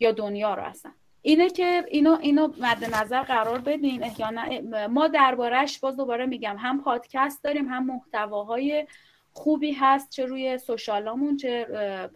یا 0.00 0.12
دنیا 0.12 0.54
رو 0.54 0.62
اصلا. 0.62 0.92
اینه 1.22 1.50
که 1.50 1.84
اینو 1.88 2.18
اینو 2.20 2.48
مد 2.60 2.94
نظر 2.94 3.22
قرار 3.22 3.58
بدین. 3.58 4.02
احیانا 4.02 4.60
ما 4.88 5.08
دربارهش 5.08 5.78
باز 5.78 5.96
دوباره 5.96 6.26
میگم. 6.26 6.56
هم 6.58 6.82
پادکست 6.82 7.44
داریم 7.44 7.68
هم 7.68 7.86
محتواهای 7.86 8.86
خوبی 9.32 9.72
هست 9.72 10.10
چه 10.10 10.24
روی 10.24 10.58
سوشالامون 10.58 11.36
چه 11.36 11.64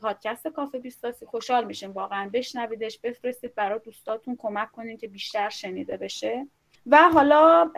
پادکست 0.00 0.48
کافه 0.48 0.78
بیستاسی. 0.78 1.26
خوشحال 1.26 1.64
میشیم 1.64 1.92
واقعا. 1.92 2.30
بشنویدش 2.32 2.98
بفرستید 2.98 3.54
برای 3.54 3.80
دوستاتون 3.84 4.36
کمک 4.36 4.72
کنین 4.72 4.96
که 4.96 5.08
بیشتر 5.08 5.48
شنیده 5.48 5.96
بشه. 5.96 6.46
و 6.88 7.08
حالا 7.08 7.70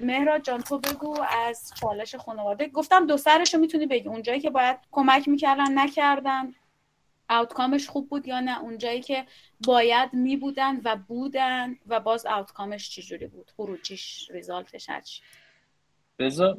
مهراد 0.00 0.42
جان 0.42 0.60
تو 0.60 0.78
بگو 0.78 1.20
از 1.20 1.72
چالش 1.80 2.14
خانواده. 2.14 2.68
گفتم 2.68 3.06
دو 3.06 3.16
سرش 3.16 3.54
رو 3.54 3.60
می‌تونی 3.60 3.86
بگی. 3.86 4.08
اونجایی 4.08 4.40
که 4.40 4.50
باید 4.50 4.78
کمک 4.90 5.28
می‌کردن 5.28 5.78
نکردن. 5.78 6.54
آوتکامش 7.28 7.88
خوب 7.88 8.08
بود 8.08 8.28
یا 8.28 8.40
نه؟ 8.40 8.60
اونجایی 8.60 9.00
که 9.00 9.26
باید 9.66 10.12
می 10.12 10.36
بودن 10.36 10.80
و 10.84 10.96
بودن 10.96 11.76
و 11.86 12.00
باز 12.00 12.26
آوتکامش 12.26 12.90
چجوری 12.90 13.26
بود؟ 13.26 13.50
خروجیش 13.56 14.30
ریزالتش 14.30 14.88
هرچی 14.90 15.22
بذار 16.18 16.58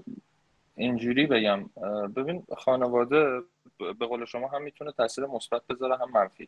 اینجوری 0.76 1.28
بگم. 1.28 1.70
ببین 2.16 2.44
خانواده 2.58 3.42
به 3.78 4.06
قول 4.06 4.26
شما 4.26 4.48
هم 4.48 4.62
می‌تونه 4.62 4.92
تاثیر 4.92 5.26
مثبت 5.26 5.62
بذاره 5.68 5.98
هم 5.98 6.12
منفی. 6.12 6.48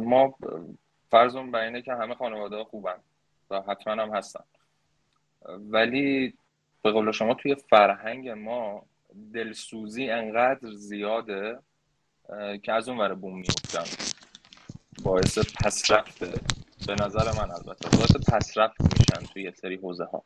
ما 0.00 0.34
فرضون 1.10 1.50
بر 1.50 1.80
که 1.80 1.92
همه 1.94 2.14
خانواده 2.14 2.64
خوبن. 2.64 2.96
و 3.50 3.62
حتما 3.62 4.02
هم 4.02 4.14
هستن. 4.14 4.44
ولی 5.48 6.34
به 6.82 6.90
قول 6.90 7.12
شما 7.12 7.34
توی 7.34 7.54
فرهنگ 7.54 8.28
ما 8.28 8.86
دلسوزی 9.34 10.10
انقدر 10.10 10.70
زیاده 10.72 11.58
که 12.62 12.72
از 12.72 12.88
اون 12.88 12.98
ور 12.98 13.14
بوم 13.14 13.38
میفتن 13.38 13.84
باعث 15.02 15.38
پسرفت 15.38 16.18
به 16.86 16.94
نظر 17.04 17.24
من 17.24 17.50
البته. 17.50 17.96
باعث 17.96 18.16
پسرفت 18.16 18.80
میشن 18.80 19.32
توی 19.32 19.42
یه 19.42 19.50
سری 19.50 19.76
حوزه 19.76 20.04
ها 20.04 20.22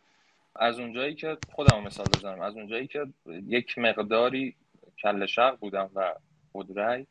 از 0.57 0.79
اونجایی 0.79 1.15
که 1.15 1.37
خودم 1.53 1.83
مثال 1.83 2.07
بزنم 2.17 2.41
از 2.41 2.57
اونجایی 2.57 2.87
که 2.87 3.07
یک 3.27 3.79
مقداری 3.79 4.55
کل 5.03 5.27
شق 5.27 5.57
بودم 5.59 5.91
و 5.95 6.15
خودرای 6.53 7.07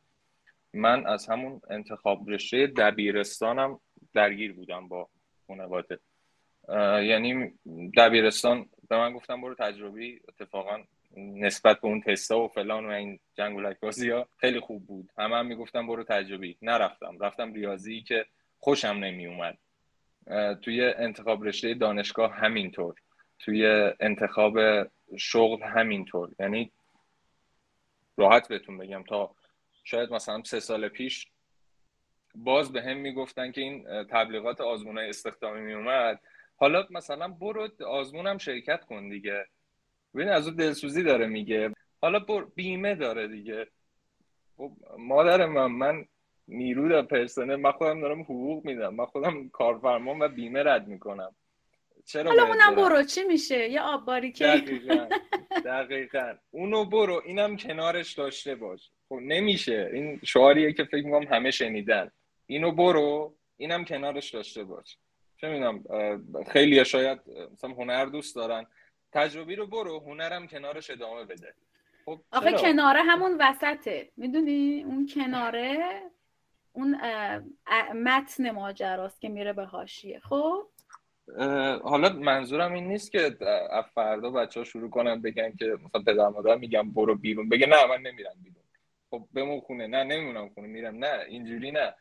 من 0.74 1.08
از 1.08 1.30
همون 1.30 1.62
انتخاب 1.70 2.30
رشته 2.30 2.68
دبیرستانم 2.68 3.80
درگیر 4.14 4.54
بودم 4.54 4.88
با 4.88 5.10
خانواده. 5.52 6.00
یعنی 7.04 7.54
دبیرستان 7.98 8.70
به 8.90 8.98
من 8.98 9.14
گفتم 9.14 9.42
برو 9.42 9.56
تجربی 9.56 10.20
اتفاقا 10.28 10.84
نسبت 11.18 11.82
به 11.82 11.88
اون 11.88 12.02
تستا 12.02 12.40
و 12.40 12.48
فلان 12.48 12.86
و 12.86 12.90
این 12.90 13.20
جنگولک 13.38 13.80
بازی 13.80 14.10
ها 14.10 14.28
خیلی 14.38 14.60
خوب 14.60 14.88
بود. 14.88 15.10
همه 15.18 15.36
هم 15.36 15.46
می‌گفتم 15.46 15.88
برو 15.88 16.04
تجربی. 16.04 16.58
نرفتم. 16.62 17.18
رفتم 17.20 17.54
ریاضی 17.54 18.02
که 18.02 18.26
خوشم 18.60 18.88
نمی 18.88 19.28
اومد 19.28 19.58
توی 20.62 20.84
انتخاب 20.84 21.44
رشته 21.44 21.74
دانشگاه 21.74 22.34
همینطور. 22.34 22.96
توی 23.40 23.66
انتخاب 24.00 24.58
شغل 25.18 25.64
همینطور. 25.64 26.32
یعنی 26.40 26.72
راحت 28.18 28.48
بهتون 28.48 28.78
بگم 28.78 29.04
تا 29.04 29.36
شاید 29.84 30.14
مثلا 30.14 30.44
سه 30.44 30.60
سال 30.60 30.88
پیش 30.88 31.28
باز 32.36 32.74
به 32.74 32.82
هم 32.82 32.98
می‌گفتن 32.98 33.52
که 33.52 33.62
این 33.62 34.04
تبلیغات 34.04 34.62
آزمون 34.62 34.98
های 34.98 35.10
استخدامی 35.10 35.62
میومد 35.62 36.20
حالا 36.56 36.88
مثلا 36.90 37.28
برو 37.28 37.70
آزمونم 37.88 38.38
شرکت 38.38 38.86
کن 38.86 39.10
دیگه. 39.10 39.46
ببین 40.16 40.30
از 40.30 40.48
اون 40.48 40.56
دلسوزی 40.56 41.04
داره 41.04 41.28
میگه. 41.28 41.72
حالا 42.02 42.20
بر 42.20 42.46
بیمه 42.56 42.96
داره 42.96 43.28
دیگه. 43.28 43.68
خب 44.58 44.72
مادر 44.98 45.46
من 45.46 45.66
من 45.66 46.06
نیرو 46.48 47.02
پرسنل 47.02 47.56
من 47.56 47.72
خودم 47.72 48.02
دارم 48.02 48.22
حقوق 48.22 48.66
میدم. 48.66 48.96
من 48.96 49.06
خودم 49.06 49.50
کارفرمان 49.50 50.22
و 50.22 50.28
بیمه 50.28 50.64
رد 50.64 50.88
می‌کنم. 50.88 51.36
چرا 52.06 52.32
حالا 52.32 52.46
اونم 52.46 52.76
برو 52.76 53.04
چی 53.04 53.24
میشه؟ 53.24 53.70
یه 53.70 53.82
آب 53.82 54.06
باریکه. 54.06 54.46
دقیقا 54.46 55.08
دقیقا. 55.66 56.34
اونو 56.52 56.86
برو 56.86 57.22
اینم 57.26 57.58
کنارش 57.58 58.14
داشته 58.14 58.56
باش. 58.56 58.90
خب 59.10 59.20
نمیشه. 59.22 59.90
این 59.94 60.20
شعاریه 60.24 60.74
که 60.74 60.84
فکر 60.84 61.06
می‌کنم 61.06 61.28
همه 61.28 61.52
شنیدن. 61.52 62.12
اینو 62.48 62.72
برو 62.72 63.36
اینم 63.58 63.86
کنارش 63.86 64.30
داشته 64.30 64.64
باش. 64.64 64.98
چه 65.38 65.50
می‌دونم 65.50 65.84
خیلی 66.48 66.86
شاید 66.86 67.20
مثلا 67.54 67.70
هنر 67.70 68.06
دوست 68.06 68.36
دارن. 68.36 68.66
تجربی 69.12 69.56
رو 69.56 69.68
برو 69.68 70.00
هنرم 70.00 70.48
کنارش 70.48 70.90
ادامه 70.90 71.24
بده. 71.24 71.54
خب 72.06 72.22
آخه 72.32 72.52
کناره 72.52 73.02
همون 73.02 73.38
وسطه. 73.40 74.10
می‌دونی؟ 74.18 74.84
اون 74.84 75.10
کناره 75.16 76.02
اون 76.74 77.02
متن 77.96 78.52
ماجراست 78.52 79.22
که 79.22 79.30
میره 79.30 79.54
به 79.54 79.66
حاشیه. 79.66 80.20
خب؟ 80.20 80.68
حالا 81.84 82.10
منظورم 82.10 82.74
این 82.74 82.88
نیست 82.88 83.12
که 83.12 83.38
فردا 83.94 84.30
بچه 84.30 84.60
ها 84.60 84.64
شروع 84.64 84.90
کنن 84.90 85.22
بگن 85.22 85.52
که 85.60 85.66
مثلا 85.66 86.02
پدر 86.02 86.28
مادر 86.28 86.56
میگم 86.56 86.92
برو 86.92 87.16
بیرون. 87.16 87.50
بگه 87.50 87.68
نه 87.68 87.88
من 87.88 88.02
نمیرم 88.02 88.36
بیرون. 88.44 88.64
خب 89.12 89.28
بمون 89.34 89.60
خونه. 89.60 89.88
نه 89.88 90.04
نمیمونم 90.04 90.50
خونه 90.50 90.68
میرم. 90.68 91.06
نه 91.06 91.26
اینجوری 91.28 91.72
نه. 91.72 91.96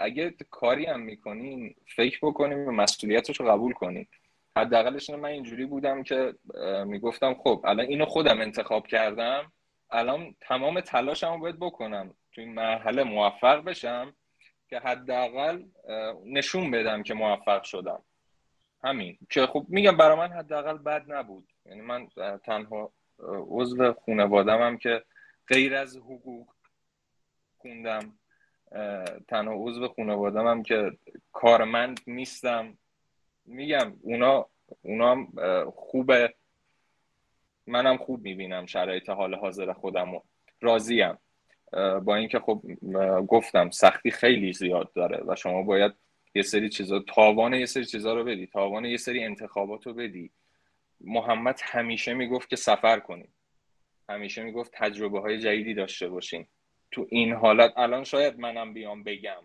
اگه 0.00 0.34
کاری 0.50 0.86
هم 0.86 1.00
می‌کنین 1.00 1.74
فکر 1.96 2.18
بکنیم 2.22 2.68
و 2.68 2.70
مسئولیتش 2.70 3.40
رو 3.40 3.46
قبول 3.46 3.72
کنیم 3.72 4.08
حداقلش 4.56 5.10
من 5.10 5.24
اینجوری 5.28 5.66
بودم 5.66 6.02
که 6.02 6.34
می‌گفتم 6.86 7.34
خب 7.34 7.64
الان 7.64 7.86
اینو 7.86 8.04
خودم 8.04 8.40
انتخاب 8.40 8.86
کردم 8.86 9.52
الان 9.90 10.34
تمام 10.40 10.80
تلاشمو 10.80 11.38
باید 11.38 11.58
بکنم 11.58 12.14
تو 12.32 12.40
این 12.40 12.54
مرحله 12.54 13.02
موفق 13.02 13.64
بشم 13.64 14.14
که 14.68 14.78
حداقل 14.78 15.62
نشون 16.24 16.70
بدم 16.70 17.02
که 17.02 17.14
موفق 17.14 17.62
شدم. 17.62 18.02
همین. 18.84 19.18
که 19.30 19.46
خب 19.46 19.66
میگم 19.68 19.96
برای 19.96 20.18
من 20.18 20.32
حداقل 20.32 20.78
بد 20.78 21.12
نبود. 21.12 21.52
یعنی 21.66 21.80
من 21.80 22.08
تنها 22.44 22.92
عضو 23.48 23.92
خانوادم 23.92 24.62
هم 24.62 24.78
که 24.78 25.04
غیر 25.48 25.74
از 25.74 25.96
حقوق 25.96 26.48
خوندم. 27.58 28.18
تنها 29.28 29.54
عضو 29.54 29.88
خانوادم 29.88 30.46
هم 30.46 30.62
که 30.62 30.92
کارمند 31.32 32.00
نیستم. 32.06 32.78
میگم 33.46 33.92
اونا 34.02 34.46
اونا 34.82 35.10
هم 35.10 35.32
خوبه. 35.70 36.34
منم 37.66 37.96
خوب 37.96 38.22
می‌بینم 38.22 38.66
شرایط 38.66 39.08
حال 39.08 39.34
حاضر 39.34 39.72
خودم 39.72 40.14
و 40.14 40.20
راضیم 40.60 41.18
با 42.04 42.16
اینکه 42.16 42.38
خب 42.38 42.62
گفتم 43.28 43.70
سختی 43.70 44.10
خیلی 44.10 44.52
زیاد 44.52 44.92
داره 44.92 45.22
و 45.26 45.36
شما 45.36 45.62
باید 45.62 45.92
یه 46.34 46.42
سری 46.42 46.68
چیزا 46.68 46.98
تاوان 46.98 47.54
یه 47.54 47.66
سری 47.66 47.84
چیزا 47.84 48.14
رو 48.14 48.24
بدی 48.24 48.46
تاوان 48.46 48.84
یه 48.84 48.96
سری 48.96 49.24
انتخابات 49.24 49.86
رو 49.86 49.94
بدی. 49.94 50.30
محمد 51.00 51.60
همیشه 51.62 52.14
می‌گفت 52.14 52.48
که 52.48 52.56
سفر 52.56 53.00
کنیم. 53.00 53.34
همیشه 54.08 54.42
می‌گفت 54.42 54.70
تجربه 54.74 55.20
های 55.20 55.38
جدیدی 55.38 55.74
داشته 55.74 56.08
باشیم. 56.08 56.48
تو 56.94 57.06
این 57.10 57.32
حالت. 57.32 57.72
الان 57.76 58.04
شاید 58.04 58.38
منم 58.38 58.74
بیام 58.74 59.02
بگم. 59.02 59.42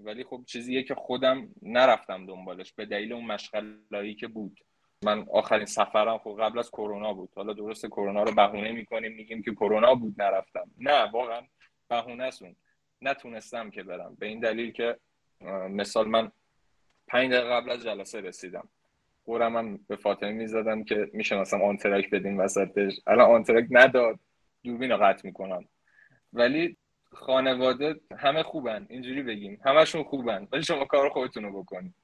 ولی 0.00 0.24
خب 0.24 0.42
چیزیه 0.46 0.82
که 0.82 0.94
خودم 0.94 1.48
نرفتم 1.62 2.26
دنبالش 2.26 2.72
به 2.72 2.86
دلیل 2.86 3.12
اون 3.12 3.24
مشغلایی 3.24 4.14
که 4.14 4.26
بود. 4.28 4.60
من 5.04 5.26
آخرین 5.32 5.66
سفرم 5.66 6.18
خب 6.18 6.36
قبل 6.40 6.58
از 6.58 6.70
کرونا 6.70 7.12
بود. 7.12 7.30
حالا 7.34 7.52
درست 7.52 7.86
کرونا 7.86 8.22
رو 8.22 8.34
بهونه 8.34 8.72
می‌کنیم 8.72 9.12
میگیم 9.12 9.42
که 9.42 9.52
کرونا 9.52 9.94
بود 9.94 10.22
نرفتم. 10.22 10.70
نه 10.78 11.02
واقعا 11.02 11.42
بهونه 11.88 12.30
سون 12.30 12.56
نتونستم 13.02 13.70
که 13.70 13.82
برم. 13.82 14.16
به 14.18 14.26
این 14.26 14.40
دلیل 14.40 14.72
که 14.72 14.96
مثال 15.70 16.08
من 16.08 16.32
پنج 17.08 17.32
دقیقه 17.32 17.48
قبل 17.48 17.70
از 17.70 17.84
جلسه 17.84 18.20
رسیدم. 18.20 18.68
خورم 19.24 19.56
هم 19.56 19.80
به 19.88 19.96
فاطمه 19.96 20.32
می‌زدم 20.32 20.84
که 20.84 21.10
مثلا 21.14 21.60
آنترک 21.60 22.10
بدیم 22.10 22.38
وسطش. 22.38 22.92
الان 23.06 23.30
آنترک 23.30 23.66
نداد. 23.70 24.18
دوربین 24.64 24.90
رو 24.90 24.96
قطع 24.96 25.26
می‌کنم. 25.26 25.64
ولی 26.32 26.76
خانواده 27.12 28.00
همه 28.18 28.42
خوبن 28.42 28.86
اینجوری 28.90 29.22
بگیم. 29.22 29.60
همشون 29.64 30.04
خوبن 30.04 30.48
ولی 30.52 30.62
شما 30.62 30.84
کار 30.84 31.08
خودتون 31.08 31.44
رو 31.44 31.62
بکنید. 31.62 31.94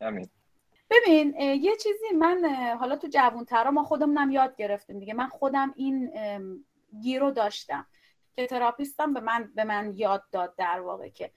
همین. 0.00 0.28
ببین 0.90 1.40
یه 1.40 1.76
چیزی 1.76 2.14
من 2.18 2.44
حالا 2.80 2.96
تو 2.96 3.06
جوانترا 3.06 3.70
ما 3.70 3.82
خودمونم 3.82 4.30
یاد 4.30 4.56
گرفتیم 4.56 4.98
دیگه. 4.98 5.14
من 5.14 5.28
خودم 5.28 5.74
این 5.76 6.12
گیرو 7.02 7.30
داشتم. 7.30 7.86
که 8.36 8.46
تراپیستم 8.46 9.14
به 9.14 9.20
من 9.20 9.52
به 9.54 9.64
من 9.64 9.92
یاد 9.96 10.24
داد 10.32 10.54
در 10.56 10.80
واقع 10.80 11.08
که 11.08 11.30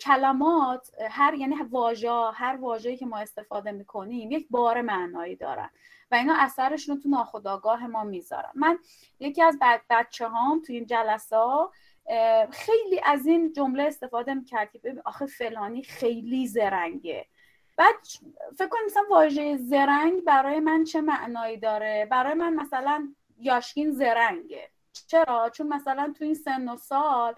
کلمات 0.00 0.90
هر 1.10 1.34
یعنی 1.34 1.56
واژه 1.70 2.30
هر 2.34 2.56
واژه‌ای 2.56 2.96
که 2.96 3.06
ما 3.06 3.18
استفاده 3.18 3.72
می‌کنیم 3.72 4.30
یک 4.30 4.46
بار 4.50 4.80
معنایی 4.80 5.36
دارن 5.36 5.70
و 6.10 6.14
اینا 6.14 6.34
اثرشون 6.38 6.96
رو 6.96 7.02
تو 7.02 7.08
ناخودآگاه 7.08 7.86
ما 7.86 8.04
می‌ذارن. 8.04 8.50
من 8.54 8.78
یکی 9.20 9.42
از 9.42 9.58
بچه 9.90 10.28
هام 10.28 10.62
تو 10.62 10.72
این 10.72 10.86
جلسه 10.86 11.36
خیلی 12.50 13.00
از 13.04 13.26
این 13.26 13.52
جمله 13.52 13.82
استفاده 13.82 14.34
می‌کرد 14.34 14.72
که 14.72 14.78
ببین 14.78 15.02
آخه 15.04 15.26
فلانی 15.26 15.82
خیلی 15.82 16.46
زرنگه. 16.46 17.26
بعد 17.76 17.94
فکر 18.58 18.68
کنم 18.68 18.84
مثلا 18.86 19.02
واژه 19.10 19.56
زرنگ 19.56 20.24
برای 20.24 20.60
من 20.60 20.84
چه 20.84 21.00
معنایی 21.00 21.56
داره؟ 21.56 22.08
برای 22.10 22.34
من 22.34 22.54
مثلا 22.54 23.08
یاشکین 23.38 23.90
زرنگه. 23.90 24.70
چرا؟ 25.06 25.50
چون 25.50 25.68
مثلا 25.68 26.14
تو 26.18 26.24
این 26.24 26.34
سن 26.34 26.68
و 26.68 26.76
سال 26.76 27.34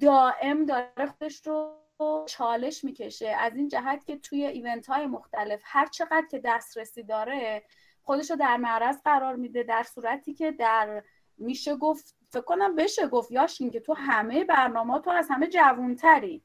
دائم 0.00 0.64
داره 0.64 1.06
خودش 1.18 1.46
رو 1.46 1.78
چالش 2.26 2.84
می‌کشه. 2.84 3.28
از 3.28 3.56
این 3.56 3.68
جهت 3.68 4.04
که 4.06 4.16
توی 4.16 4.46
ایونت 4.46 4.86
های 4.86 5.06
مختلف 5.06 5.62
هر 5.64 5.86
چقدر 5.86 6.26
که 6.30 6.38
دسترسی 6.44 7.02
داره 7.02 7.62
خودش 8.02 8.30
رو 8.30 8.36
در 8.36 8.56
معرض 8.56 9.02
قرار 9.04 9.36
میده 9.36 9.62
در 9.62 9.82
صورتی 9.82 10.34
که 10.34 10.52
در 10.52 11.02
میشه 11.38 11.76
گفت 11.76 12.16
فکر 12.30 12.40
کنم 12.40 12.76
بشه 12.76 13.06
گفت 13.08 13.30
یاشین 13.30 13.70
که 13.70 13.80
تو 13.80 13.94
همه 13.94 14.44
برنامه 14.44 14.98
تو 15.00 15.10
از 15.10 15.26
همه 15.30 15.46
جوونتری 15.46 16.42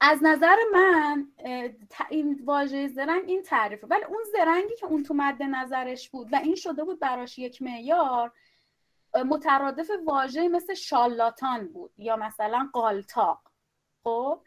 از 0.00 0.18
نظر 0.22 0.56
من 0.72 1.28
این 2.10 2.40
واژه 2.44 2.88
زرنگ 2.88 3.22
این 3.26 3.42
تعریفه. 3.42 3.86
ولی 3.86 4.04
اون 4.04 4.22
زرنگی 4.32 4.76
که 4.76 4.86
اون 4.86 5.02
تو 5.02 5.14
مد 5.14 5.42
نظرش 5.42 6.10
بود 6.10 6.32
و 6.32 6.36
این 6.36 6.54
شده 6.54 6.84
بود 6.84 7.00
براش 7.00 7.38
یک 7.38 7.62
معیار 7.62 8.32
مترادف 9.14 9.90
واژه 10.06 10.48
مثل 10.48 10.74
شالاتان 10.74 11.68
بود 11.68 11.92
یا 11.98 12.16
مثلا 12.16 12.68
قالتاق. 12.72 13.40
خب؟ 14.04 14.40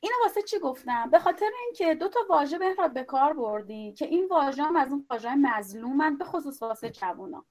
اینو 0.00 0.14
واسه 0.24 0.42
چی 0.42 0.58
گفتم؟ 0.58 1.10
به 1.10 1.18
خاطر 1.18 1.50
اینکه 1.64 1.94
دو 1.94 2.08
تا 2.08 2.20
واژه 2.28 2.58
بهراد 2.58 2.92
به 2.92 3.04
کار 3.04 3.32
بردی 3.32 3.92
که 3.92 4.06
این 4.06 4.28
واژه 4.28 4.62
هم 4.62 4.76
از 4.76 4.92
اون 4.92 5.06
واژه 5.10 5.34
مظلومن 5.34 6.16
به 6.16 6.24
خصوص 6.24 6.62
واسه 6.62 6.90
جوونا. 6.90 7.44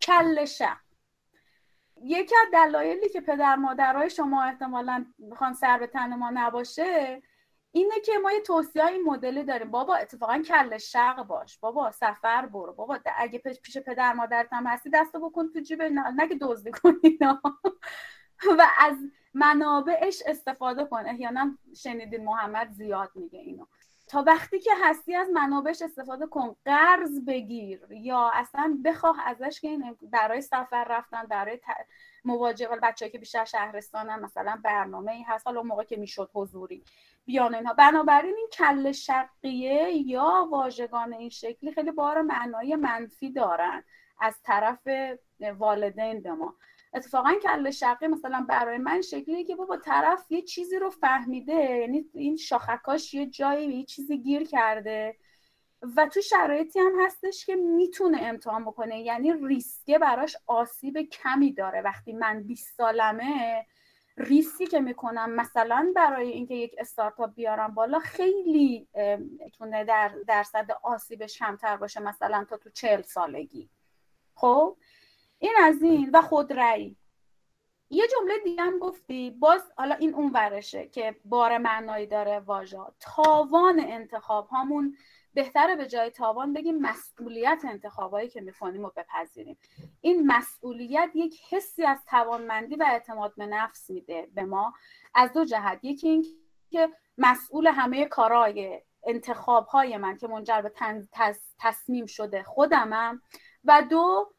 کل 0.00 0.44
شق 0.44 0.76
یکی 2.02 2.34
از 2.46 2.52
دلایلی 2.52 3.08
که 3.08 3.20
پدر 3.20 3.56
مادرای 3.56 4.10
شما 4.10 4.42
احتمالا 4.42 5.06
می‌خوان 5.18 5.54
سر 5.54 5.78
به 5.78 5.86
تن 5.86 6.14
ما 6.14 6.30
نباشه 6.34 7.22
اینه 7.72 8.00
که 8.00 8.12
ما 8.22 8.32
یه 8.32 8.40
توصیه 8.40 8.86
این 8.86 9.02
مدلی 9.02 9.44
داریم. 9.44 9.70
بابا 9.70 9.96
اتفاقا 9.96 10.38
کل 10.38 10.78
شق 10.78 11.22
باش. 11.22 11.58
بابا 11.58 11.90
سفر 11.90 12.46
برو. 12.46 12.72
بابا 12.72 12.98
اگه 13.16 13.38
پیش 13.38 13.78
پدر 13.78 14.12
مادرت 14.12 14.52
هم 14.52 14.66
هستی 14.66 14.90
دستو 14.90 15.20
بکن 15.20 15.48
تو 15.48 15.60
جیب 15.60 15.82
نگه 15.82 16.36
دزدی 16.40 16.70
کنی 16.70 17.18
و 18.58 18.66
از 18.78 18.96
منابعش 19.34 20.22
استفاده 20.26 20.84
کن. 20.84 21.06
احیانا 21.06 21.58
شنیدین 21.76 22.24
محمد 22.24 22.70
زیاد 22.70 23.10
میگه 23.14 23.38
اینو. 23.38 23.66
تا 24.06 24.24
وقتی 24.26 24.60
که 24.60 24.70
هستی 24.82 25.14
از 25.14 25.28
منابعش 25.30 25.82
استفاده 25.82 26.26
کن. 26.26 26.56
قرض 26.64 27.20
بگیر. 27.26 27.86
یا 27.90 28.30
اصلا 28.34 28.78
بخواه 28.84 29.16
ازش 29.26 29.60
که 29.60 29.68
این 29.68 29.96
برای 30.02 30.40
سفر 30.40 30.84
رفتن 30.90 31.22
برای 31.22 31.60
مواجهه 32.24 32.76
بچه 32.82 33.08
که 33.08 33.18
بیشتر 33.18 33.44
شهرستانن 33.44 34.20
مثلا 34.20 34.60
برنامه 34.64 35.12
ای 35.12 35.22
هست. 35.22 35.46
حالا 35.46 35.62
موقع 35.62 35.84
که 35.84 35.96
می‌شد 35.96 36.30
حضوری. 36.34 36.84
بیان 37.24 37.54
اینها 37.54 37.74
بنابراین 37.74 38.34
این 38.36 38.48
کل 38.52 38.92
شقیه 38.92 39.92
یا 39.92 40.48
واژگان 40.50 41.12
این 41.12 41.28
شکلی 41.28 41.72
خیلی 41.72 41.90
بار 41.90 42.22
معنای 42.22 42.76
منفی 42.76 43.32
دارن 43.32 43.84
از 44.20 44.42
طرف 44.42 44.88
والدین 45.58 46.22
به 46.22 46.32
ما. 46.32 46.54
اتفاقا 46.94 47.32
کل 47.42 47.70
شقی 47.70 48.06
مثلا 48.06 48.46
برای 48.48 48.78
من 48.78 49.00
شکلیه 49.00 49.44
که 49.44 49.56
بابا 49.56 49.76
طرف 49.76 50.26
یه 50.30 50.42
چیزی 50.42 50.78
رو 50.78 50.90
فهمیده 50.90 51.52
یعنی 51.54 52.04
این 52.14 52.36
شاخکاش 52.36 53.14
یه 53.14 53.26
جایی 53.26 53.78
یه 53.78 53.84
چیزی 53.84 54.18
گیر 54.18 54.44
کرده 54.44 55.16
و 55.96 56.08
تو 56.08 56.20
شرایطی 56.20 56.80
هم 56.80 56.92
هستش 57.00 57.46
که 57.46 57.56
می‌تونه 57.56 58.18
امتحان 58.22 58.64
بکنه. 58.64 59.00
یعنی 59.00 59.32
ریسکه 59.32 59.98
براش 59.98 60.36
آسیب 60.46 60.98
کمی 60.98 61.52
داره. 61.52 61.80
وقتی 61.80 62.12
من 62.12 62.42
20 62.42 62.76
سالمه 62.76 63.66
ریسکی 64.16 64.66
که 64.66 64.80
می‌کنم 64.80 65.30
مثلا 65.30 65.92
برای 65.96 66.28
اینکه 66.28 66.54
یک 66.54 66.74
استارتاپ 66.78 67.34
بیارم 67.34 67.74
بالا 67.74 67.98
خیلی 67.98 68.88
می‌تونه 69.40 69.84
در 69.84 70.12
درصد 70.26 70.66
آسیبش 70.82 71.38
کمتر 71.38 71.76
باشه 71.76 72.00
مثلا 72.00 72.44
تا 72.44 72.56
تو 72.56 72.70
چهل 72.70 73.02
سالگی. 73.02 73.70
خب؟ 74.34 74.76
این 75.38 75.52
از 75.62 75.82
این 75.82 76.10
و 76.12 76.22
خودرأی 76.22 76.96
یه 77.90 78.04
جمله 78.08 78.34
دیگه 78.44 78.62
هم 78.62 78.78
گفتی 78.78 79.30
باز 79.30 79.72
حالا 79.76 79.94
این 79.94 80.14
اون 80.14 80.30
ورشه 80.34 80.88
که 80.88 81.16
بار 81.24 81.58
معنایی 81.58 82.06
داره 82.06 82.38
واژا 82.38 82.94
تاوان 83.00 83.80
انتخاب 83.80 84.48
هامون 84.48 84.96
بهتره 85.34 85.76
به 85.76 85.86
جای 85.86 86.10
تاوان 86.10 86.52
بگیم 86.52 86.78
مسئولیت 86.78 87.62
انتخابایی 87.68 88.28
که 88.28 88.40
می‌کنیم 88.40 88.84
و 88.84 88.90
بپذیریم. 88.96 89.58
این 90.00 90.26
مسئولیت 90.26 91.10
یک 91.14 91.40
حسی 91.50 91.84
از 91.84 91.98
توانمندی 92.06 92.76
و 92.76 92.84
اعتماد 92.88 93.34
به 93.36 93.46
نفس 93.46 93.90
میده 93.90 94.28
به 94.34 94.44
ما. 94.44 94.74
از 95.14 95.32
دو 95.32 95.44
جهت. 95.44 95.78
یکی 95.82 96.08
این 96.08 96.24
که 96.70 96.88
مسئول 97.18 97.66
همه 97.66 98.04
کارهای 98.04 98.82
انتخاب 99.06 99.66
های 99.66 99.96
من 99.96 100.16
که 100.16 100.28
منجر 100.28 100.60
به 100.60 100.72
تصمیم 101.58 102.06
شده 102.06 102.42
خودمم. 102.42 103.22
و 103.64 103.82
دو 103.90 104.32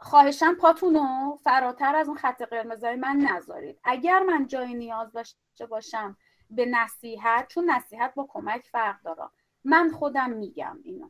خواهشم 0.00 0.54
پاتونو 0.54 1.36
فراتر 1.36 1.96
از 1.96 2.08
اون 2.08 2.16
خط 2.16 2.42
قرمزای 2.42 2.96
من 2.96 3.16
نذارید. 3.16 3.80
اگر 3.84 4.20
من 4.20 4.46
جای 4.46 4.74
نیاز 4.74 5.12
داشته 5.12 5.66
باشم 5.66 6.16
به 6.50 6.66
نصیحت 6.66 7.48
چون 7.48 7.70
نصیحت 7.70 8.14
با 8.14 8.26
کمک 8.30 8.68
فرق 8.72 9.02
داره. 9.02 9.28
من 9.64 9.90
خودم 9.90 10.30
میگم 10.30 10.78
اینو. 10.84 11.08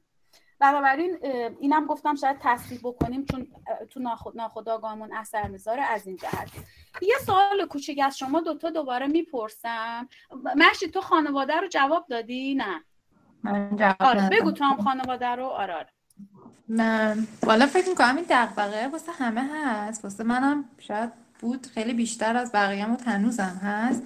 بنابراین 0.61 1.19
اینم 1.61 1.87
گفتم 1.87 2.15
شاید 2.15 2.37
تصدیق 2.41 2.81
بکنیم 2.85 3.25
چون 3.25 3.47
تو 3.91 4.01
ناخد 4.01 4.37
ناخداگاهمون 4.37 5.13
اثر 5.13 5.49
می‌ذاره 5.49 5.83
از 5.83 6.07
این 6.07 6.17
جهت. 6.17 6.51
یه 7.03 7.15
سوال 7.27 7.67
کوچیک 7.71 8.01
از 8.03 8.19
شما 8.19 8.41
دوتا 8.41 8.71
دوباره 8.71 9.07
می‌پرسم. 9.07 10.09
مرشی 10.57 10.89
تو 10.89 11.01
خانواده 11.01 11.61
رو 11.61 11.69
جواب 11.69 12.07
دادی؟ 12.09 12.55
نه. 12.55 12.85
من 13.43 13.77
جواب 13.77 14.03
آره 14.03 14.29
بگو 14.29 14.51
تو 14.51 14.65
هم 14.65 14.77
خانواده 14.77 15.27
رو. 15.27 15.45
آره, 15.45 15.75
آره. 15.75 15.89
من 16.69 17.27
والا 17.43 17.67
فکر 17.67 17.89
می‌کنم 17.89 18.17
این 18.17 18.27
دقبقه 18.29 18.89
واسه 18.93 19.13
همه 19.13 19.51
هست. 19.55 20.05
واسه 20.05 20.25
منم 20.25 20.65
شاید 20.79 21.13
بود 21.41 21.67
خیلی 21.67 21.93
بیشتر 21.95 22.37
از 22.37 22.53
بقیه 22.53 22.87
و 22.87 22.97
هنوزم 23.07 23.61
هست. 23.63 24.03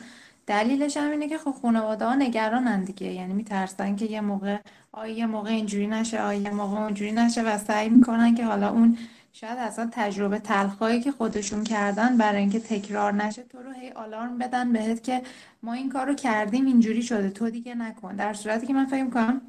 دلیلش 0.46 0.96
هم 0.96 1.10
اینه 1.10 1.28
که 1.28 1.38
خب 1.38 1.54
خانواده 1.62 2.04
ها 2.04 2.14
نگرانن 2.14 2.84
دیگه. 2.84 3.12
یعنی 3.12 3.32
میترسن 3.32 3.96
که 3.96 4.04
یه 4.04 4.20
موقع 4.20 4.58
آیا 4.92 5.14
یه 5.14 5.26
موقع 5.26 5.50
اینجوری 5.50 5.86
نشه 5.86 6.22
آیا 6.22 6.40
یه 6.40 6.50
موقع 6.50 6.80
اونجوری 6.80 7.12
نشه 7.12 7.42
و 7.42 7.58
سعی 7.58 7.88
می‌کنن 7.88 8.34
که 8.34 8.44
حالا 8.44 8.70
اون 8.70 8.98
شاید 9.32 9.58
اصلا 9.58 9.88
تجربه 9.92 10.38
تلخایی 10.38 11.00
که 11.00 11.12
خودشون 11.12 11.64
کردن 11.64 12.16
برای 12.16 12.40
اینکه 12.40 12.60
تکرار 12.60 13.12
نشه 13.12 13.42
تو 13.42 13.62
رو 13.62 13.72
هی 13.72 13.90
آلارم 13.90 14.38
بدن 14.38 14.72
بهت 14.72 15.02
که 15.02 15.22
ما 15.62 15.72
این 15.72 15.88
کار 15.88 16.06
رو 16.06 16.14
کردیم 16.14 16.66
اینجوری 16.66 17.02
شده. 17.02 17.30
تو 17.30 17.50
دیگه 17.50 17.74
نکن. 17.74 18.16
در 18.16 18.34
صورتی 18.34 18.66
که 18.66 18.72
من 18.72 18.86
فکر 18.86 19.10
کنم 19.10 19.40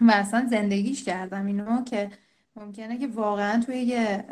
و 0.00 0.10
اصلا 0.10 0.46
زندگیش 0.50 1.04
کردم. 1.04 1.46
اینو 1.46 1.84
که 1.84 2.10
ممکنه 2.56 2.98
که 2.98 3.06
واقعا 3.06 3.62
توی 3.62 3.76
یه 3.76 4.24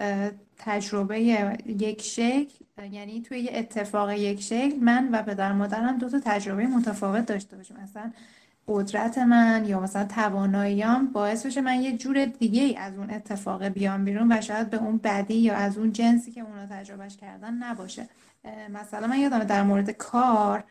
تجربه 0.58 1.20
یک 1.66 2.02
شکل 2.02 2.64
یعنی 2.86 3.22
توی 3.22 3.38
یه 3.38 3.50
اتفاق 3.54 4.10
یک 4.10 4.40
شکل 4.42 4.76
من 4.80 5.08
و 5.12 5.22
پدر 5.22 5.52
مادرم 5.52 5.98
دو 5.98 6.08
تا 6.08 6.20
تجربه 6.20 6.66
متفاوت 6.66 7.26
داشته 7.26 7.56
باشیم. 7.56 7.76
مثلا 7.82 8.12
قدرت 8.68 9.18
من 9.18 9.64
یا 9.66 9.80
مثلا 9.80 10.04
تواناییام 10.04 11.06
باعث 11.06 11.46
بشه 11.46 11.60
من 11.60 11.80
یه 11.82 11.96
جور 11.96 12.24
دیگه 12.24 12.62
ای 12.62 12.76
از 12.76 12.98
اون 12.98 13.10
اتفاق 13.10 13.64
بیام 13.64 14.04
بیرون 14.04 14.32
و 14.32 14.40
شاید 14.40 14.70
به 14.70 14.76
اون 14.76 15.00
بدی 15.04 15.34
یا 15.34 15.54
از 15.54 15.78
اون 15.78 15.92
جنسی 15.92 16.32
که 16.32 16.40
اونا 16.40 16.66
تجربهش 16.66 17.16
کردن 17.16 17.54
نباشه. 17.54 18.08
مثلا 18.70 19.06
من 19.06 19.18
یادم 19.18 19.44
در 19.44 19.62
مورد 19.62 19.90
کار 19.90 20.64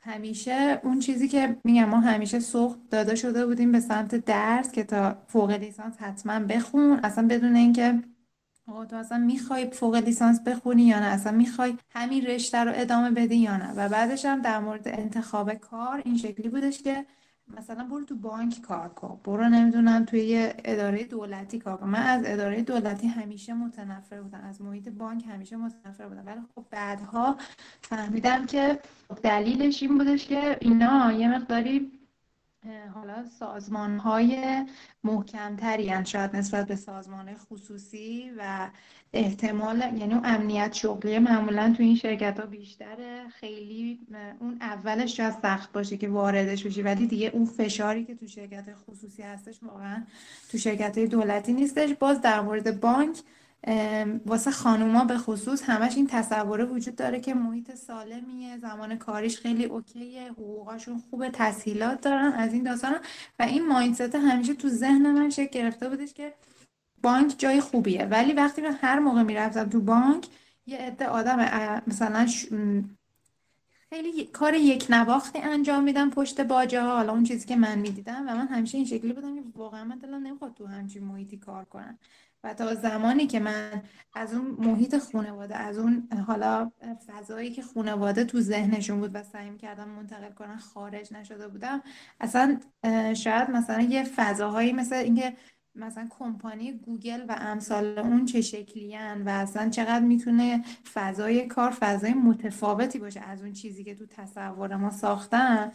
همیشه 0.00 0.80
اون 0.84 0.98
چیزی 0.98 1.28
که 1.28 1.56
میگم 1.64 1.84
ما 1.84 2.00
همیشه 2.00 2.40
سوق 2.40 2.76
داده 2.90 3.14
شده 3.14 3.46
بودیم 3.46 3.72
به 3.72 3.80
سمت 3.80 4.14
درس 4.14 4.72
که 4.72 4.84
تا 4.84 5.16
فوق 5.26 5.50
لیسانس 5.50 5.96
حتما 5.98 6.40
بخون. 6.40 7.00
اصلا 7.02 7.26
بدون 7.28 7.56
اینکه 7.56 8.02
آقا 8.68 8.84
تو 8.84 8.96
اصلا 8.96 9.18
می‌خوای 9.18 9.70
فوق 9.70 9.94
لیسانس 9.94 10.40
بخونی 10.40 10.82
یا 10.82 11.00
نه؟ 11.00 11.06
اصلا 11.06 11.32
می‌خوای 11.32 11.78
همین 11.90 12.26
رشته 12.26 12.58
رو 12.58 12.72
ادامه 12.74 13.10
بدی 13.10 13.36
یا 13.36 13.56
نه؟ 13.56 13.72
و 13.72 13.88
بعدش 13.88 14.24
هم 14.24 14.42
در 14.42 14.58
مورد 14.58 14.88
انتخاب 14.88 15.54
کار 15.54 16.02
این 16.04 16.16
شکلی 16.16 16.48
بودش 16.48 16.82
که 16.82 17.06
مثلا 17.58 17.84
برو 17.84 18.04
تو 18.04 18.16
بانک 18.16 18.60
کار 18.60 18.88
کن. 18.88 19.20
برو 19.24 19.48
نمی‌دونم 19.48 20.04
توی 20.04 20.20
یه 20.20 20.54
اداره 20.64 21.04
دولتی 21.04 21.58
کار 21.58 21.76
کن. 21.76 21.88
من 21.88 22.02
از 22.02 22.22
اداره 22.26 22.62
دولتی 22.62 23.06
همیشه 23.06 23.54
متنفر 23.54 24.20
بودم. 24.22 24.40
از 24.48 24.62
محیط 24.62 24.88
بانک 24.88 25.24
همیشه 25.28 25.56
متنفر 25.56 26.08
بودم. 26.08 26.26
ولی 26.26 26.40
خب 26.54 26.64
بعدها 26.70 27.36
فهمیدم 27.82 28.46
که 28.46 28.78
دلیلش 29.22 29.82
این 29.82 29.98
بودش 29.98 30.26
که 30.26 30.58
اینا 30.60 31.12
یه 31.12 31.28
مقداری 31.28 31.92
حالا 32.94 33.24
سازمان 33.24 33.98
های 33.98 34.64
محکمتری 35.04 36.04
شاید 36.04 36.36
نسبت 36.36 36.66
به 36.66 36.76
سازمان 36.76 37.34
خصوصی 37.34 38.30
و 38.38 38.70
احتمال 39.12 39.78
یعنی 39.80 40.14
اون 40.14 40.22
امنیت 40.24 40.72
شغلی 40.72 41.18
معمولا 41.18 41.74
تو 41.76 41.82
این 41.82 41.96
شرکت 41.96 42.40
ها 42.40 42.46
بیشتره. 42.46 43.28
خیلی 43.28 44.00
اون 44.40 44.58
اولش 44.60 45.16
شاید 45.16 45.34
سخت 45.42 45.72
باشه 45.72 45.96
که 45.96 46.08
واردش 46.08 46.66
بشی 46.66 46.82
ولی 46.82 47.06
دیگه 47.06 47.30
اون 47.34 47.44
فشاری 47.44 48.04
که 48.04 48.14
تو 48.14 48.26
شرکت 48.26 48.74
خصوصی 48.74 49.22
هستش 49.22 49.62
واقعا 49.62 50.04
تو 50.50 50.58
شرکت 50.58 50.98
دولتی 50.98 51.52
نیستش. 51.52 51.94
باز 51.94 52.20
در 52.20 52.40
مورد 52.40 52.80
بانک 52.80 53.18
واسه 54.26 54.50
خانوما 54.50 55.04
به 55.04 55.18
خصوص 55.18 55.62
همش 55.62 55.96
این 55.96 56.06
تصوره 56.06 56.64
وجود 56.64 56.96
داره 56.96 57.20
که 57.20 57.34
محیط 57.34 57.74
سالمیه 57.74 58.58
زمان 58.58 58.96
کاریش 58.96 59.38
خیلی 59.38 59.64
اوکیه 59.64 60.30
حقوقاشون 60.32 61.02
خوبه 61.10 61.30
تسهیلات 61.30 62.00
دارن 62.00 62.32
از 62.32 62.52
این 62.52 62.62
داستان 62.62 62.94
و 63.38 63.42
این 63.42 63.68
مایندست 63.68 64.14
همیشه 64.14 64.54
تو 64.54 64.68
ذهن 64.68 65.10
من 65.10 65.30
شکل 65.30 65.60
گرفته 65.60 65.88
بودش 65.88 66.14
که 66.14 66.34
بانک 67.02 67.34
جای 67.38 67.60
خوبیه. 67.60 68.04
ولی 68.04 68.32
وقتی 68.32 68.62
من 68.62 68.72
هر 68.80 68.98
موقع 68.98 69.22
می‌رفتم 69.22 69.68
تو 69.68 69.80
بانک 69.80 70.26
یه 70.66 70.78
عده 70.78 71.06
آدم 71.06 71.38
مثلا 71.86 72.26
خیلی 73.90 74.24
کار 74.24 74.54
یک 74.54 74.86
نواختی 74.90 75.38
انجام 75.38 75.84
میدم 75.84 76.10
پشت 76.10 76.40
باجه 76.40 76.82
ها. 76.82 76.96
حالا 76.96 77.12
اون 77.12 77.24
چیزی 77.24 77.46
که 77.46 77.56
من 77.56 77.78
می‌دیدم 77.78 78.24
و 78.28 78.34
من 78.34 78.48
همیشه 78.48 78.78
این 78.78 78.86
شکلی 78.86 79.12
بودم 79.12 79.34
که 79.34 79.42
واقعا 79.54 79.84
من 79.84 79.98
دلم 79.98 80.26
نمی‌خواد 80.26 80.54
تو 80.54 80.66
همچین 80.66 81.04
محیطی 81.04 81.36
کار 81.36 81.64
کنم. 81.64 81.98
و 82.46 82.54
تا 82.54 82.74
زمانی 82.74 83.26
که 83.26 83.40
من 83.40 83.82
از 84.14 84.34
اون 84.34 84.56
محیط 84.58 84.98
خانواده 84.98 85.56
از 85.56 85.78
اون 85.78 86.08
حالا 86.26 86.72
فضایی 87.06 87.50
که 87.50 87.62
خانواده 87.62 88.24
تو 88.24 88.40
ذهنشون 88.40 89.00
بود 89.00 89.10
و 89.14 89.22
سعی 89.22 89.56
کردم 89.56 89.88
منتقل 89.88 90.30
کنن 90.30 90.56
خارج 90.56 91.12
نشده 91.12 91.48
بودم 91.48 91.82
اصلا 92.20 92.60
شاید 93.14 93.50
مثلا 93.50 93.82
یه 93.82 94.04
فضاهایی 94.04 94.72
مثل 94.72 94.94
اینکه 94.94 95.36
مثلا 95.74 96.06
کمپانی 96.10 96.72
گوگل 96.72 97.24
و 97.28 97.36
امثال 97.38 97.98
اون 97.98 98.24
چه 98.24 98.40
شکلیان 98.40 99.22
و 99.22 99.28
اصلا 99.28 99.68
چقدر 99.68 100.04
می‌تونه 100.04 100.64
فضای 100.94 101.46
کار 101.46 101.70
فضای 101.70 102.14
متفاوتی 102.14 102.98
باشه 102.98 103.20
از 103.20 103.42
اون 103.42 103.52
چیزی 103.52 103.84
که 103.84 103.94
تو 103.94 104.06
تصور 104.06 104.76
ما 104.76 104.90
ساختن 104.90 105.72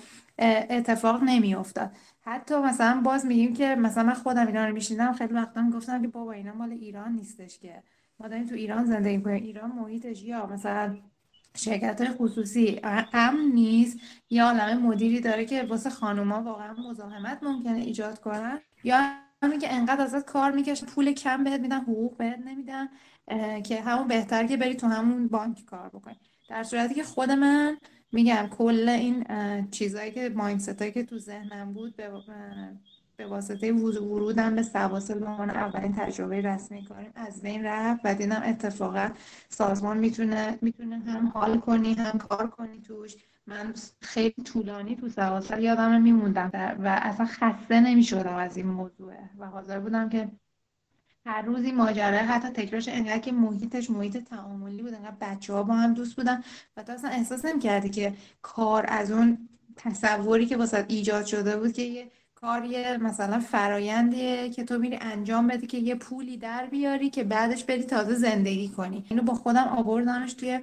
اتفاق 0.70 1.24
نمیافتاد. 1.24 1.92
حتی 2.24 2.56
مثلا 2.56 3.02
باز 3.02 3.26
میگیم 3.26 3.54
که 3.54 3.76
مثلا 3.76 4.04
من 4.04 4.14
خودم 4.14 4.48
اینا 4.48 4.66
رو 4.66 4.74
میشیدم 4.74 5.14
خیلی 5.14 5.34
وقتا 5.34 5.70
گفتم 5.70 6.02
که 6.02 6.08
بابا 6.08 6.32
اینا 6.32 6.54
مال 6.54 6.72
ایران 6.72 7.12
نیستش 7.12 7.60
که. 7.60 7.84
ما 8.20 8.28
داریم 8.28 8.48
تو 8.48 8.56
ایران 8.56 8.86
زندگی 8.86 9.22
کنیم 9.22 9.44
ایران 9.44 9.72
محیطش 9.72 10.24
یا 10.24 10.46
مثلا 10.46 10.98
شرکت 11.56 12.12
خصوصی 12.18 12.80
امن 13.14 13.52
نیست. 13.54 14.00
یا 14.30 14.46
عالم 14.46 14.82
مدیری 14.82 15.20
داره 15.20 15.46
که 15.46 15.64
واسه 15.64 15.90
خانوما 15.90 16.42
واقعا 16.42 16.74
مزاحمت 16.74 17.44
ممکنه 17.44 17.78
ایجاد 17.78 18.20
کنن. 18.20 18.60
یا 18.84 18.98
همین 19.44 19.60
که 19.60 19.74
انقدر 19.74 20.02
ازت 20.02 20.26
کار 20.26 20.52
می‌کشن 20.52 20.86
پول 20.86 21.12
کم 21.12 21.44
بهت 21.44 21.62
میدن 21.62 21.82
حقوق 21.82 22.18
بهت 22.18 22.40
نمیدن 22.40 22.88
که 23.64 23.82
همون 23.82 24.08
بهتر 24.08 24.48
که 24.48 24.58
بری 24.58 24.76
تو 24.76 24.88
همون 24.88 25.28
بانک 25.28 25.66
کار 25.66 25.90
بکنی. 25.90 26.20
در 26.50 26.64
صورتی 26.64 26.94
که 26.94 27.04
خود 27.04 27.32
من 27.32 27.78
میگم 28.12 28.48
کل 28.58 28.90
این 28.90 29.26
چیزهایی 29.72 30.12
که 30.12 30.30
مایندست 30.30 30.94
که 30.94 31.04
تو 31.04 31.18
ذهنم 31.18 31.74
بود 31.74 31.96
به, 31.96 32.10
به 33.18 33.28
واسطه 33.28 33.74
ورودم 33.74 34.56
به 34.56 34.64
سواسل 34.64 35.20
به 35.20 35.26
عنوان 35.26 35.50
اولین 35.50 35.94
تجربه 35.94 36.42
رسمی 36.42 36.86
کاریم 36.86 37.12
از 37.16 37.42
بین 37.42 37.66
رفت 37.66 38.02
و 38.04 38.16
دیدم 38.16 38.42
اتفاقا 38.46 39.10
سازمان 39.50 39.98
می‌تونه 39.98 40.58
می‌تونه 40.62 41.00
هم 41.00 41.28
حال 41.28 41.60
کنی 41.60 41.94
هم 41.94 42.18
کار 42.18 42.48
کنی 42.48 42.82
توش. 42.82 43.16
من 43.48 43.74
خیلی 44.02 44.44
طولانی 44.46 44.96
تو 44.96 45.10
سواسل 45.10 45.64
یادم 45.64 46.02
میموندم 46.02 46.52
و 46.80 47.00
اصلا 47.02 47.26
خسته 47.26 47.80
نمی‌شدم 47.80 48.36
از 48.36 48.58
این 48.58 48.68
موضوع 48.68 49.14
و 49.38 49.46
حاضر 49.46 49.80
بودم 49.80 50.10
که 50.10 50.32
هر 51.26 51.42
روزی 51.42 51.72
ماجرا 51.72 52.18
حتی 52.18 52.50
تکرارش 52.50 52.88
انقدر 52.88 53.18
که 53.18 53.32
محیطش 53.32 53.90
محیط 53.90 54.18
تعاملی 54.18 54.82
بود 54.82 54.94
انقدر 54.94 55.16
بچه 55.22 55.54
ها 55.54 55.64
با 55.64 55.74
هم 55.74 55.94
دوست 55.94 56.16
بودن 56.16 56.44
و 56.78 56.84
تا 56.84 56.94
اصلا 56.94 57.10
احساس 57.10 57.46
نمی‌کردی 57.46 57.90
که 57.90 58.14
کار 58.42 58.86
از 58.88 59.12
اون 59.12 59.50
تصوری 59.76 60.46
که 60.46 60.58
واسه 60.58 60.86
ایجاد 60.88 61.26
شده 61.26 61.58
بود 61.58 61.74
که 61.74 61.82
یه 61.82 62.12
کاری 62.36 62.98
مثلا 62.98 63.40
فرایندیه 63.40 64.50
که 64.50 64.64
تو 64.64 64.80
میری 64.80 64.98
انجام 65.02 65.48
بدی 65.48 65.68
که 65.68 65.78
یه 65.78 65.96
پولی 65.96 66.38
در 66.38 66.66
بیاری 66.66 67.10
که 67.10 67.24
بعدش 67.24 67.64
بری 67.64 67.84
تازه 67.84 68.16
زندگی 68.16 68.70
کنی. 68.70 69.06
اینو 69.10 69.24
با 69.24 69.34
خودم 69.34 69.68
آوردمش 69.68 70.34
توی 70.34 70.60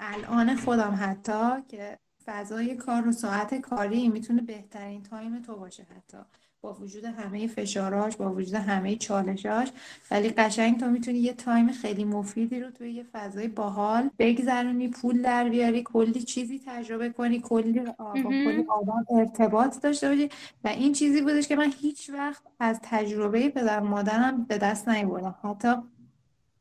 الان 0.00 0.56
خودم 0.56 0.98
حتی 1.00 1.62
که 1.68 1.98
فضای 2.24 2.76
کار 2.76 3.08
و 3.08 3.12
ساعت 3.12 3.54
کاری 3.54 4.08
می‌تونه 4.08 4.42
بهترین 4.42 5.02
time 5.02 5.42
تو 5.42 5.56
باشه 5.56 5.86
حتی. 5.96 6.18
با 6.60 6.74
وجود 6.74 7.04
همه 7.04 7.46
فشاراش 7.46 8.16
با 8.16 8.32
وجود 8.32 8.54
همه 8.54 8.96
چالشاش. 8.96 9.68
ولی 10.10 10.28
قشنگ 10.28 10.80
تو 10.80 10.86
می‌تونی 10.86 11.18
یه 11.18 11.32
time 11.32 11.72
خیلی 11.72 12.04
مفیدی 12.04 12.60
رو 12.60 12.70
توی 12.70 12.92
یه 12.92 13.06
فضای 13.12 13.48
باحال 13.48 14.10
بگذرونی 14.18 14.88
پول 14.88 15.22
در 15.22 15.48
بیاری 15.48 15.82
کلی 15.82 16.22
چیزی 16.22 16.62
تجربه 16.66 17.10
کنی 17.10 17.40
کلی 17.40 17.80
کلی 18.02 18.64
آدم 18.68 19.06
ارتباط 19.10 19.80
داشته 19.80 20.08
باشی. 20.08 20.28
و 20.64 20.68
این 20.68 20.92
چیزی 20.92 21.20
بودش 21.20 21.48
که 21.48 21.56
من 21.56 21.72
هیچ 21.80 22.10
وقت 22.10 22.42
از 22.60 22.80
تجربه 22.82 23.48
پدر 23.48 23.80
مادرم 23.80 24.44
به 24.44 24.58
دست 24.58 24.88
نیاوردم. 24.88 25.34
حتی 25.42 25.74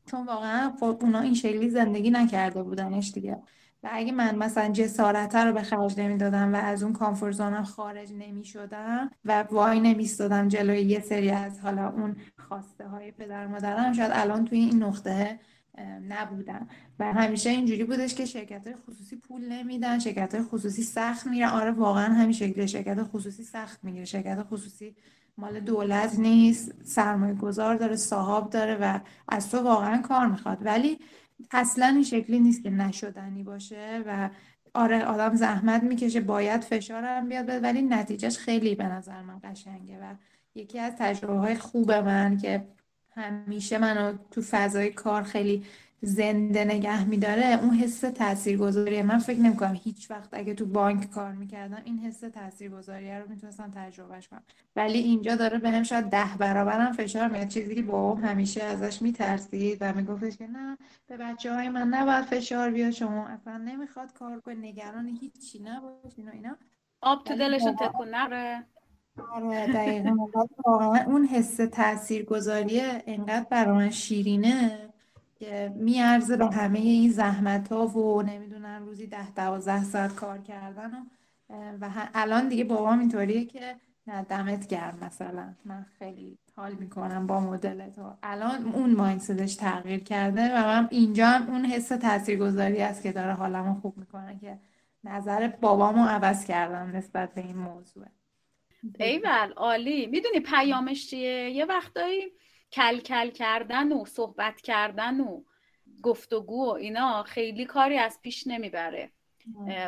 چون 0.06 0.26
واقعا 0.26 0.74
خب 0.80 0.98
اونا 1.02 1.20
این 1.20 1.34
شکلی 1.34 1.70
زندگی 1.70 2.10
نکرده 2.12 2.64
بودنش 2.64 3.12
دیگه. 3.12 3.38
و 3.86 3.90
اگه 3.92 4.12
من 4.12 4.36
مثلا 4.36 4.70
جسارت 4.70 5.36
رو 5.36 5.54
به 5.54 5.62
خرج 5.62 6.00
نمی‌دادم 6.00 6.54
و 6.54 6.56
از 6.56 6.84
اون 6.84 6.94
کامفورت 6.94 7.64
خارج 7.64 8.14
نمی‌شدم 8.14 9.12
و 9.26 9.46
وای 9.52 9.80
نمیستادم 9.80 10.48
جلوی 10.48 10.82
یه 10.82 11.00
سری 11.00 11.30
از 11.30 11.60
حالا 11.60 11.90
اون 11.90 12.16
خواسته 12.50 12.88
های 12.88 13.12
پدر 13.12 13.48
مادرم 13.48 13.94
شاید 13.94 14.12
الان 14.14 14.46
توی 14.46 14.60
این 14.60 14.84
نقطه 14.84 15.40
نبودم. 16.10 16.68
و 17.00 17.14
همیشه 17.14 17.50
اینجوری 17.50 17.84
بودش 17.84 18.16
که 18.16 18.26
شرکت 18.26 18.68
های 18.68 18.76
خصوصی 18.76 19.16
پول 19.16 19.52
نمیدن 19.52 20.00
شرکت 20.00 20.36
های 20.36 20.44
خصوصی 20.44 20.84
سخت 20.84 21.28
میره. 21.28 21.50
آره 21.50 21.72
واقعا 21.72 22.14
همین 22.14 22.32
شکلی 22.32 22.68
شرکت 22.68 23.04
خصوصی 23.04 23.44
سخت 23.44 23.84
می‌گیره. 23.84 24.06
شرکت 24.06 24.44
خصوصی 24.44 24.96
مال 25.38 25.60
دولت 25.60 26.20
نیست 26.20 26.72
سرمایه 26.84 27.34
گذار 27.34 27.76
داره 27.76 27.96
صاحب 27.96 28.50
داره 28.50 28.76
و 28.76 29.00
از 29.30 29.52
تو 29.52 29.60
واقعا 29.60 30.02
کار 30.02 30.28
می‌خواد. 30.28 30.58
ولی 30.66 31.00
اصلا 31.52 31.86
این 31.86 32.04
شکلی 32.04 32.40
نیست 32.40 32.64
که 32.64 32.70
نشدنی 32.70 33.44
باشه 33.44 34.04
و 34.06 34.30
آره 34.74 35.06
آدم 35.06 35.36
زحمت 35.36 35.84
می‌کشه 35.84 36.22
باید 36.22 36.62
فشارم 36.64 37.30
بیاد 37.30 37.50
ولی 37.64 37.82
نتیجهش 37.82 38.38
خیلی 38.38 38.76
به 38.76 38.84
نظر 38.84 39.22
من 39.22 39.40
قشنگه 39.44 39.98
و 39.98 40.16
یکی 40.56 40.80
از 40.80 40.94
تجربه 41.00 41.34
های 41.40 41.56
خوب 41.56 41.92
من 41.92 42.38
که 42.38 42.68
همیشه 43.16 43.78
منو 43.78 44.18
تو 44.32 44.42
فضای 44.42 44.90
کار 44.90 45.24
خیلی 45.24 45.64
زنده 46.02 46.66
نگه 46.66 47.04
میداره 47.04 47.60
اون 47.62 47.74
حس 47.74 48.00
تاثیرگذاری 48.00 49.02
من 49.02 49.18
فکر 49.18 49.40
نمی‌کنم 49.40 49.80
هیچ 49.84 50.12
وقت 50.12 50.30
اگه 50.32 50.54
تو 50.54 50.66
بانک 50.66 51.10
کار 51.10 51.32
می‌کردم 51.32 51.82
این 51.86 52.00
حس 52.00 52.20
تاثیرگذاری 52.20 53.12
رو 53.12 53.30
می‌تونستم 53.30 53.72
تجربهش 53.76 54.28
کنم. 54.28 54.44
ولی 54.76 54.98
اینجا 55.00 55.36
داره 55.36 55.58
بهم 55.58 55.84
شاید 55.84 56.06
ده 56.06 56.38
برابرم 56.40 56.92
فشار 56.92 57.28
میاد. 57.28 57.48
چیزی 57.48 57.76
که 57.76 57.82
بابام 57.82 58.26
همیشه 58.26 58.64
ازش 58.64 59.02
میترسید 59.02 59.78
و 59.82 59.94
میگفتش 59.94 60.38
که 60.38 60.48
نه 60.48 60.78
به 61.08 61.18
بچه 61.18 61.54
های 61.54 61.70
من 61.70 61.88
نباید 61.88 62.26
فشار 62.26 62.72
بیاد 62.72 62.92
شما 62.92 63.28
اصلا 63.28 63.58
نمی‌خواد 63.58 64.14
کار 64.14 64.40
کنه 64.40 64.56
نگران 64.56 65.08
هیچی 65.22 65.60
نباشین 65.60 66.28
و 66.30 66.32
اینا. 66.34 66.56
آب 67.02 67.24
تو 67.24 67.36
دلشون 67.36 67.76
تکون 67.76 68.10
نره 68.10 68.64
آره 69.32 69.68
دقیقا. 69.68 70.28
اون 71.08 71.26
حس 71.26 71.58
تاثیرگذاری 71.58 72.82
انقدر 73.08 73.46
برای 73.50 73.92
شیرینه. 73.92 74.90
که 75.36 75.74
میارزه 75.76 76.38
به 76.38 76.46
همه 76.46 76.80
این 76.80 77.12
زحمت 77.12 77.72
ها 77.72 77.88
و 77.88 78.22
نمی‌دونم 78.22 78.86
روزی 78.86 79.08
ده 79.08 79.32
دوازده 79.32 79.84
ساعت 79.84 80.16
کار 80.16 80.38
کردن 80.38 80.92
و, 80.92 81.06
و 81.82 81.90
الان 82.14 82.48
دیگه 82.48 82.64
بابام 82.64 83.00
اینطوریه 83.00 83.46
که 83.46 83.76
نه 84.08 84.24
دمت 84.24 84.68
گرم 84.68 84.98
مثلا. 85.02 85.54
من 85.66 85.86
خیلی 86.00 86.38
حال 86.56 86.74
می‌کنم 86.74 87.28
با 87.28 87.40
مدل 87.40 87.90
تو 87.90 88.14
الان 88.24 88.72
اون 88.74 88.96
مایندستش 88.96 89.56
تغییر 89.56 90.00
کرده 90.00 90.42
و 90.42 90.68
من 90.68 90.88
اینجا 90.92 91.28
هم 91.28 91.50
اون 91.50 91.66
حس 91.66 91.88
تاثیرگذاری 91.88 92.82
است 92.82 93.04
که 93.04 93.12
داره 93.12 93.34
حالمو 93.34 93.74
خوب 93.74 93.98
می‌کنه 93.98 94.40
که 94.40 94.60
نظر 95.04 95.48
بابامو 95.48 96.06
عوض 96.06 96.46
کردم 96.46 96.96
نسبت 96.96 97.34
به 97.34 97.42
این 97.42 97.58
موضوع. 97.58 98.06
ایول 99.00 99.54
عالی. 99.56 100.08
می‌دونی 100.08 100.40
پیامش 100.40 101.10
چیه؟ 101.10 101.50
یه 101.50 101.66
وقتایی 101.66 102.32
کل 102.72 103.00
کل 103.00 103.30
کردن 103.30 103.92
و 103.92 104.06
صحبت 104.06 104.62
کردن 104.62 105.20
و 105.20 105.44
گفتگو 106.04 106.66
و 106.66 106.70
اینا 106.70 107.24
خیلی 107.24 107.66
کاری 107.66 107.98
از 107.98 108.20
پیش 108.22 108.48
نمی‌بره. 108.48 109.12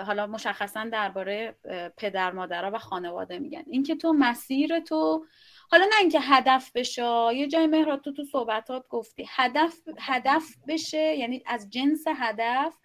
حالا 0.06 0.28
مشخصا 0.28 0.84
درباره 0.92 1.56
پدر 1.98 2.32
مادرها 2.32 2.72
و 2.74 2.78
خانواده 2.78 3.40
میگن. 3.40 3.64
اینکه 3.68 3.96
تو 3.96 4.14
مسیر 4.14 4.80
تو 4.80 5.26
حالا 5.72 5.86
نه 5.86 6.00
اینکه 6.00 6.20
هدف 6.20 6.72
بشه 6.76 7.30
یه 7.34 7.48
جای 7.48 7.68
مهرات 7.68 8.02
تو 8.02 8.14
تو 8.14 8.24
صحبتات 8.24 8.88
گفتی 8.88 9.26
هدف 9.30 9.78
هدف 10.00 10.44
بشه 10.68 11.16
یعنی 11.16 11.44
از 11.46 11.70
جنس 11.70 12.04
هدف 12.16 12.78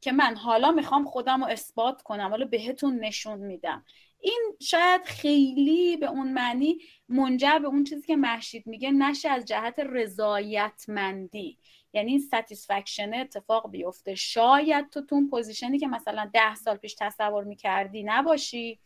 که 0.00 0.12
من 0.12 0.36
حالا 0.36 0.70
می‌خوام 0.70 1.04
خودم 1.04 1.44
رو 1.44 1.50
اثبات 1.50 2.02
کنم 2.02 2.30
حالا 2.30 2.44
بهتون 2.44 2.98
نشون 2.98 3.38
میدم. 3.38 3.84
این 4.20 4.56
شاید 4.60 5.04
خیلی 5.04 5.96
به 5.96 6.06
اون 6.06 6.32
معنی 6.32 6.78
منجر 7.10 7.58
به 7.58 7.68
اون 7.68 7.84
چیزی 7.84 8.06
که 8.06 8.16
محشید 8.16 8.66
میگه 8.66 8.90
نشه 8.90 9.28
از 9.28 9.44
جهت 9.44 9.78
رضایتمندی. 9.78 11.58
یعنی 11.92 12.10
این 12.10 12.20
satisfaction 12.20 13.14
اتفاق 13.14 13.70
بیفته. 13.70 14.14
شاید 14.14 14.90
تو 14.90 15.00
تو 15.00 15.14
اون 15.14 15.30
position 15.30 15.73
ی 15.73 15.78
که 15.78 15.86
مثلا 15.86 16.30
ده 16.32 16.54
سال 16.54 16.76
پیش 16.76 16.94
تصور 16.98 17.44
می‌کردی 17.44 18.02
نباشی. 18.02 18.80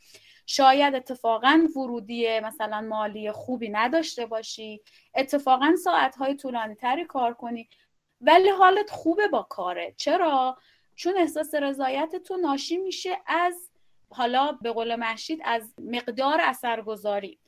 شاید 0.46 0.94
اتفاقا 0.94 1.66
ورودی 1.76 2.40
مثلا 2.40 2.80
مالی 2.80 3.32
خوبی 3.32 3.68
نداشته 3.68 4.26
باشی. 4.26 4.80
اتفاقا 5.14 5.76
ساعتهای 5.84 6.34
طولانی 6.34 6.74
تری 6.74 7.04
کار 7.04 7.34
کنی. 7.34 7.68
ولی 8.20 8.48
حالت 8.48 8.90
خوبه 8.90 9.28
با 9.28 9.42
کاره. 9.42 9.94
چرا؟ 9.96 10.58
چون 10.94 11.16
احساس 11.16 11.54
رضایت 11.54 12.16
تو 12.16 12.36
ناشی 12.36 12.76
میشه 12.76 13.18
از 13.26 13.70
حالا 14.08 14.52
به 14.52 14.72
قول 14.72 14.96
مهشید 14.96 15.40
از 15.44 15.74
مقدار 15.78 16.40
اثرگذاری. 16.40 17.38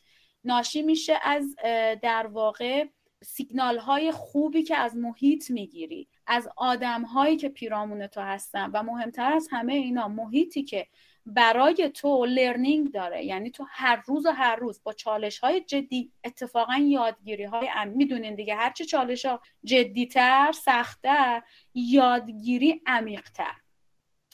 ناشی 0.47 0.83
میشه 0.83 1.19
از 1.23 1.57
در 2.03 2.27
واقع 2.27 2.87
سیگنال 3.23 3.79
های 3.79 4.13
خوبی 4.13 4.63
که 4.63 4.77
از 4.77 4.97
محیط 4.97 5.51
می‌گیری 5.51 6.09
از 6.27 6.49
آدم 6.57 7.03
هایی 7.03 7.37
که 7.37 7.49
پیرامون 7.49 8.07
تو 8.07 8.21
هستن 8.21 8.71
و 8.71 8.83
مهمتر 8.83 9.33
از 9.33 9.49
همه 9.51 9.73
اینا 9.73 10.09
محیطی 10.09 10.63
که 10.63 10.87
برای 11.27 11.91
تو 11.95 12.25
لرنینگ 12.25 12.93
داره. 12.93 13.25
یعنی 13.25 13.51
تو 13.51 13.67
هر 13.69 14.03
روز 14.07 14.27
و 14.27 14.31
هر 14.31 14.57
روز 14.57 14.81
با 14.85 14.93
چالش 14.93 15.39
های 15.39 15.61
جدی 15.61 16.13
اتفاقا 16.25 16.77
یادگیری 16.77 17.45
های 17.45 17.69
ام 17.75 17.89
می‌دونین 17.89 18.35
دیگه 18.35 18.55
هرچه 18.55 18.85
چالش 18.85 19.25
ها 19.25 19.41
جدیتر 19.65 20.53
سختتر 20.53 21.43
یادگیری 21.75 22.83
عمیقتر. 22.87 23.55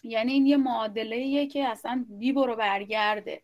یعنی 0.02 0.32
این 0.32 0.46
یه 0.46 0.56
معادله 0.56 1.46
که 1.46 1.68
اصلا 1.68 2.04
بی 2.08 2.32
برو 2.32 2.56
برگرده. 2.56 3.42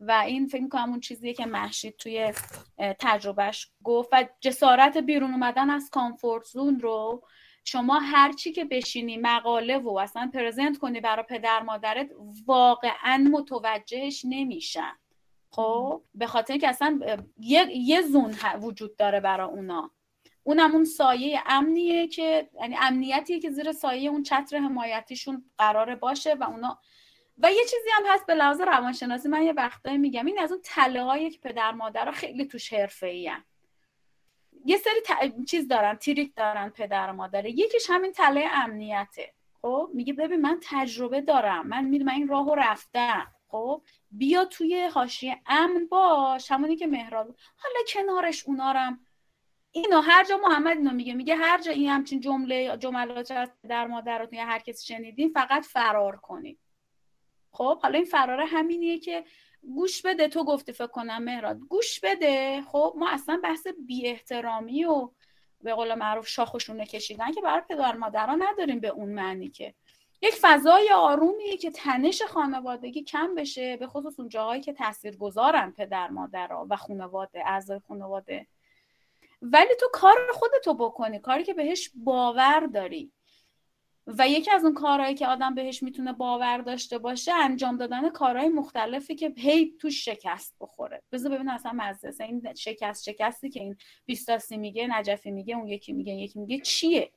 و 0.00 0.12
این 0.12 0.46
فکر 0.46 0.62
می‌کنم 0.62 0.90
اون 0.90 1.00
چیزیه 1.00 1.34
که 1.34 1.46
محشید 1.46 1.96
توی 1.96 2.32
تجربهش 2.78 3.70
گفت 3.84 4.08
و 4.12 4.24
جسارت 4.40 4.96
بیرون 4.96 5.30
اومدن 5.30 5.70
از 5.70 5.90
کامفورت 5.90 6.44
زون 6.44 6.80
رو 6.80 7.22
شما 7.64 7.98
هر 7.98 8.32
چی 8.32 8.52
که 8.52 8.64
بشینی 8.64 9.16
مقاله 9.16 9.78
و 9.78 9.98
اصلا 9.98 10.30
پرزنت 10.34 10.78
کنی 10.78 11.00
برای 11.00 11.24
پدر 11.28 11.62
مادرت 11.62 12.10
واقعا 12.46 13.28
متوجهش 13.32 14.22
نمیشن. 14.28 14.92
خب 15.50 16.02
به 16.14 16.26
خاطر 16.26 16.56
که 16.56 16.68
اصلا 16.68 17.00
یه, 17.38 17.66
یه 17.76 18.02
زون 18.02 18.34
وجود 18.60 18.96
داره 18.96 19.20
برای 19.20 19.48
اونا. 19.48 19.90
اونم 20.42 20.72
اون 20.72 20.84
سایه 20.84 21.42
امنیه 21.46 22.08
که 22.08 22.50
یعنی 22.60 22.76
امنیتیه 22.80 23.40
که 23.40 23.50
زیر 23.50 23.72
سایه 23.72 24.10
اون 24.10 24.22
چتر 24.22 24.58
حمایتیشون 24.58 25.44
قراره 25.58 25.96
باشه 25.96 26.34
و 26.34 26.44
اونا 26.44 26.78
و 27.42 27.52
یه 27.52 27.64
چیزی 27.64 27.90
هم 27.92 28.02
هست 28.14 28.26
به 28.26 28.34
لحاظ 28.34 28.60
روانشناسی 28.60 29.28
من 29.28 29.42
یه 29.42 29.52
وقتایی 29.52 29.98
میگم 29.98 30.26
این 30.26 30.38
از 30.38 30.52
اون 30.52 30.60
تله 30.64 31.30
که 31.30 31.38
پدر 31.38 31.72
مادر 31.72 32.10
خیلی 32.10 32.44
توش 32.44 32.72
حرفه 32.72 33.14
یه 34.64 34.76
سری 34.76 35.24
چیز 35.44 35.68
دارن 35.68 35.94
تریک 35.94 36.34
دارن 36.36 36.68
پدر 36.68 37.12
مادر 37.12 37.46
یکیش 37.46 37.90
همین 37.90 38.12
تله 38.12 38.48
امنیته. 38.52 39.34
خب 39.62 39.90
میگه 39.94 40.12
ببین 40.12 40.40
من 40.40 40.60
تجربه 40.62 41.20
دارم. 41.20 41.66
من 41.66 41.84
می‌دونم 41.84 42.14
این 42.14 42.28
راهو 42.28 42.54
رفتم. 42.54 43.34
خب 43.48 43.82
بیا 44.10 44.44
توی 44.44 44.86
حاشیه 44.94 45.40
امن 45.46 45.86
باش. 45.86 46.52
همونی 46.52 46.76
که 46.76 46.86
مهراد 46.86 47.36
حالا 47.56 47.80
کنارش 47.88 48.44
اونارم 48.46 49.06
اینو 49.72 50.00
هر 50.00 50.24
جا 50.24 50.36
محمد 50.36 50.76
اینو 50.76 50.90
میگه. 50.90 51.14
میگه 51.14 51.36
هر 51.36 51.60
جا 51.60 51.72
این 51.72 51.88
همچین 51.88 52.20
جمله 52.20 52.76
جملات 52.76 53.30
از 53.30 53.50
در 53.68 53.86
مادرات 53.86 54.32
یا 54.32 54.44
هر 54.44 54.58
کسی 54.58 54.86
شنیدین 54.86 55.28
فقط 55.28 55.64
فرار 55.64 56.16
کنید 56.16 56.58
خب 57.58 57.78
حالا 57.82 57.96
این 57.96 58.04
فرار 58.04 58.40
همینیه 58.40 58.98
که 58.98 59.24
گوش 59.74 60.02
بده 60.02 60.28
تو 60.28 60.44
گفتی 60.44 60.72
فکر 60.72 60.86
کنم 60.86 61.22
مهراد. 61.22 61.58
گوش 61.58 62.00
بده. 62.00 62.62
خب 62.62 62.94
ما 62.96 63.10
اصلا 63.10 63.40
بحث 63.42 63.66
بی 63.86 64.08
احترامی 64.08 64.84
و 64.84 65.10
به 65.60 65.74
قول 65.74 65.94
معروف 65.94 66.28
شاخشونه 66.28 66.86
کشیدن 66.86 67.32
که 67.32 67.40
برای 67.40 67.62
پدر 67.68 67.96
مادرها 67.96 68.34
نداریم 68.34 68.80
به 68.80 68.88
اون 68.88 69.08
معنی 69.08 69.48
که. 69.48 69.74
یک 70.22 70.34
فضای 70.40 70.90
آرومیه 70.90 71.56
که 71.56 71.70
تنش 71.70 72.22
خانوادگی 72.22 73.02
کم 73.02 73.34
بشه 73.34 73.76
به 73.76 73.86
خصوص 73.86 74.20
اون 74.20 74.28
جاهایی 74.28 74.62
که 74.62 74.72
تاثیر 74.72 75.16
گذارن 75.16 75.70
پدر 75.70 76.08
مادرها 76.08 76.66
و 76.70 76.76
خانواده 76.76 77.42
اعضای 77.46 77.80
خانواده. 77.88 78.46
ولی 79.42 79.74
تو 79.80 79.86
کار 79.92 80.16
خودتو 80.32 80.74
بکنی. 80.74 81.18
کاری 81.18 81.44
که 81.44 81.54
بهش 81.54 81.90
باور 81.94 82.66
داری. 82.66 83.12
و 84.18 84.28
یکی 84.28 84.50
از 84.50 84.64
اون 84.64 84.74
کارهایی 84.74 85.14
که 85.14 85.26
آدم 85.26 85.54
بهش 85.54 85.82
می‌تونه 85.82 86.12
باور 86.12 86.58
داشته 86.58 86.98
باشه 86.98 87.34
انجام 87.34 87.76
دادن 87.76 88.10
کارهای 88.10 88.48
مختلفی 88.48 89.14
که 89.14 89.32
هی 89.36 89.74
توش 89.78 90.04
شکست 90.04 90.56
بخوره. 90.60 91.02
بذار 91.12 91.32
ببین 91.32 91.48
اصلا 91.48 91.72
مزه 91.74 92.24
این 92.24 92.54
شکست 92.54 93.04
شکستی 93.10 93.50
که 93.50 93.60
این 93.60 93.76
بیستاسی 94.06 94.56
میگه 94.56 94.86
نجفی 94.86 95.30
میگه 95.30 95.56
اون 95.56 95.68
یکی 95.68 95.92
میگه 95.92 96.12
یکی 96.12 96.38
میگه 96.38 96.58
چیه؟ 96.58 97.10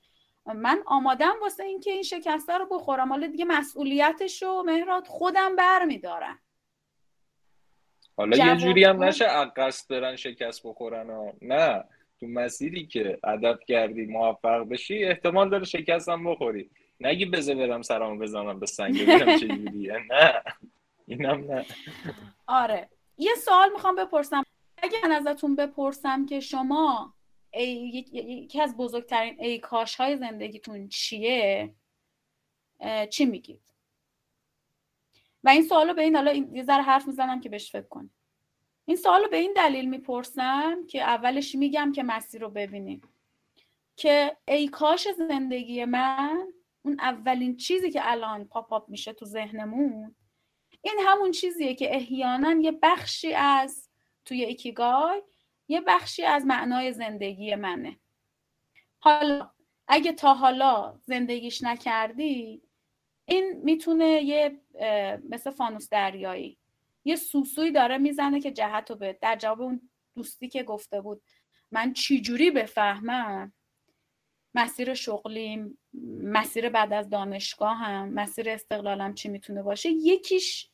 من 0.45 0.83
آمادم 0.85 1.33
واسه 1.41 1.63
اینکه 1.63 1.91
این 1.91 2.03
شکسته 2.03 2.57
رو 2.57 2.65
بخورم. 2.71 3.09
حالا 3.09 3.27
دیگه 3.27 3.45
مسئولیتش 3.45 4.43
رو 4.43 4.63
مهرات 4.63 5.07
خودم 5.07 5.55
برمیدارم. 5.55 6.39
حالا 8.17 8.37
یه 8.37 8.55
جوری 8.55 8.83
هم 8.83 9.03
نشه 9.03 9.25
قصد 9.57 9.89
برن 9.89 10.15
شکست 10.15 10.67
بخورن 10.67 11.33
نه. 11.41 11.83
تو 12.19 12.27
مسیری 12.27 12.87
که 12.87 13.19
ادب 13.23 13.59
کردی 13.67 14.05
موفق 14.05 14.63
بشی 14.63 15.03
احتمال 15.03 15.49
داره 15.49 15.65
شکست 15.65 16.09
هم 16.09 16.23
بخوری. 16.23 16.69
نگی 17.01 17.25
بزه 17.25 17.55
برم 17.55 17.81
سرامو 17.81 18.19
بزنم 18.19 18.59
به 18.59 18.65
سنگ 18.65 19.01
ببینم 19.01 19.37
چه 19.37 19.47
نه. 19.47 20.43
اینم 21.07 21.51
نه. 21.51 21.65
آره. 22.47 22.89
یه 23.17 23.35
سوال 23.35 23.71
می‌خوام 23.71 23.95
بپرسم. 23.95 24.43
اگه 24.77 24.97
من 25.03 25.11
ازتون 25.11 25.55
بپرسم 25.55 26.25
که 26.25 26.39
شما 26.39 27.13
یکی 27.53 28.61
از 28.61 28.77
بزرگترین 28.77 29.35
ای 29.39 29.59
کاش 29.59 29.95
های 29.95 30.17
زندگیتون 30.17 30.87
چیه؟ 30.87 31.73
چی 33.09 33.25
میگید؟ 33.25 33.61
و 35.43 35.49
این 35.49 35.61
سوالو 35.61 35.93
به 35.93 36.01
این 36.01 36.15
حالا 36.15 36.33
یه 36.33 36.63
ذره 36.63 36.81
حرف 36.81 37.07
می‌زنم 37.07 37.41
که 37.41 37.49
بهش 37.49 37.71
فکر 37.71 37.87
کنید 37.87 38.11
این 38.85 38.97
سوالو 38.97 39.27
به 39.27 39.37
این 39.37 39.53
دلیل 39.55 39.89
می‌پرسم 39.89 40.87
که 40.87 41.01
اولش 41.01 41.55
میگم 41.55 41.91
که 41.91 42.03
مسیر 42.03 42.41
رو 42.41 42.49
ببینیم. 42.49 43.01
که 43.95 44.37
ای 44.47 44.67
کاش 44.67 45.07
زندگی 45.17 45.85
من 45.85 46.53
اون 46.85 46.99
اولین 46.99 47.57
چیزی 47.57 47.91
که 47.91 48.11
الان 48.11 48.45
پاپ 48.45 48.73
آپ 48.73 48.89
میشه 48.89 49.13
تو 49.13 49.25
ذهنمون 49.25 50.15
این 50.81 50.99
همون 51.07 51.31
چیزیه 51.31 51.75
که 51.75 51.95
احیانا 51.95 52.51
یه 52.51 52.71
بخشی 52.83 53.33
از 53.33 53.89
توی 54.25 54.43
ایکیگای 54.45 55.21
یه 55.67 55.81
بخشی 55.81 56.23
از 56.23 56.45
معنای 56.45 56.93
زندگی 56.93 57.55
منه. 57.55 57.99
حالا 58.99 59.51
اگه 59.87 60.11
تا 60.13 60.33
حالا 60.33 60.99
زندگیش 61.01 61.63
نکردی 61.63 62.61
این 63.25 63.61
می‌تونه 63.63 64.05
یه 64.05 64.61
مثل 65.29 65.51
فانوس 65.51 65.89
دریایی 65.89 66.57
یه 67.05 67.15
سوسوی 67.15 67.71
داره 67.71 67.97
می‌زنه 67.97 68.39
که 68.41 68.51
جهت 68.51 68.89
رو 68.89 68.95
به 68.95 69.17
در 69.21 69.35
جواب 69.35 69.61
اون 69.61 69.89
دوستی 70.15 70.49
که 70.49 70.63
گفته 70.63 71.01
بود 71.01 71.21
من 71.71 71.93
چجوری 71.93 72.51
بفهمم؟ 72.51 73.53
مسیر 74.55 74.93
شغلیم 74.93 75.77
مسیر 76.23 76.69
بعد 76.69 76.93
از 76.93 77.09
دانشگاه 77.09 77.77
هم 77.77 78.13
مسیر 78.13 78.49
استقلالم 78.49 79.13
چی 79.13 79.29
می‌تونه 79.29 79.63
باشه؟ 79.63 79.89
یکیش 79.89 80.69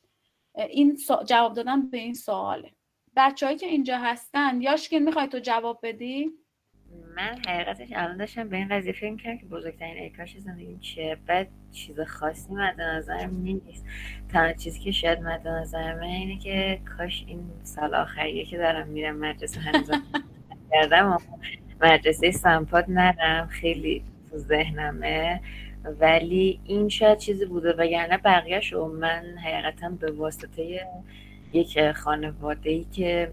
این 0.69 0.97
جواب 1.27 1.53
دادن 1.53 1.89
به 1.89 1.97
این 1.97 2.13
سواله. 2.13 2.71
بچههایی 3.15 3.57
که 3.57 3.65
اینجا 3.65 3.97
هستن 3.97 4.61
یاشکین 4.61 5.03
می‌خوای 5.03 5.27
تو 5.27 5.39
جواب 5.39 5.79
بدی؟ 5.83 6.31
من 7.15 7.41
حقیقتش 7.47 7.87
الان 7.91 8.17
داشتم 8.17 8.49
به 8.49 8.57
این 8.57 8.67
قضیه 8.67 8.93
فکر 8.93 9.09
می‌کردم 9.09 9.37
که 9.37 9.45
بزرگترین 9.45 10.03
ایکاش 10.03 10.37
زندگی 10.37 10.77
چیه؟ 10.77 11.17
بعد 11.25 11.47
چیز 11.71 11.99
خاصی 11.99 12.53
مد 12.53 12.81
نظرم 12.81 13.41
نیست. 13.41 13.85
تنها 14.29 14.53
چیزی 14.53 14.79
که 14.79 14.91
شاید 14.91 15.19
مد 15.19 15.47
نظر 15.47 15.95
من 15.95 16.03
اینه 16.03 16.37
که 16.39 16.81
کاش 16.97 17.23
این 17.27 17.51
سال 17.63 17.95
آخریه 17.95 18.45
که 18.45 18.57
دارم 18.57 18.87
میرم 18.87 19.17
مدرسه 19.17 19.59
هنوز 19.59 19.91
کردم 20.71 21.17
مدرسه 21.81 22.31
سمپاد 22.31 22.85
نرم 22.87 23.47
خیلی 23.47 24.03
تو 24.31 24.37
ذهنمه. 24.37 25.41
ولی 25.99 26.59
این 26.65 26.89
شاید 26.89 27.17
چیزی 27.17 27.45
بوده 27.45 27.73
وگرنه 27.77 28.17
بقیهش 28.17 28.73
و 28.73 28.87
من 28.87 29.23
حقیقتا 29.43 29.89
به 29.89 30.11
واسطه 30.11 30.87
یک 31.53 31.91
خانواده 31.91 32.69
ای 32.69 32.85
که 32.91 33.31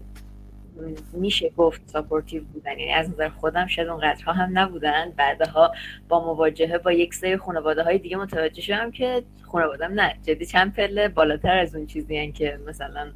میشه 1.13 1.49
گفت 1.49 1.89
supportive 1.89 2.43
بودن. 2.43 2.71
یعنی 2.71 2.93
از 2.93 3.09
نظر 3.09 3.29
خودم 3.29 3.67
شاید 3.67 3.87
اونقدرها 3.87 4.33
هم 4.33 4.59
نبودن. 4.59 5.11
بعدها 5.17 5.71
با 6.09 6.25
مواجهه 6.25 6.77
با 6.77 6.91
یک 6.91 7.13
سری 7.13 7.37
خانواده 7.37 7.83
های 7.83 7.97
دیگه 7.97 8.17
متوجه 8.17 8.61
شدم 8.61 8.91
که 8.91 9.23
خانوادم 9.41 9.93
نه. 9.93 10.15
جدی 10.23 10.45
چند 10.45 10.73
پله 10.73 11.07
بالاتر 11.07 11.57
از 11.57 11.75
اون 11.75 11.85
چیزی 11.85 12.31
که 12.31 12.59
مثلا 12.67 13.11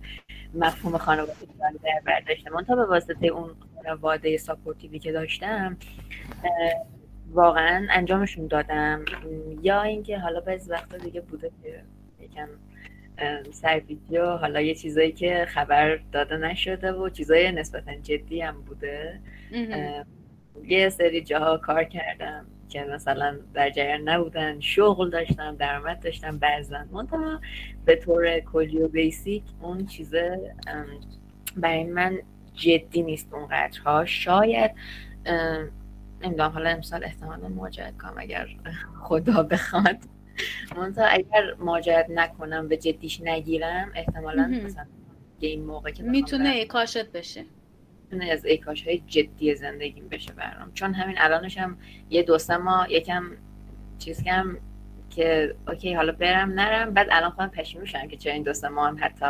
مفهوم 0.53 0.97
خانواده 0.97 1.33
در 1.83 2.01
برداشتم. 2.05 2.53
من 2.53 2.65
تا 2.65 2.75
به 2.75 2.85
واسطه 2.85 3.27
اون 3.27 3.49
خانواده 3.75 4.37
ساپورتیوی 4.37 4.99
که 4.99 5.11
داشتم 5.11 5.77
واقعا 7.31 7.87
انجامشون 7.89 8.47
دادم. 8.47 9.05
یا 9.61 9.81
اینکه 9.81 10.17
حالا 10.17 10.39
بعضی 10.39 10.71
وقتا 10.71 10.97
دیگه 10.97 11.21
بوده 11.21 11.51
که 11.63 11.83
یکم 12.19 12.47
سر 13.51 13.81
ویدیو 13.87 14.25
حالا 14.25 14.61
یه 14.61 14.75
چیزایی 14.75 15.11
که 15.11 15.45
خبر 15.49 15.99
داده 16.11 16.37
نشده 16.37 16.91
و 16.91 17.09
چیزای 17.09 17.51
نسبتا 17.51 17.95
جدی 17.95 18.41
هم 18.41 18.61
بوده. 18.61 19.19
یه 20.63 20.89
سری 20.89 21.21
جاها 21.21 21.57
کار 21.57 21.83
کردم 21.83 22.45
که 22.69 22.83
مثلا 22.83 23.39
در 23.53 23.69
جریان 23.69 24.09
نبودن 24.09 24.59
شغل 24.59 25.09
داشتم 25.09 25.55
درآمد 25.55 25.99
داشتم 25.99 26.37
بعضا. 26.37 26.85
منتها 26.91 27.41
به 27.85 27.95
طور 27.95 28.39
کلی 28.39 28.81
و 28.81 28.87
بیسیک 28.87 29.43
اون 29.61 29.85
چیزه 29.85 30.55
برای 31.57 31.83
من 31.83 32.19
جدی 32.53 33.03
نیست 33.03 33.33
اونقدرها. 33.33 34.05
شاید 34.05 34.71
نمی‌دونم 36.21 36.51
حالا 36.51 36.69
امسال 36.69 37.03
احتمالا 37.03 37.47
مواجهت 37.47 37.97
کنم 37.97 38.13
اگر 38.17 38.47
خدا 39.01 39.43
بخواد. 39.43 39.97
منتها 40.77 41.05
اگر 41.05 41.53
مواجهت 41.59 42.05
نکنم 42.09 42.67
به 42.67 42.77
جدیش 42.77 43.21
نگیرم 43.21 43.91
احتمالا 43.95 44.47
مثلا 44.47 44.85
این 45.39 45.65
موقع 45.65 45.91
که 45.91 46.03
می‌تونه 46.03 46.49
ایکاشت 46.49 47.11
بشه. 47.11 47.45
می‌تونه 48.03 48.31
از 48.31 48.45
ایکاش 48.45 48.87
های 48.87 49.03
جدی 49.07 49.55
زندگیم 49.55 50.07
بشه 50.07 50.33
برام. 50.33 50.71
چون 50.73 50.93
همین 50.93 51.15
الانش 51.19 51.57
هم 51.57 51.77
یه 52.09 52.23
دو 52.23 52.37
سه 52.37 52.57
ماه 52.57 52.91
یکم 52.91 53.31
چیز 53.99 54.23
کم 54.23 54.57
که 55.09 55.55
اوکی 55.67 55.93
حالا 55.93 56.11
برم 56.11 56.51
نرم. 56.51 56.93
بعد 56.93 57.07
الان 57.11 57.29
خودم 57.29 57.47
پشیمون 57.47 57.85
شدم 57.85 58.07
که 58.07 58.17
چرا 58.17 58.33
این 58.33 58.43
دو 58.43 58.53
سه 58.53 58.67
ماه 58.67 58.87
هم 58.87 58.97
حتی 59.01 59.25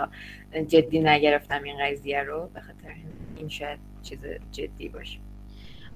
جدی 0.68 1.00
نگرفتم 1.00 1.64
این 1.64 1.76
قضیه 1.86 2.24
رو. 2.24 2.50
به 2.54 2.62
خاطر 2.62 2.94
این 3.38 3.50
شاید 3.50 3.80
چیز 4.02 4.20
جدی 4.52 4.90
باشه. 4.90 5.20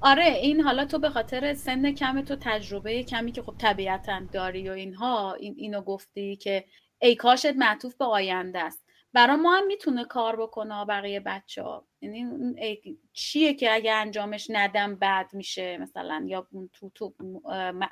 آره 0.06 0.26
این 0.26 0.62
حالا 0.62 0.86
تو 0.86 1.00
به 1.00 1.10
خاطر 1.10 1.54
سن 1.54 1.92
کم 1.92 2.22
تو 2.22 2.36
تجربه 2.42 3.04
کمی 3.04 3.32
که 3.32 3.42
خب 3.42 3.56
طبیعتا 3.58 4.22
داری 4.32 4.70
و 4.70 4.72
اینها 4.72 5.34
این 5.34 5.56
اینو 5.58 5.82
گفتی 5.82 6.36
که 6.36 6.66
ای 7.02 7.16
کاشت 7.16 7.46
معطوف 7.56 7.96
به 7.96 8.06
آینده 8.06 8.60
است. 8.60 8.86
برای 9.14 9.36
ما 9.36 9.58
هم 9.58 9.68
می‌تونه 9.68 10.06
کار 10.06 10.36
بکنه 10.36 10.86
بقیه 10.86 11.20
بچه 11.20 11.64
ها 11.64 11.88
یعنی 12.02 12.26
چیه 13.14 13.54
که 13.54 13.74
اگه 13.74 13.94
انجامش 13.94 14.48
ندم 14.50 14.96
بد 14.96 15.30
میشه 15.34 15.78
مثلا 15.78 16.24
یا 16.28 16.48
تو 16.74 16.90
تو 16.96 17.14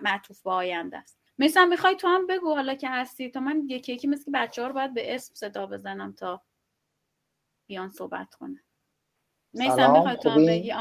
معطوف 0.02 0.44
به 0.44 0.52
آینده 0.52 0.98
است. 0.98 1.20
مثلا 1.40 1.66
می‌خوای 1.66 1.96
تو 1.96 2.08
هم 2.08 2.28
بگو 2.28 2.56
حالا 2.56 2.76
که 2.76 2.90
هستی. 2.90 3.30
تو 3.32 3.40
من 3.40 3.64
یکی 3.70 3.94
یکی 3.94 4.08
مثل 4.08 4.32
بچه 4.32 4.62
ها 4.62 4.68
رو 4.68 4.74
باید 4.74 4.94
به 4.94 5.16
اسم 5.16 5.36
صدا 5.36 5.66
بزنم 5.68 6.14
تا 6.14 6.42
بیان 7.68 7.90
صحبت 7.92 8.36
کنه 8.36 8.64
سلام 9.54 10.16
خوبی؟ 10.16 10.74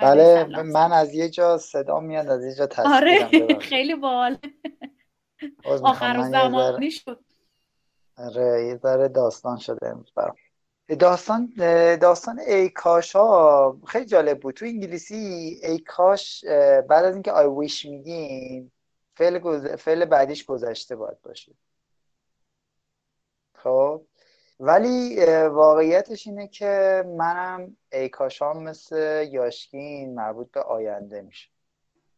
بله 0.00 0.44
من 0.62 0.92
از 0.92 1.14
یه 1.14 1.28
جا 1.28 1.58
صدا 1.58 2.00
میاد 2.00 2.28
از 2.28 2.44
یه 2.44 2.54
جا 2.54 2.66
تصویرم 2.66 2.94
آره 2.94 3.58
خیلی 3.70 3.94
بال 3.94 4.38
آخر 5.82 6.22
زمانی 6.30 6.90
شد 6.90 7.24
آره 8.16 8.66
یه 8.66 8.76
ذره 8.76 9.08
داستان 9.08 9.58
شده 9.58 9.88
امروز 9.88 10.12
برام. 10.14 10.36
داستان 10.98 11.52
داستان 11.96 12.38
ای 12.38 12.68
کاش 12.68 13.16
ها 13.16 13.78
خیلی 13.86 14.06
جالب 14.06 14.40
بود. 14.40 14.54
تو 14.54 14.64
انگلیسی 14.64 15.14
ای 15.62 15.78
کاش 15.78 16.44
بعد 16.88 17.04
از 17.04 17.14
اینکه 17.14 17.32
آی 17.32 17.46
ویش 17.46 17.86
میگیم 17.86 18.72
فعل, 19.16 19.38
گز... 19.38 19.66
فعل 19.66 20.04
بعدیش 20.04 20.44
گذشته 20.44 20.96
باید 20.96 21.22
باشه. 21.22 21.52
خب؟ 23.54 24.05
ولی 24.60 25.24
واقعیتش 25.46 26.26
اینه 26.26 26.48
که 26.48 27.04
منم 27.06 27.76
ای 27.92 28.08
کاشام 28.08 28.62
مثل 28.62 29.26
یاشکین 29.30 30.14
مربوط 30.14 30.50
به 30.50 30.62
آینده 30.62 31.22
میشه 31.22 31.48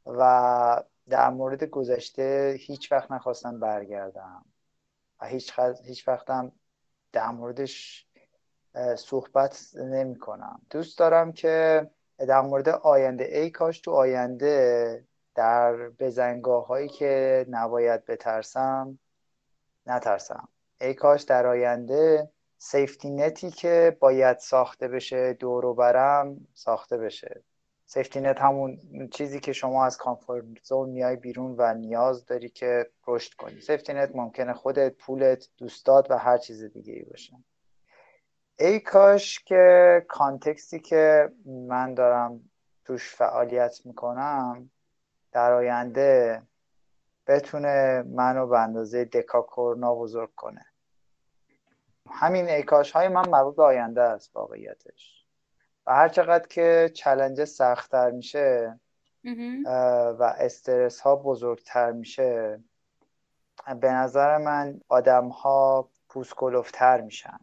و 0.07 0.83
در 1.09 1.31
مورد 1.31 1.65
گذشته 1.65 2.57
هیچ 2.61 2.93
وقت 2.93 3.13
نخواستم 3.13 3.61
برگردم 3.61 4.45
و 5.21 5.27
هیچ, 5.27 5.53
خز... 5.53 5.81
هیچ 5.81 6.09
وقتم 6.09 6.53
در 7.13 7.29
موردش 7.29 8.07
صحبت 8.97 9.71
نمی 9.75 10.19
کنم 10.19 10.61
دوست 10.71 10.99
دارم 10.99 11.33
که 11.33 11.87
در 12.19 12.41
مورد 12.41 12.69
آینده 12.69 13.25
ای 13.25 13.51
کاش 13.51 13.81
تو 13.81 13.91
آینده 13.91 15.05
در 15.35 15.89
بزنگاه 15.89 16.67
هایی 16.67 16.89
که 16.89 17.47
نباید 17.49 18.05
بترسم 18.05 18.99
نترسم. 19.87 20.49
ای 20.81 20.95
کاش 20.95 21.23
در 21.23 21.47
آینده 21.47 22.31
سیفتی 22.59 23.11
نتی 23.11 23.51
که 23.51 23.97
باید 24.01 24.39
ساخته 24.39 24.89
بشه 24.89 25.33
دور 25.33 25.75
برم 25.75 26.47
ساخته 26.55 26.99
بشه. 26.99 27.43
safety 27.87 28.21
net 28.21 28.41
همون 28.41 28.79
چیزی 29.13 29.41
که 29.41 29.53
شما 29.53 29.87
از 29.87 29.97
comfort 29.97 30.45
zone 30.63 30.89
میای 30.89 31.17
بیرون 31.17 31.55
و 31.59 31.75
نیاز 31.75 32.27
داری 32.27 32.49
که 32.49 32.91
رشد 33.07 33.35
کنی. 33.35 33.61
safety 33.61 33.93
net 33.93 34.17
ممکنه 34.17 34.53
خودت 34.53 34.95
پولت 34.95 35.49
دوستات 35.59 36.11
و 36.11 36.19
هر 36.19 36.39
چیز 36.39 36.65
دیگه 36.65 36.93
ای 36.93 37.03
باشه. 37.03 37.33
ای 38.59 38.81
کاش 38.81 39.39
که 39.45 40.05
context 40.09 40.72
ی 40.72 40.81
که 40.81 41.33
من 41.47 41.95
دارم 41.95 42.51
توش 42.85 43.15
فعالیت 43.15 43.87
می‌کنم 43.87 44.71
در 45.33 45.53
آینده 45.53 46.43
بتونه 47.27 48.03
منو 48.03 48.47
به 48.47 48.59
اندازه 48.59 49.05
decacorn 49.05 49.85
ا 49.85 49.95
بزرگ 49.95 50.35
کنه. 50.37 50.67
همین 52.11 52.49
ایکاش 52.49 52.93
های 52.93 53.09
من 53.09 53.29
مربوط 53.29 53.57
به 53.57 53.63
آینده 53.63 54.03
است 54.03 54.37
واقعیتش. 54.37 55.25
و 55.87 55.95
هر 55.95 56.09
چقدر 56.09 56.47
که 56.47 56.91
چلنج 56.95 57.45
سختتر 57.45 58.11
میشه 58.11 58.81
و 60.19 60.35
استرس 60.39 61.01
ها 61.01 61.17
بزرگتر 61.17 61.93
میشه 61.93 62.61
به 63.81 63.93
نظر 63.93 64.39
من 64.39 64.81
آدم 64.89 65.29
ها 65.29 65.89
پوسکلوفتر 66.09 67.01
میشن. 67.01 67.39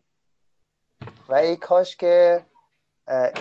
و 1.29 1.33
ای 1.33 1.55
کاش 1.57 1.95
که 1.95 2.45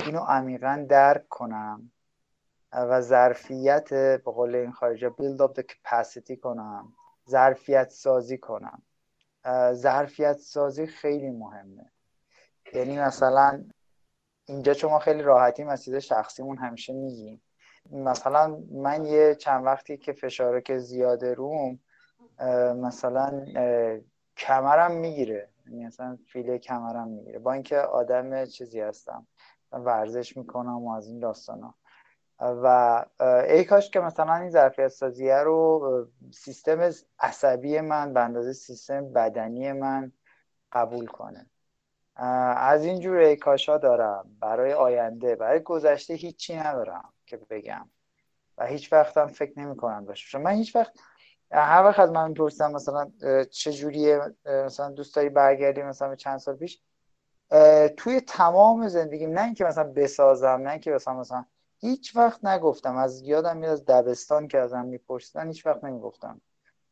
اینو 0.06 0.20
عمیقا 0.20 0.86
درک 0.88 1.28
کنم 1.28 1.90
و 2.72 3.00
ظرفیت 3.00 3.94
به 3.94 4.18
قول 4.24 4.54
این 4.54 4.72
خارجه 4.72 5.10
build 5.10 5.40
up 5.40 5.60
the 5.60 5.62
capacity 5.62 6.36
کنم 6.36 6.92
ظرفیت 7.30 7.90
سازی 7.90 8.38
کنم. 8.38 8.82
ظرفیت 9.72 10.36
سازی 10.36 10.86
خیلی 10.86 11.30
مهمه. 11.30 11.90
یعنی 12.72 12.98
مثلا 12.98 13.64
اینجا 14.46 14.74
چون 14.74 14.90
ما 14.90 14.98
خیلی 14.98 15.22
راحتیم 15.22 15.68
از 15.68 15.84
چیز 15.84 15.94
شخصیمون 15.94 16.58
همیشه 16.58 16.92
میگیم. 16.92 17.42
مثلا 17.90 18.62
من 18.70 19.04
یه 19.04 19.34
چند 19.34 19.66
وقتی 19.66 19.96
که 19.96 20.12
فشاره 20.12 20.60
که 20.60 20.78
زیاده 20.78 21.34
روم 21.34 21.78
مثلا 22.76 23.46
کمرم 24.36 24.92
می‌گیره. 24.92 25.48
یعنی 25.66 25.86
مثلا 25.86 26.18
فیله 26.26 26.58
کمرم 26.58 27.08
می‌گیره. 27.08 27.38
با 27.38 27.52
اینکه 27.52 27.78
آدم 27.78 28.44
چیزی 28.44 28.80
هستم. 28.80 29.26
ورزش 29.72 30.36
می‌کنم 30.36 30.84
و 30.84 30.92
از 30.92 31.06
این 31.08 31.18
داستانا. 31.18 31.74
و 32.44 33.04
ای 33.48 33.64
کاش 33.64 33.90
که 33.90 34.00
مثلا 34.00 34.34
این 34.34 34.50
ظرفیت 34.50 34.88
سازیه 34.88 35.36
رو 35.36 36.08
سیستم 36.32 36.90
عصبی 37.18 37.80
من 37.80 38.12
به 38.12 38.20
اندازه 38.20 38.52
سیستم 38.52 39.12
بدنی 39.12 39.72
من 39.72 40.12
قبول 40.72 41.06
کنه. 41.06 41.46
از 42.56 42.84
اینجور 42.84 43.16
ای 43.16 43.38
ها 43.68 43.78
دارم. 43.78 44.36
برای 44.40 44.72
آینده 44.72 45.36
برای 45.36 45.60
گذشته 45.60 46.14
هیچی 46.14 46.56
ندارم 46.56 47.12
که 47.26 47.36
بگم. 47.36 47.90
و 48.58 48.66
هیچ 48.66 48.92
وقت 48.92 49.16
هم 49.16 49.28
فکر 49.28 49.60
نمی 49.60 49.76
کنم 49.76 50.04
باشه 50.04 50.38
من 50.38 50.50
هیچ 50.50 50.76
وقت 50.76 50.92
هر 51.50 51.84
وقت 51.84 51.98
از 51.98 52.10
من 52.10 52.28
می‌پرسم 52.28 52.72
مثلا 52.72 53.10
چه 53.50 53.72
جوریه 53.72 54.20
مثلا 54.46 54.90
دوست 54.90 55.16
داری 55.16 55.28
برگردی 55.28 55.82
مثلا 55.82 56.14
چند 56.14 56.38
سال 56.38 56.56
پیش 56.56 56.82
توی 57.96 58.20
تمام 58.20 58.88
زندگیم 58.88 59.30
نه 59.30 59.44
اینکه 59.44 59.64
مثلا 59.64 59.84
بسازم 59.84 60.48
نه 60.48 60.70
اینکه 60.70 60.90
مثلا 60.90 61.14
مثلا 61.14 61.44
هیچ 61.84 62.16
وقت 62.16 62.44
نگفتم. 62.44 62.96
از 62.96 63.22
یادم 63.22 63.56
میاد 63.56 63.72
از 63.72 63.84
دبستان 63.84 64.48
که 64.48 64.58
ازم 64.58 64.84
میپرسیدن 64.84 65.46
هیچ 65.46 65.66
وقت 65.66 65.84
نمی‌گفتم 65.84 66.40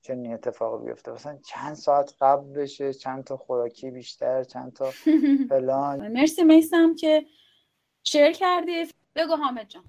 چنین 0.02 0.34
اتفاقی 0.34 0.84
بیفته. 0.84 1.12
مثلا 1.12 1.38
چند 1.46 1.74
ساعت 1.74 2.14
قبل 2.20 2.52
بشه 2.52 2.92
چند 2.92 3.24
تا 3.24 3.36
خوراکی 3.36 3.90
بیشتر 3.90 4.44
چند 4.44 4.72
تا 4.72 4.90
فلان. 5.48 6.08
مرسی 6.08 6.44
میسم 6.44 6.94
که 6.94 7.26
شیر 8.04 8.32
کردی. 8.32 8.86
بگو 9.16 9.36
حامد 9.36 9.68
جان. 9.68 9.84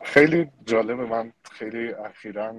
خیلی 0.00 0.50
جالبه 0.64 1.06
من 1.06 1.32
خیلی 1.50 1.92
اخیرا 1.92 2.54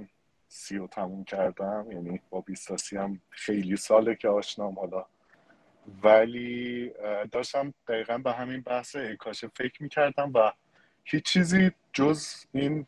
سی 0.48 0.78
و 0.78 0.88
تموم 0.88 1.24
کردم. 1.24 1.88
یعنی 1.92 2.22
با 2.30 2.42
بیستاسی 2.42 2.98
هم 2.98 3.22
خیلی 3.30 3.76
ساله 3.76 4.16
که 4.16 4.30
آشنام 4.30 4.80
حالا. 4.80 5.06
ولی 6.04 6.92
داشتم 7.32 7.74
دقیقا 7.88 8.18
به 8.18 8.32
همین 8.32 8.62
بحث 8.62 8.96
اکاشه 8.96 9.48
فکر 9.48 9.84
می‌کردم 9.84 10.32
و 10.36 10.52
هیچ 11.08 11.24
چیزی 11.24 11.72
جز 11.94 12.46
این 12.52 12.86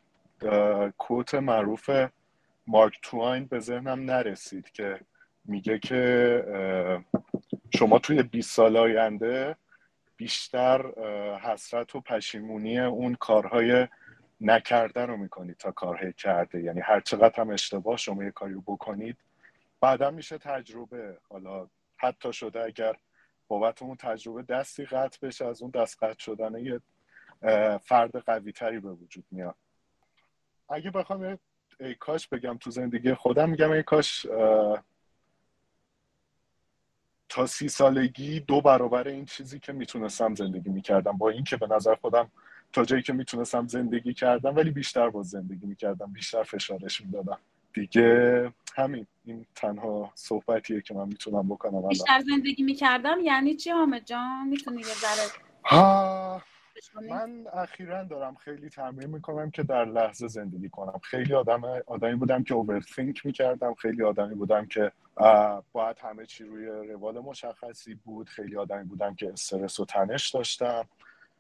کوت 0.98 1.36
معروف 1.36 1.90
مارک 2.68 3.00
تواین 3.02 3.46
به 3.46 3.60
ذهنم 3.60 4.12
نرسید 4.12 4.72
که 4.72 5.00
میگه 5.46 5.80
که 5.80 6.94
شما 7.78 8.00
توی 8.00 8.24
20 8.24 8.56
سال 8.56 8.78
آینده 8.78 9.56
بیشتر 10.18 10.82
حسرت 11.42 11.96
و 11.96 12.02
پشیمونی 12.02 12.80
اون 12.80 13.16
کارهای 13.16 13.88
نکرده 14.42 15.06
رو 15.06 15.18
می‌کنید 15.18 15.58
تا 15.58 15.72
کارهای 15.72 16.14
کرده. 16.14 16.62
یعنی 16.62 16.80
هر 16.80 17.00
چقدر 17.00 17.42
هم 17.42 17.50
اشتباه 17.50 17.98
شما 17.98 18.24
یه 18.24 18.32
کاری 18.32 18.54
رو 18.54 18.62
بکنید 18.62 19.18
بعدا 19.82 20.12
میشه 20.12 20.38
تجربه. 20.38 21.18
حالا 21.30 21.68
حتی 21.98 22.34
شده 22.34 22.64
اگر 22.64 22.96
بابت 23.48 23.82
اون 23.82 23.96
تجربه 23.96 24.44
دستی 24.44 24.86
قطع 24.86 25.28
بشه 25.28 25.46
از 25.46 25.62
اون 25.62 25.72
دست 25.72 26.04
قطع 26.04 26.20
شدن 26.20 26.56
یه 26.56 26.82
فرد 27.82 28.18
قوی 28.18 28.52
تری 28.52 28.80
به 28.80 28.90
وجود 28.90 29.26
میاد. 29.32 29.56
اگه 30.70 30.92
بخوام 30.92 31.40
ای 31.80 31.96
کاش 31.96 32.28
بگم 32.28 32.58
تو 32.58 32.72
زندگی 32.72 33.14
خودم 33.14 33.50
میگم 33.50 33.72
ای 33.72 33.84
کاش 33.84 34.28
تا 37.30 37.46
سی 37.46 37.70
سالگی 37.70 38.40
دو 38.40 38.62
برابر 38.62 39.08
این 39.08 39.26
چیزی 39.26 39.60
که 39.60 39.74
می‌تونستم 39.74 40.36
زندگی 40.36 40.70
می‌کردم. 40.70 41.18
با 41.18 41.30
اینکه 41.30 41.58
به 41.58 41.68
نظر 41.68 41.96
خودم 41.96 42.32
تا 42.74 42.86
جایی 42.86 43.04
که 43.04 43.14
می‌تونستم 43.14 43.68
زندگی 43.68 44.14
کردم 44.14 44.56
ولی 44.56 44.72
بیشتر 44.72 45.10
با 45.10 45.24
زندگی 45.24 45.66
می‌کردم 45.66 46.14
بیشتر 46.14 46.44
فشارش 46.44 47.02
می‌دادم. 47.02 47.40
دیگه 47.74 48.54
همین 48.76 49.08
این 49.26 49.46
تنها 49.56 50.12
صحبتیه 50.16 50.82
که 50.82 50.94
من 50.94 51.08
می‌تونم 51.08 51.50
بکنم 51.50 51.88
بیشتر 51.88 52.22
زندگی 52.30 52.64
می‌کردم؟ 52.64 53.18
یعنی 53.24 53.56
چی 53.56 53.70
حامد 53.70 54.06
جان؟ 54.06 54.48
می‌تونی 54.48 54.82
یه 54.82 54.86
ذره 54.86 55.28
من 57.10 57.46
اخیرا 57.54 58.04
دارم 58.04 58.36
خیلی 58.36 58.70
تمرین 58.70 59.10
می‌کنم 59.10 59.52
که 59.52 59.64
در 59.64 59.86
لحظه 59.86 60.28
زندگی 60.28 60.70
کنم. 60.70 61.00
خیلی 61.04 61.34
آدم 61.34 61.62
آدمی 61.88 62.16
بودم 62.16 62.44
که 62.44 62.54
اوورثینک 62.54 63.26
می‌کردم. 63.26 63.74
خیلی 63.74 64.04
آدمی 64.04 64.36
بودم 64.36 64.66
که 64.66 64.92
باید 65.72 66.00
همه 66.00 66.26
چی 66.26 66.44
روی 66.44 66.66
روال 66.66 67.20
مشخصی 67.20 67.96
بود. 67.96 68.30
خیلی 68.30 68.58
آدمی 68.58 68.84
بودم 68.84 69.16
که 69.16 69.32
استرس 69.32 69.80
و 69.80 69.86
تنش 69.86 70.30
داشتم. 70.30 70.86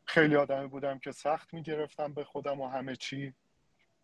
خیلی 0.06 0.36
آدمی 0.36 0.68
بودم 0.68 1.00
که 1.00 1.12
سخت 1.12 1.54
می‌گرفتم 1.54 2.14
به 2.14 2.24
خودم 2.24 2.62
و 2.62 2.68
همه 2.68 2.96
چی. 2.96 3.34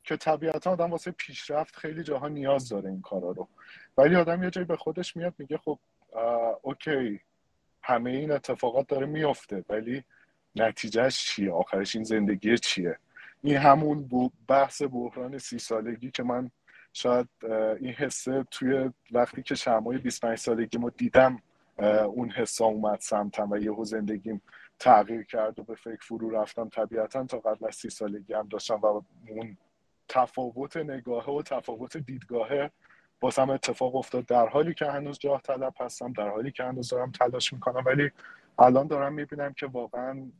که 0.03 0.17
طبیعتا 0.17 0.71
آدم 0.71 0.91
واسه 0.91 1.11
پیشرفت 1.11 1.75
خیلی 1.75 2.03
جاها 2.03 2.27
نیاز 2.27 2.69
داره 2.69 2.89
این 2.89 3.01
کارا 3.01 3.31
رو. 3.31 3.47
ولی 3.97 4.15
آدم 4.15 4.43
یه 4.43 4.49
جایی 4.49 4.67
به 4.67 4.77
خودش 4.77 5.15
میاد 5.15 5.33
میگه 5.37 5.57
خب 5.57 5.79
اوکی 6.61 7.19
همه 7.81 8.09
این 8.09 8.31
اتفاقات 8.31 8.87
داره 8.87 9.05
میفته 9.05 9.65
ولی 9.69 10.03
نتیجهش 10.55 11.25
چیه؟ 11.25 11.51
آخرش 11.51 11.95
این 11.95 12.03
زندگی 12.03 12.57
چیه؟ 12.57 12.97
این 13.41 13.57
همون 13.57 14.09
بحث 14.47 14.81
بحران 14.81 15.37
سی 15.37 15.59
سالگی 15.59 16.11
که 16.11 16.23
من 16.23 16.51
شاید 16.93 17.27
این 17.79 17.93
حسه 17.93 18.45
توی 18.51 18.89
وقتی 19.11 19.43
که 19.43 19.55
شمای 19.55 19.97
25 19.97 20.37
سالگی 20.37 20.77
ما 20.77 20.89
دیدم 20.89 21.41
اون 22.05 22.29
حسا 22.29 22.65
اومد 22.65 22.99
سمتم 22.99 23.51
و 23.51 23.57
یهو 23.57 23.85
زندگیم 23.85 24.41
تغییر 24.79 25.23
کرد 25.23 25.59
و 25.59 25.63
به 25.63 25.75
فکر 25.75 26.01
فرو 26.01 26.29
رفتم. 26.29 26.69
طبیعتا 26.69 27.25
تا 27.25 27.39
قبل 27.39 27.67
از 27.67 27.75
سی 27.75 27.89
سالگی 27.89 28.33
هم 28.33 28.47
داشتم 28.47 28.75
و 28.75 29.01
اون 29.27 29.57
تفاوت 30.07 30.77
نگاهه 30.77 31.29
و 31.29 31.41
تفاوت 31.41 31.97
دیدگاهه 31.97 32.71
بازم 33.19 33.49
اتفاق 33.49 33.95
افتاد. 33.95 34.25
در 34.25 34.47
حالی 34.47 34.73
که 34.73 34.85
هنوز 34.85 35.19
جاه 35.19 35.41
طلب 35.41 35.73
هستم 35.79 36.13
در 36.13 36.29
حالی 36.29 36.51
که 36.51 36.63
هنوز 36.63 36.89
دارم 36.89 37.11
تلاش 37.11 37.53
می‌کنم 37.53 37.83
ولی 37.85 38.11
الان 38.59 38.87
دارم 38.87 39.13
می‌بینم 39.13 39.53
که 39.53 39.65
واقعا 39.65 40.31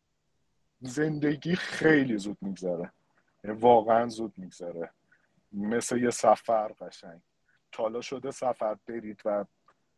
زندگی 0.84 1.56
خیلی 1.56 2.18
زود 2.18 2.38
میگذره. 2.42 2.92
یعنی 3.44 3.58
واقعا 3.58 4.08
زود 4.08 4.34
میگذره. 4.38 4.90
مثل 5.52 5.98
یه 5.98 6.10
سفر 6.10 6.68
قشنگ. 6.68 7.22
تالا 7.72 8.02
شده 8.02 8.32
سفر 8.32 8.78
برید 8.88 9.22
و 9.26 9.46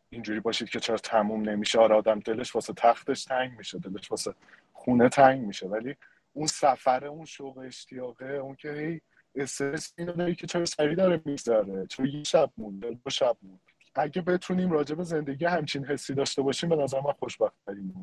اینجوری 0.09 0.39
باشید 0.39 0.69
که 0.69 0.79
چرا 0.79 0.97
تموم 0.97 1.49
نمیشه. 1.49 1.79
آره 1.79 1.95
آدم 1.95 2.19
دلش 2.19 2.55
واسه 2.55 2.73
تختش 2.73 3.23
تنگ 3.23 3.57
میشه 3.57 3.79
دلش 3.79 4.11
واسه 4.11 4.33
خونه 4.73 5.09
تنگ 5.09 5.45
میشه. 5.45 5.67
ولی 5.67 5.95
اون 6.33 6.47
سفر 6.47 7.05
اون 7.05 7.25
شوق 7.25 7.57
اشتیاقه 7.57 8.25
اون 8.25 8.55
که 8.55 8.71
هی 8.71 9.01
استرس 9.35 9.93
اینو 9.97 10.11
داری 10.11 10.35
که 10.35 10.47
چرا 10.47 10.65
سری 10.65 10.95
داره 10.95 11.21
میگذره. 11.25 11.87
چرا 11.87 12.05
یه 12.05 12.23
شب 12.23 12.51
مونده 12.57 12.91
دو 12.91 13.09
شب 13.09 13.37
مونده 13.41 13.61
اگه 13.95 14.21
بتونیم 14.21 14.71
راجع 14.71 14.95
به 14.95 15.03
زندگی 15.03 15.45
همچین 15.45 15.85
حسی 15.85 16.13
داشته 16.13 16.41
باشیم 16.41 16.69
به 16.69 16.75
نظر 16.75 17.01
من 17.01 17.11
خوشبخت 17.11 17.55
ترین 17.65 17.93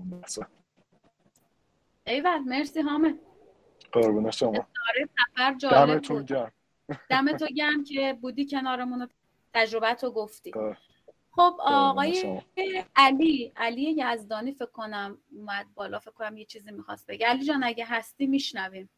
ایول 2.07 2.39
مرسی 2.39 2.81
حامد. 2.81 3.15
قربون 3.93 4.31
شما. 4.31 4.67
سفر 5.35 5.55
جالب 5.55 6.03
بود. 6.09 6.53
دمتون 7.11 7.49
گرم 7.49 7.85
که 7.85 8.19
بودی 8.21 8.47
کنارمون 8.47 9.09
تجربت 9.55 10.05
رو 10.05 10.11
گفتی. 10.11 10.53
خب. 11.31 11.57
آقای 11.59 12.41
علی 12.97 13.53
علی 13.57 13.97
یزدانی 13.99 14.53
فکر 14.53 14.67
کنم 14.67 15.19
اومد 15.33 15.67
بالا 15.75 15.99
فکر 15.99 16.11
کنم 16.11 16.37
یه 16.37 16.45
چیزی 16.45 16.71
می‌خواست 16.71 17.07
بگه. 17.07 17.27
علی 17.27 17.45
جان 17.45 17.65
اگه 17.65 17.85
هستی 17.89 18.27
میشنویم. 18.27 18.91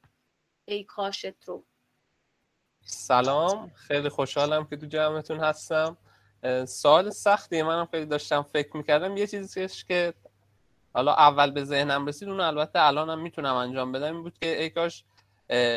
ای 0.65 0.85
کاشت 0.85 1.45
رو. 1.45 1.65
سلام. 2.81 3.71
خیلی 3.75 4.09
خوشحالم 4.09 4.67
که 4.67 4.77
تو 4.77 4.87
جمعتون 4.87 5.41
هستم. 5.41 5.97
سوال 6.69 7.11
سختی 7.11 7.63
منم 7.63 7.87
خیلی 7.87 8.07
داشتم 8.07 8.43
فکر 8.43 8.77
می‌کردم 8.77 9.17
یه 9.17 9.27
چیزی 9.27 9.69
که 9.89 10.15
حالا 10.95 11.13
اول 11.15 11.51
به 11.51 11.65
ذهنم 11.65 12.07
رسید 12.07 12.29
اون 12.29 12.41
البته 12.41 12.79
الانم 12.83 13.23
می‌تونم 13.23 13.55
انجام 13.55 13.93
بدم. 13.93 14.15
این 14.15 14.23
بود 14.23 14.39
که 14.39 14.63
ای 14.63 14.71
کاش 14.71 15.05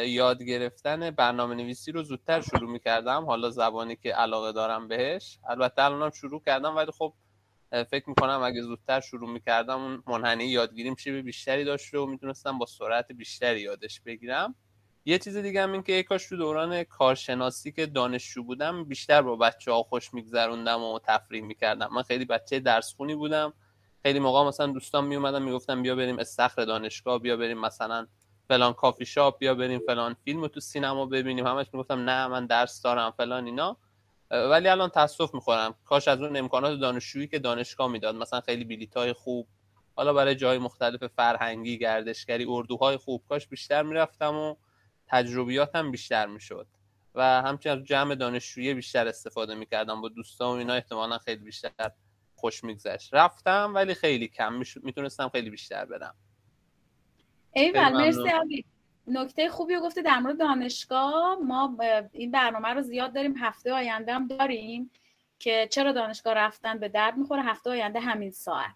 یاد 0.06 0.44
گرفتن 0.44 1.12
برنامه 1.12 1.56
نویسی 1.56 1.92
رو 1.92 2.04
زودتر 2.04 2.42
شروع 2.42 2.72
می‌کردم. 2.72 3.26
حالا 3.26 3.50
زبانی 3.50 3.96
که 3.96 4.14
علاقه 4.14 4.52
دارم 4.52 4.88
بهش. 4.88 5.40
البته 5.50 5.82
الانم 5.82 6.10
شروع 6.12 6.42
کردم 6.46 6.76
ولی 6.76 6.92
خب 6.92 7.14
فکر 7.72 8.10
می‌کنم 8.10 8.42
اگه 8.44 8.62
زودتر 8.62 9.00
شروع 9.00 9.30
می‌کردم 9.30 9.82
اون 9.82 10.04
منحنی 10.08 10.46
یادگیریم 10.46 10.96
شیب 10.96 11.16
بیشتری 11.16 11.64
داشته 11.64 12.00
و 12.00 12.06
می‌تونستم 12.06 12.58
با 12.58 12.66
سرعت 12.66 13.12
بیشتری 13.12 13.62
یادش 13.62 14.02
بگیرم. 14.02 14.56
یه 15.06 15.20
چیز 15.20 15.38
دیگه 15.38 15.64
هم 15.64 15.72
این 15.72 15.84
که 15.84 16.04
کاش 16.04 16.30
تو 16.30 16.38
دوران 16.38 16.84
کارشناسی 16.84 17.72
که 17.72 17.86
دانشجو 17.86 18.44
بودم 18.44 18.84
بیشتر 18.84 19.22
با 19.22 19.36
بچه 19.36 19.72
ها 19.72 19.84
خوش 19.84 20.14
میگذروندم 20.14 20.84
و 20.84 21.00
تفریح 21.00 21.44
می‌کردم. 21.44 21.90
من 21.96 22.02
خیلی 22.02 22.26
بچه 22.26 22.60
درس 22.60 22.94
خونی 22.94 23.16
بودم. 23.16 23.54
خیلی 24.08 24.20
موقع 24.20 24.48
مثلا 24.48 24.68
دوستان 24.68 25.06
می 25.06 25.16
اومدن 25.16 25.44
می‌گفتن 25.44 25.82
بیا 25.82 25.96
بریم 25.96 26.20
استخر 26.20 26.66
دانشگاه 26.66 27.20
بیا 27.20 27.38
بریم 27.38 27.58
مثلا 27.58 28.08
فلان 28.48 28.74
کافی 28.74 29.06
شاپ 29.06 29.38
بیا 29.38 29.56
بریم 29.56 29.80
فلان 29.80 30.16
فیلم 30.26 30.48
تو 30.48 30.60
سینما 30.60 31.06
ببینیم. 31.06 31.48
همش 31.48 31.66
می‌گفتم 31.74 32.10
نه 32.10 32.28
من 32.28 32.46
درس 32.46 32.82
دارم 32.82 33.12
فلان 33.12 33.46
اینا. 33.46 33.78
ولی 34.32 34.68
الان 34.68 34.90
تاسف 34.90 35.34
می‌خورم. 35.34 35.76
کاش 35.86 36.08
از 36.08 36.22
اون 36.22 36.38
امکانات 36.38 36.80
دانشجویی 36.80 37.28
که 37.28 37.40
دانشگاه 37.40 37.92
می‌داد 37.92 38.16
مثلا 38.16 38.42
خیلی 38.42 38.64
بلیط 38.64 38.98
های 38.98 39.14
خوب 39.14 39.48
حالا 39.96 40.14
برای 40.14 40.36
جای 40.36 40.58
مختلف 40.58 41.04
فرهنگی 41.04 41.78
گردشگری 41.78 42.46
اردوهای 42.50 42.98
خوب 42.98 43.24
کاش 43.30 43.48
بیشتر 43.48 43.84
می‌رفتم 43.84 44.36
و 44.36 44.56
تجربیاتم 45.08 45.92
بیشتر 45.92 46.26
می‌شد. 46.26 46.68
و 47.16 47.42
همچنین 47.42 47.78
از 47.78 47.84
جمع 47.84 48.16
دانشجویی 48.16 48.74
بیشتر 48.74 49.08
استفاده 49.08 49.56
می‌کردم 49.56 50.02
با 50.02 50.10
دوستان 50.10 50.48
و 50.48 50.58
اینا 50.58 50.74
احتمالا 50.74 51.18
خیلی 51.18 51.44
بیشتر 51.44 51.92
خوش 52.38 52.64
میگذشت. 52.64 53.14
رفتم 53.14 53.72
ولی 53.76 53.94
خیلی 53.94 54.28
کم 54.28 54.62
می‌تونستم 54.84 55.30
خیلی 55.30 55.50
بیشتر 55.50 55.86
برم. 55.86 56.16
ایول 57.54 57.90
مرسی 57.90 58.30
علی 58.30 58.66
نکته 59.08 59.50
خوبی 59.50 59.76
رو 59.76 59.82
گفته 59.82 60.02
در 60.02 60.20
مورد 60.20 60.40
دانشگاه. 60.40 61.38
ما 61.44 61.78
این 62.12 62.32
برنامه 62.32 62.68
رو 62.68 62.82
زیاد 62.82 63.14
داریم 63.14 63.38
هفته 63.38 63.74
آینده 63.74 64.14
هم 64.14 64.28
داریم 64.28 64.92
که 65.40 65.68
چرا 65.72 65.92
دانشگاه 65.92 66.34
رفتن 66.34 66.80
به 66.80 66.90
درد 66.90 67.18
می‌خوره؟ 67.18 67.44
هفته 67.44 67.70
آینده 67.70 68.00
همین 68.00 68.32
ساعت. 68.32 68.76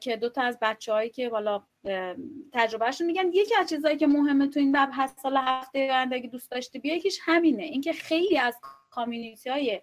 که 0.00 0.16
دو 0.16 0.28
تا 0.28 0.42
از 0.42 0.58
بچههایی 0.62 1.10
که 1.10 1.28
بالا 1.28 1.62
تجربهشون 2.52 3.06
میگن 3.06 3.28
یکی 3.32 3.54
از 3.54 3.68
چیزهایی 3.68 3.96
که 3.96 4.06
مهمه 4.06 4.46
تو 4.46 4.60
این 4.60 4.76
مبحث 4.76 5.20
سال 5.20 5.36
هفته 5.36 5.78
آینده 5.78 6.16
اگه 6.16 6.28
دوست 6.28 6.50
داشتی 6.50 6.78
بیا 6.78 6.96
یکیش 6.96 7.18
همینه. 7.22 7.62
اینکه 7.62 7.92
خیلی 7.92 8.38
از 8.38 8.60
کامیونیتی 8.90 9.50
های 9.50 9.80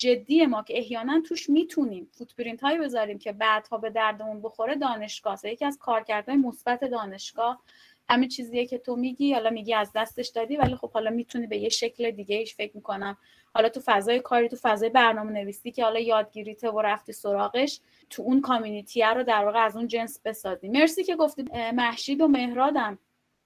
جدی 0.00 0.46
ما 0.46 0.62
که 0.62 0.78
احیانا 0.78 1.20
توش 1.20 1.50
می‌تونیم 1.50 2.08
فوتپرینت 2.12 2.60
هایی 2.60 2.78
بذاریم 2.78 3.18
که 3.18 3.32
بعدها 3.32 3.78
به 3.78 3.90
دردمون 3.90 4.42
بخوره 4.42 4.74
دانشگاه. 4.74 5.38
یکی 5.44 5.64
از 5.64 5.78
کارکردهای 5.78 6.36
مثبت 6.36 6.84
دانشگاه 6.84 7.62
همین 8.08 8.28
چیزیه 8.28 8.66
که 8.66 8.78
تو 8.78 8.96
میگی 8.96 9.32
حالا 9.32 9.50
میگی 9.50 9.74
از 9.74 9.92
دستش 9.94 10.28
دادی 10.28 10.56
ولی 10.56 10.76
خب 10.76 10.90
حالا 10.90 11.10
می‌تونی 11.10 11.46
به 11.46 11.58
یه 11.58 11.68
شکل 11.68 12.10
دیگه 12.10 12.36
ایش 12.36 12.54
فکر 12.54 12.76
می‌کنم. 12.76 13.16
حالا 13.54 13.68
تو 13.68 13.80
فضای 13.84 14.20
کاری 14.20 14.48
تو 14.48 14.56
فضای 14.62 14.88
برنامه 14.88 15.32
نویسی 15.32 15.70
که 15.70 15.84
حالا 15.84 16.00
یادگیریته 16.00 16.70
و 16.70 16.80
رفتی 16.80 17.12
سراغش 17.12 17.80
تو 18.10 18.22
اون 18.22 18.40
کامیونیتی 18.40 19.02
رو 19.02 19.22
در 19.22 19.44
واقع 19.44 19.64
از 19.64 19.76
اون 19.76 19.86
جنس 19.86 20.20
بسازی. 20.24 20.68
مرسی 20.68 21.04
که 21.04 21.16
گفتی 21.16 21.44
محشید 21.72 22.20
و 22.20 22.28
مهرادم. 22.28 22.98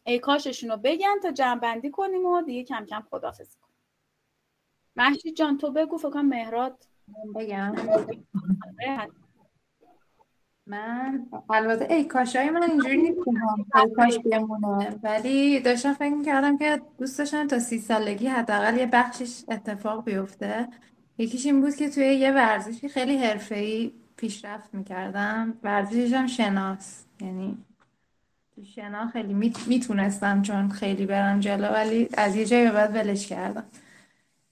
ای 0.06 0.18
کاششون 0.18 0.70
رو 0.70 0.76
بگن 0.76 1.20
تا 1.22 1.30
جمع 1.32 1.90
کنیم 1.90 2.26
و 2.26 2.42
دیگه 2.42 2.64
کم 2.64 2.86
کم 2.86 3.02
خدافزی 3.10 3.63
محشید 4.96 5.36
جان 5.36 5.58
تو 5.58 5.72
بگو 5.72 5.98
فکر 5.98 6.20
مهراد 6.20 6.84
بگم. 7.34 7.74
من 10.66 11.26
البته 11.50 11.94
ای 11.94 12.04
کاشای 12.04 12.50
من 12.50 12.62
اینجوری 12.62 12.96
نیستم 12.96 13.94
کاش 13.96 14.18
بمونه 14.18 14.98
ولی 15.02 15.60
داشتم 15.60 15.92
فکر 15.92 16.14
می‌کردم 16.14 16.58
که 16.58 16.82
دوست 16.98 17.18
داشتم 17.18 17.46
تا 17.46 17.58
سی 17.58 17.78
سالگی 17.78 18.26
حداقل 18.26 18.78
یه 18.78 18.86
بخشش 18.86 19.44
اتفاق 19.48 20.04
بیفته. 20.04 20.68
یکیش 21.18 21.46
این 21.46 21.60
بود 21.60 21.74
که 21.74 21.90
توی 21.90 22.04
یه 22.04 22.32
ورزشی 22.32 22.88
خیلی 22.88 23.16
حرفه‌ای 23.16 23.92
پیشرفت 24.16 24.74
می‌کردم. 24.74 25.58
ورزشش 25.62 26.12
هم 26.12 26.26
شناس. 26.26 27.04
یعنی 27.20 27.58
تو 28.54 28.64
شنا 28.64 29.08
خیلی 29.08 29.52
می‌تونستم 29.66 30.42
چون 30.42 30.68
خیلی 30.68 31.06
برم 31.06 31.40
جلو 31.40 31.68
ولی 31.68 32.08
از 32.16 32.36
یه 32.36 32.44
جایی 32.44 32.64
به 32.64 32.72
بعد 32.72 32.94
ولش 32.94 33.26
کردم. 33.26 33.64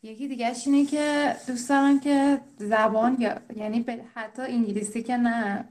یکی 0.02 0.28
دیگه 0.28 0.52
اینه 0.66 0.86
که 0.86 1.36
دوست 1.46 1.68
دارم 1.68 2.00
که 2.00 2.40
زبان 2.58 3.16
یا 3.20 3.40
یعنی 3.56 3.86
حتی 4.14 4.42
انگلیسی 4.42 5.02
که 5.02 5.16
نه. 5.16 5.64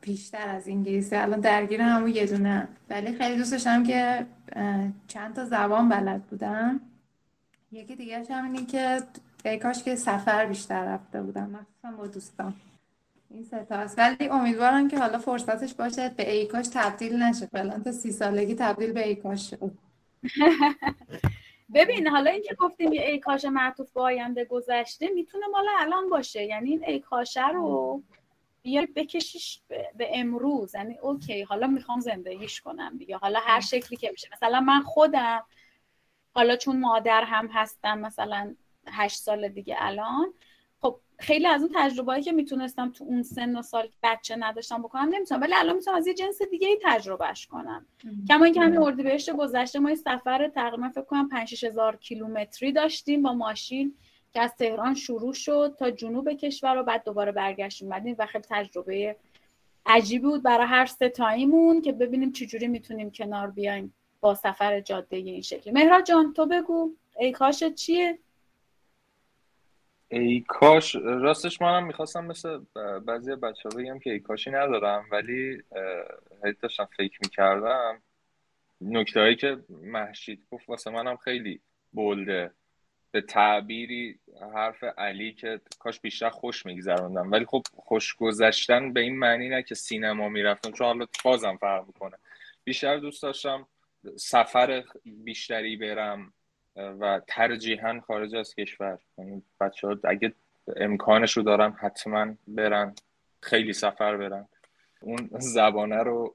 بیشتر 0.00 0.48
از 0.48 0.68
انگلیسی. 0.68 1.16
الان 1.16 1.40
درگیر 1.40 1.80
همون 1.80 2.10
یه 2.10 2.26
دونه. 2.26 2.68
ولی 2.90 3.12
خیلی 3.12 3.36
دوست 3.36 3.52
داشتم 3.52 3.84
که 3.84 4.26
چند 5.08 5.34
تا 5.34 5.44
زبان 5.44 5.88
بلد 5.88 6.22
بودم. 6.22 6.80
یکی 7.72 7.96
دیگه 7.96 8.24
هم 8.30 8.52
اینه 8.52 8.66
که 8.66 9.02
ای 9.44 9.58
کاش 9.58 9.82
که 9.82 9.96
سفر 9.96 10.46
بیشتر 10.46 10.84
رفته 10.84 11.22
بودم. 11.22 11.50
مخصوصا 11.50 11.96
با 11.98 12.06
دوستان. 12.06 12.54
این 13.30 13.44
سه 13.44 13.74
است. 13.74 13.98
ولی 13.98 14.28
امیدوارم 14.28 14.88
که 14.88 14.98
حالا 14.98 15.18
فرصتش 15.18 15.74
باشه 15.74 16.08
به 16.08 16.32
ای 16.32 16.46
کاش 16.46 16.68
تبدیل 16.72 17.22
نشه. 17.22 17.46
فعلا 17.46 17.78
تا 17.78 17.92
سی 17.92 18.12
سالگی 18.12 18.54
تبدیل 18.54 18.92
به 18.92 19.08
ای 19.08 19.16
کاش 19.16 19.50
شد. 19.50 19.72
ببین 21.74 22.06
حالا 22.06 22.30
اینکه 22.30 22.54
گفتیم 22.54 22.92
یه 22.92 23.02
ای 23.02 23.18
کاش 23.18 23.44
معطوف 23.44 23.92
به 23.92 24.00
آینده 24.00 24.44
گذشته 24.44 25.08
می‌تونه 25.08 25.46
مال 25.46 25.66
الان 25.78 26.08
باشه. 26.08 26.44
یعنی 26.44 26.70
این 26.70 26.84
ای 26.84 27.00
کاشه 27.00 27.48
رو 27.48 28.02
بیای 28.62 28.86
بکشیش 28.86 29.60
به 29.68 30.10
امروز. 30.12 30.74
یعنی 30.74 30.98
اوکی 30.98 31.42
حالا 31.42 31.66
می‌خوام 31.66 32.00
زندگیش 32.00 32.60
کنم 32.60 32.96
دیگه. 32.98 33.16
حالا 33.16 33.40
هر 33.42 33.60
شکلی 33.60 33.96
که 33.96 34.10
میشه. 34.10 34.28
مثلا 34.32 34.60
من 34.60 34.82
خودم 34.82 35.44
حالا 36.34 36.56
چون 36.56 36.80
مادر 36.80 37.24
هم 37.24 37.46
هستم 37.46 37.98
مثلا 37.98 38.54
هشت 38.88 39.16
سال 39.16 39.48
دیگه 39.48 39.76
الان 39.78 40.34
خیلی 41.20 41.46
از 41.46 41.62
اون 41.62 41.70
تجربه‌ای 41.74 42.22
که 42.22 42.32
می‌تونستم 42.32 42.90
تو 42.90 43.04
اون 43.04 43.22
سن 43.22 43.56
و 43.56 43.62
سال 43.62 43.88
بچه 44.02 44.36
نداشتم 44.36 44.82
بکنم 44.82 45.08
نمی‌تونم. 45.08 45.40
ولی 45.40 45.54
الان 45.54 45.76
می‌تونم 45.76 45.96
از 45.96 46.06
یه 46.06 46.14
جنس 46.14 46.42
دیگه 46.42 46.68
ای 46.68 46.78
تجربهش 46.82 47.46
کنم. 47.46 47.86
کما 48.28 48.44
اینکه 48.44 48.60
همین 48.60 48.78
اردیبهشت 48.78 49.30
گذشته 49.30 49.78
ما 49.78 49.90
یه 49.90 49.96
سفر 49.96 50.48
تقریبا 50.48 50.88
فکر 50.88 51.04
کنم 51.04 51.28
5 51.28 51.64
هزار 51.64 51.96
کیلومتری 51.96 52.72
داشتیم 52.72 53.22
با 53.22 53.32
ماشین 53.32 53.94
که 54.32 54.40
از 54.40 54.54
تهران 54.56 54.94
شروع 54.94 55.34
شد 55.34 55.76
تا 55.78 55.90
جنوب 55.90 56.32
کشور 56.32 56.76
و 56.76 56.82
بعد 56.82 57.04
دوباره 57.04 57.32
برگشت 57.32 57.82
اومدیم 57.82 58.16
و 58.18 58.26
خیلی 58.26 58.44
تجربه 58.50 59.16
عجیبی 59.86 60.26
بود 60.26 60.42
برای 60.42 60.66
هر 60.66 60.86
ستاییمون 60.86 61.82
که 61.82 61.92
ببینیم 61.92 62.32
چجوری 62.32 62.68
می‌تونیم 62.68 63.10
کنار 63.10 63.50
بیایم 63.50 63.94
با 64.20 64.34
سفر 64.34 64.80
جاده 64.80 65.16
این 65.16 65.42
شکلی. 65.42 65.72
مهرا 65.72 66.00
جان 66.00 66.32
تو 66.32 66.46
بگو. 66.46 66.90
ای 67.18 67.32
کاش 67.32 67.64
چیه؟ 67.64 68.18
ای 70.12 70.44
کاش 70.48 70.96
راستش 70.96 71.62
منم 71.62 71.86
می‌خواستم 71.86 72.24
مثل 72.24 72.58
بعضی 73.06 73.36
بچه 73.36 73.68
ها 73.68 73.78
بگم 73.78 73.98
که 73.98 74.10
ای 74.10 74.20
کاشی 74.20 74.50
ندارم 74.50 75.06
ولی 75.10 75.62
هیچ 76.44 76.56
داشتم 76.62 76.88
فکر 76.96 77.18
می‌کردم. 77.22 78.02
نکته 78.80 79.20
هایی 79.20 79.36
که 79.36 79.58
محشید 79.70 80.46
گفت 80.50 80.68
واسه 80.68 80.90
منم 80.90 81.16
خیلی 81.16 81.60
بولده 81.92 82.50
به 83.10 83.20
تعبیری 83.20 84.18
حرف 84.54 84.84
علی 84.84 85.32
که 85.32 85.60
کاش 85.78 86.00
بیشتر 86.00 86.30
خوش 86.30 86.66
میگذروندم. 86.66 87.32
ولی 87.32 87.44
خب 87.44 87.62
خوش 87.76 88.14
گذشتن 88.14 88.92
به 88.92 89.00
این 89.00 89.18
معنی 89.18 89.48
نه 89.48 89.62
که 89.62 89.74
سینما 89.74 90.28
می‌رفتم 90.28 90.72
چون 90.72 90.86
حالا 90.86 91.06
بازم 91.24 91.56
فرق 91.56 91.86
می‌کنه. 91.86 92.16
بیشتر 92.64 92.96
دوست 92.96 93.22
داشتم 93.22 93.66
سفر 94.16 94.84
بیشتری 95.04 95.76
برم. 95.76 96.32
و 97.00 97.20
ترجیحا 97.26 98.00
خارج 98.00 98.34
از 98.34 98.54
کشور. 98.54 98.98
یعنی 99.18 99.42
بچه 99.60 99.88
ها 99.88 99.96
اگه 100.04 100.32
امکانش 100.76 101.36
رو 101.36 101.42
دارم 101.42 101.76
حتما 101.80 102.34
برن 102.48 102.94
خیلی 103.40 103.72
سفر 103.72 104.16
برن. 104.16 104.48
اون 105.00 105.30
زبانه 105.38 106.02
رو 106.02 106.34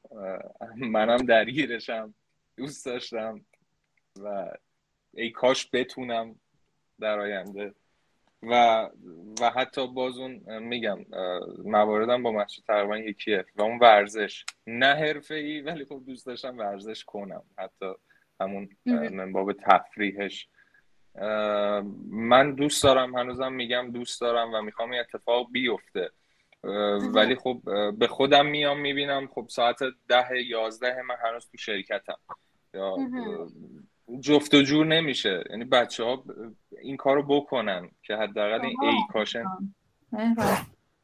منم 0.78 1.18
درگیرشم 1.18 2.14
دوست 2.58 2.86
داشتم 2.86 3.42
و 4.24 4.52
ای 5.14 5.30
کاش 5.30 5.70
بتونم 5.74 6.36
در 7.00 7.20
آینده. 7.20 7.74
و 8.44 8.90
و 9.42 9.50
حتی 9.50 9.88
باز 9.88 10.18
اون 10.18 10.60
میگم 10.60 11.06
مواردم 11.64 12.24
با 12.24 12.32
محشید 12.32 12.66
تقریبا 12.66 12.98
یکیه 12.98 13.46
و 13.56 13.62
اون 13.62 13.80
ورزش. 13.80 14.46
نه 14.68 14.96
حرفه 14.96 15.36
ای 15.36 15.62
ولی 15.62 15.86
خب 15.86 16.04
دوست 16.06 16.26
داشتم 16.26 16.58
ورزش 16.58 17.04
کنم. 17.04 17.44
حتی 17.58 17.94
همون 18.41 18.70
من 18.86 19.32
باب 19.32 19.53
تفریحش. 19.53 20.48
من 22.10 22.56
دوست 22.56 22.84
دارم 22.84 23.16
هنوزم 23.16 23.53
میگم 23.53 23.91
دوست 23.91 24.22
دارم 24.22 24.53
و 24.53 24.62
می‌خوام 24.62 24.91
این 24.91 24.99
اتفاق 24.99 25.52
بیفته. 25.52 26.12
ولی 27.14 27.36
خب 27.36 27.62
به 27.98 28.07
خودم 28.07 28.45
میام 28.45 28.80
می‌بینم. 28.80 29.28
خب 29.28 29.45
ساعت 29.49 29.80
ده 30.07 30.44
یازده 30.45 31.02
من 31.02 31.16
هنوز 31.24 31.49
تو 31.52 31.57
شرکتم. 31.57 32.18
یا 32.74 32.98
جفت 34.20 34.53
و 34.53 34.62
جور 34.62 34.86
نمیشه. 34.86 35.44
یعنی 35.49 35.66
بچه 35.66 36.03
ها 36.03 36.24
این 36.82 36.98
کارو 36.98 37.24
بکنن 37.24 37.91
که 38.03 38.16
حداقل 38.16 38.66
این 38.66 38.78
ای 38.82 38.98
کاشن 39.14 39.45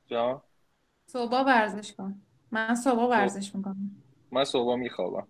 جا؟ 0.07 0.43
صبح 1.05 1.45
ورزش 1.45 1.93
کن. 1.93 2.21
من 2.51 2.75
صبح 2.75 3.01
ورزش 3.01 3.55
می‌کنم. 3.55 3.91
من 4.31 4.43
صبح 4.43 4.75
میخوابم. 4.75 5.27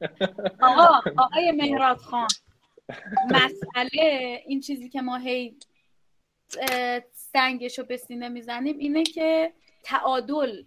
آقا 0.60 1.00
آقای 1.18 1.52
مهراد 1.52 1.96
خان 1.96 2.28
مسئله 3.30 4.42
این 4.46 4.60
چیزی 4.60 4.88
که 4.88 5.00
ما 5.00 5.16
هی 5.16 5.56
سنگش 7.12 7.78
رو 7.78 7.84
به 7.84 7.96
سینه 7.96 8.28
می‌زنیم 8.28 8.78
اینه 8.78 9.02
که 9.02 9.52
تعادل 9.82 10.62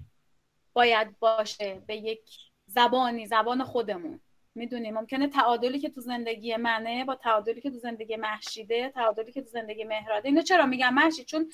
باید 0.73 1.19
باشه 1.19 1.81
به 1.87 1.95
یک 1.95 2.21
زبانی 2.67 3.25
زبان 3.25 3.63
خودمون. 3.63 4.19
می‌دونی 4.55 4.91
ممکنه 4.91 5.27
تعادلی 5.27 5.79
که 5.79 5.89
تو 5.89 6.01
زندگی 6.01 6.55
منه 6.55 7.05
با 7.05 7.15
تعادلی 7.15 7.61
که 7.61 7.69
تو 7.69 7.77
زندگی 7.77 8.15
محشیده 8.15 8.89
تعادلی 8.89 9.31
که 9.31 9.41
تو 9.41 9.49
زندگی 9.49 9.83
مهراده 9.83 10.29
اینو 10.29 10.41
چرا 10.41 10.65
میگم 10.65 10.93
محشید 10.93 11.25
چون 11.25 11.51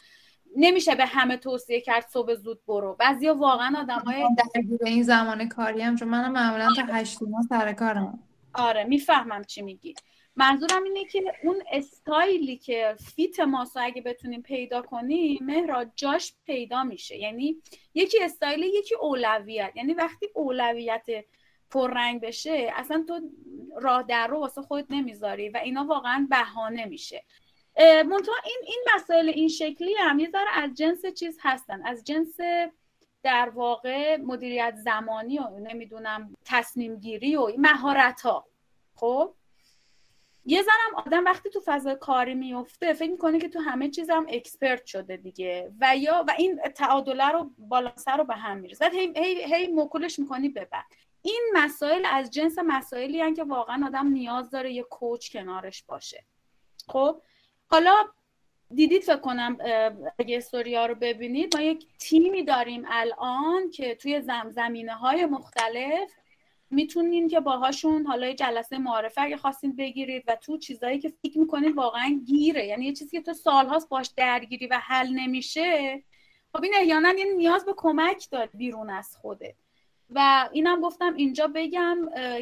نمیشه 0.55 0.95
به 0.95 1.05
همه 1.05 1.38
توصیه 1.38 1.81
کرد 1.81 2.07
صبح 2.07 2.35
زود 2.35 2.65
برو. 2.67 2.95
بعضیا 2.99 3.35
واقعا 3.35 3.80
آدمای 3.80 4.26
درگیر 4.53 4.80
این 4.85 5.03
زمان 5.03 5.49
کاری 5.49 5.81
هم 5.81 5.95
چون 5.95 6.07
منم 6.07 6.31
معمولا 6.31 6.67
تا 6.76 6.93
هشت 6.93 7.19
سر 7.49 7.73
کارم. 7.73 8.19
آره 8.53 8.84
می‌فهمم 8.84 9.43
چی 9.43 9.61
میگی. 9.61 9.93
منظورم 10.35 10.84
اینه 10.84 11.05
که 11.05 11.23
اون 11.43 11.63
استایلی 11.71 12.57
که 12.57 12.95
فیت 13.15 13.39
ماسو 13.39 13.80
اگه 13.84 14.01
بتونیم 14.01 14.41
پیدا 14.41 14.81
کنیم 14.81 15.39
مهرا 15.41 15.85
جاش 15.95 16.34
پیدا 16.45 16.84
میشه. 16.84 17.17
یعنی 17.17 17.57
یکی 17.93 18.23
استایل 18.23 18.63
یکی 18.63 18.95
اولویت. 18.95 19.71
یعنی 19.76 19.93
وقتی 19.93 20.27
اولویت 20.34 21.05
پررنگ 21.71 22.21
بشه 22.21 22.71
اصلا 22.76 23.05
تو 23.07 23.19
راه 23.81 24.03
در 24.03 24.27
رو 24.27 24.39
واسه 24.39 24.61
خودت 24.61 24.85
نمی‌ذاری 24.89 25.49
و 25.49 25.57
اینا 25.63 25.84
واقعا 25.84 26.27
بهانه 26.30 26.85
میشه. 26.85 27.23
منتها 27.80 28.35
این 28.45 28.60
این 28.65 28.85
مسائل 28.95 29.30
این 29.30 29.47
شکلی 29.47 29.93
هم 29.93 30.19
یه 30.19 30.30
ذره 30.30 30.49
از 30.53 30.73
جنس 30.73 31.06
چیز 31.06 31.38
هستن. 31.41 31.85
از 31.85 32.03
جنس 32.03 32.38
در 33.23 33.49
واقع 33.49 34.18
مدیریت 34.18 34.76
زمانی 34.76 35.39
و 35.39 35.49
نمی‌دونم 35.49 36.35
تصمیم 36.45 36.95
گیری 36.95 37.35
و 37.35 37.51
مهارت 37.57 38.22
ها 38.22 38.45
خب؟ 38.95 39.34
یه 40.45 40.61
زنم 40.61 41.03
آدم 41.06 41.26
وقتی 41.26 41.49
تو 41.49 41.61
فضای 41.65 41.95
کاری 41.95 42.35
میفته 42.35 42.93
فکر 42.93 43.11
می‌کنه 43.11 43.39
که 43.39 43.49
تو 43.49 43.60
همه 43.60 43.89
چیز 43.89 44.10
هم 44.10 44.26
expert 44.30 44.85
شده 44.85 45.18
دیگه. 45.18 45.72
و 45.81 45.97
یا 45.97 46.26
و 46.27 46.34
این 46.38 46.61
تعادله 46.76 47.27
رو 47.27 47.51
بالانسه 47.57 48.11
رو 48.11 48.23
به 48.23 48.35
هم 48.35 48.57
می‌رسه 48.57 48.89
هی, 48.89 49.14
هی, 49.15 49.56
هی 49.56 49.68
مکولش 49.68 50.19
می‌کنی 50.19 50.49
ببر 50.49 50.84
این 51.22 51.41
مسائل 51.53 52.06
از 52.11 52.31
جنس 52.31 52.57
مسائلی 52.65 53.22
هن 53.22 53.34
که 53.34 53.43
واقعا 53.43 53.85
آدم 53.88 54.07
نیاز 54.07 54.49
داره 54.49 54.72
یه 54.73 54.84
کوچ 54.84 55.31
کنارش 55.31 55.84
باشه. 55.84 56.26
خب؟ 56.88 57.22
حالا 57.71 57.95
دیدید 58.73 59.03
فکر 59.03 59.17
کنم 59.17 59.57
اگه 60.19 60.37
استوریا 60.37 60.85
رو 60.85 60.95
ببینید 60.95 61.55
ما 61.55 61.61
یک 61.61 61.87
تیمی 61.99 62.43
داریم 62.43 62.83
الان 62.87 63.69
که 63.69 63.95
توی 63.95 64.21
زم 64.21 64.49
زمینه 64.49 64.93
های 64.93 65.25
مختلف 65.25 66.11
می‌تونین 66.71 67.27
که 67.27 67.39
باهاشون 67.39 68.05
حالا 68.05 68.33
جلسه 68.33 68.77
معارفه 68.77 69.21
اگه 69.21 69.37
خواستین 69.37 69.75
بگیرید 69.75 70.23
و 70.27 70.35
تو 70.35 70.57
چیزایی 70.57 70.99
که 70.99 71.13
فکر 71.21 71.39
می‌کنید 71.39 71.75
واقعا 71.75 72.21
گیره. 72.25 72.65
یعنی 72.65 72.85
یه 72.85 72.93
چیزی 72.93 73.17
که 73.17 73.23
تو 73.23 73.33
سالهاست 73.33 73.89
باش 73.89 74.07
درگیری 74.17 74.67
و 74.67 74.79
حل 74.83 75.09
نمیشه 75.09 76.03
خب 76.53 76.63
این 76.63 76.73
احیانا 76.75 77.13
یه 77.17 77.33
نیاز 77.37 77.65
به 77.65 77.73
کمک 77.77 78.27
داد 78.31 78.49
بیرون 78.53 78.89
از 78.89 79.17
خوده 79.17 79.55
و 80.15 80.49
اینم 80.52 80.81
گفتم 80.81 81.14
اینجا 81.14 81.48
بگم 81.56 81.98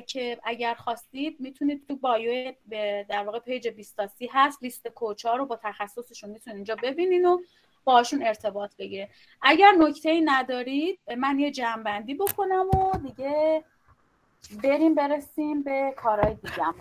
که 0.08 0.40
اگر 0.44 0.74
خواستید 0.74 1.40
می‌تونید 1.40 1.88
تو 1.88 1.96
بایو 1.96 2.54
در 3.10 3.24
واقع 3.24 3.40
پیج 3.40 3.68
بیستاسی 3.68 4.30
هست 4.34 4.64
لیست 4.64 4.88
کوچ 4.88 5.26
ها 5.26 5.36
رو 5.36 5.46
با 5.46 5.60
تخصصشون 5.64 6.30
می‌تونید 6.30 6.58
اینجا 6.58 6.76
ببینین 6.84 7.26
و 7.26 7.40
باشون 7.84 8.24
ارتباط 8.24 8.76
بگیره 8.76 9.10
اگر 9.42 9.72
نکته 9.72 10.10
ای 10.10 10.22
ندارید 10.22 11.00
من 11.18 11.40
یه 11.40 11.52
جنبندی 11.52 12.14
بکنم 12.14 12.70
و 12.70 12.98
دیگه 12.98 13.64
بریم 14.64 14.96
برسیم 14.96 15.64
به 15.64 15.94
کارهای 15.98 16.34
دیگم. 16.34 16.76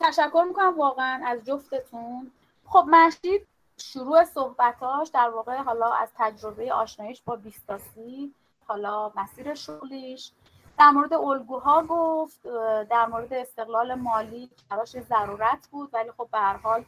تشکر 0.00 0.44
می‌کنم 0.48 0.78
واقعا 0.78 1.22
از 1.26 1.44
جفتتون. 1.44 2.30
خب 2.64 2.84
مشید 2.88 3.46
شروع 3.76 4.24
صحبتاش 4.24 5.08
در 5.08 5.28
واقع 5.28 5.56
حالا 5.56 5.92
از 5.92 6.08
تجربه 6.18 6.72
آشنایش 6.72 7.22
با 7.26 7.36
بیستاسی. 7.36 8.34
حالا 8.72 9.12
مسیر 9.16 9.54
شغلیش. 9.54 10.30
در 10.78 10.90
مورد 10.90 11.12
الگوها 11.12 11.82
گفت 11.82 12.42
در 12.90 13.06
مورد 13.06 13.32
استقلال 13.32 13.94
مالی 13.94 14.50
براش 14.70 15.00
ضرورت 15.00 15.68
بود 15.70 15.90
ولی 15.92 16.10
خب 16.10 16.28
به 16.32 16.38
هر 16.38 16.56
حال 16.56 16.84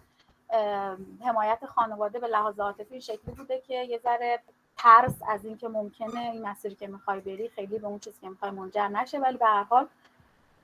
حمایت 1.25 1.67
خانواده 1.67 2.19
به 2.19 2.27
لحاظ 2.27 2.61
عاطفی 2.61 3.01
شکلی 3.01 3.35
بوده 3.35 3.61
که 3.61 3.75
یه 3.75 3.99
ذره 3.99 4.41
ترس 4.77 5.15
از 5.29 5.45
اینکه 5.45 5.69
ممکنه 5.69 6.21
این 6.21 6.47
مسیری 6.47 6.75
که 6.75 6.87
می‌خوای 6.87 7.21
بری 7.21 7.49
خیلی 7.49 7.79
به 7.79 7.87
اون 7.87 7.99
چیزی 7.99 8.21
که 8.21 8.29
می‌خوای 8.29 8.51
منجر 8.51 8.89
نشه. 8.89 9.19
ولی 9.19 9.37
به 9.37 9.47
هر 9.47 9.63
حال 9.63 9.87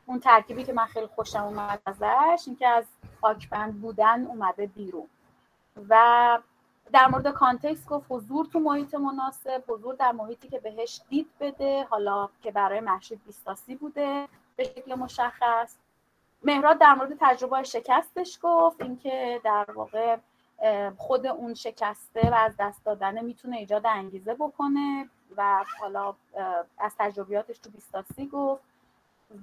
اون 0.06 0.20
ترکیبی 0.20 0.64
که 0.64 0.72
من 0.72 0.86
خیلی 0.86 1.06
خوشم 1.06 1.44
اومد 1.44 1.82
ازش 1.86 2.42
اینکه 2.46 2.68
از 2.68 2.84
خاکبند 3.20 3.80
بودن 3.80 4.26
اومده 4.26 4.66
بیرون. 4.66 5.08
و 5.88 6.38
در 6.92 7.06
مورد 7.06 7.28
کانتکست 7.28 7.88
گفت 7.88 8.06
حضور 8.08 8.46
تو 8.46 8.58
محیط 8.58 8.94
مناسب 8.94 9.64
حضور 9.68 9.94
در 9.94 10.12
محیطی 10.12 10.48
که 10.48 10.58
بهش 10.58 11.00
دید 11.08 11.30
بده 11.40 11.84
حالا 11.84 12.28
که 12.42 12.50
برای 12.50 12.80
محشید 12.80 13.20
بیستاسی 13.26 13.74
بوده 13.74 14.28
به 14.56 14.64
شکل 14.64 14.94
مشخص. 14.94 15.76
مهراد 16.44 16.78
در 16.78 16.94
مورد 16.94 17.16
تجربه 17.20 17.62
شکستش 17.62 18.38
گفت 18.42 18.82
اینکه 18.82 19.40
در 19.44 19.66
واقع 19.74 20.16
خود 20.96 21.26
اون 21.26 21.54
شکسته 21.54 22.30
و 22.30 22.34
از 22.34 22.54
دست 22.58 22.84
دادن 22.84 23.24
می‌تونه 23.24 23.56
ایجاد 23.56 23.86
انگیزه 23.86 24.34
بکنه 24.34 25.08
و 25.36 25.64
حالا 25.80 26.14
از 26.78 26.94
تجربیاتش 26.98 27.58
تو 27.58 27.70
بیستاسی 27.70 28.26
گفت 28.26 28.62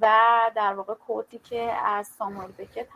و 0.01 0.17
در 0.55 0.73
واقع 0.73 0.93
کوتی 0.93 1.39
که 1.39 1.61
از 1.71 2.07
ساموئل 2.07 2.51
بکت 2.51 2.87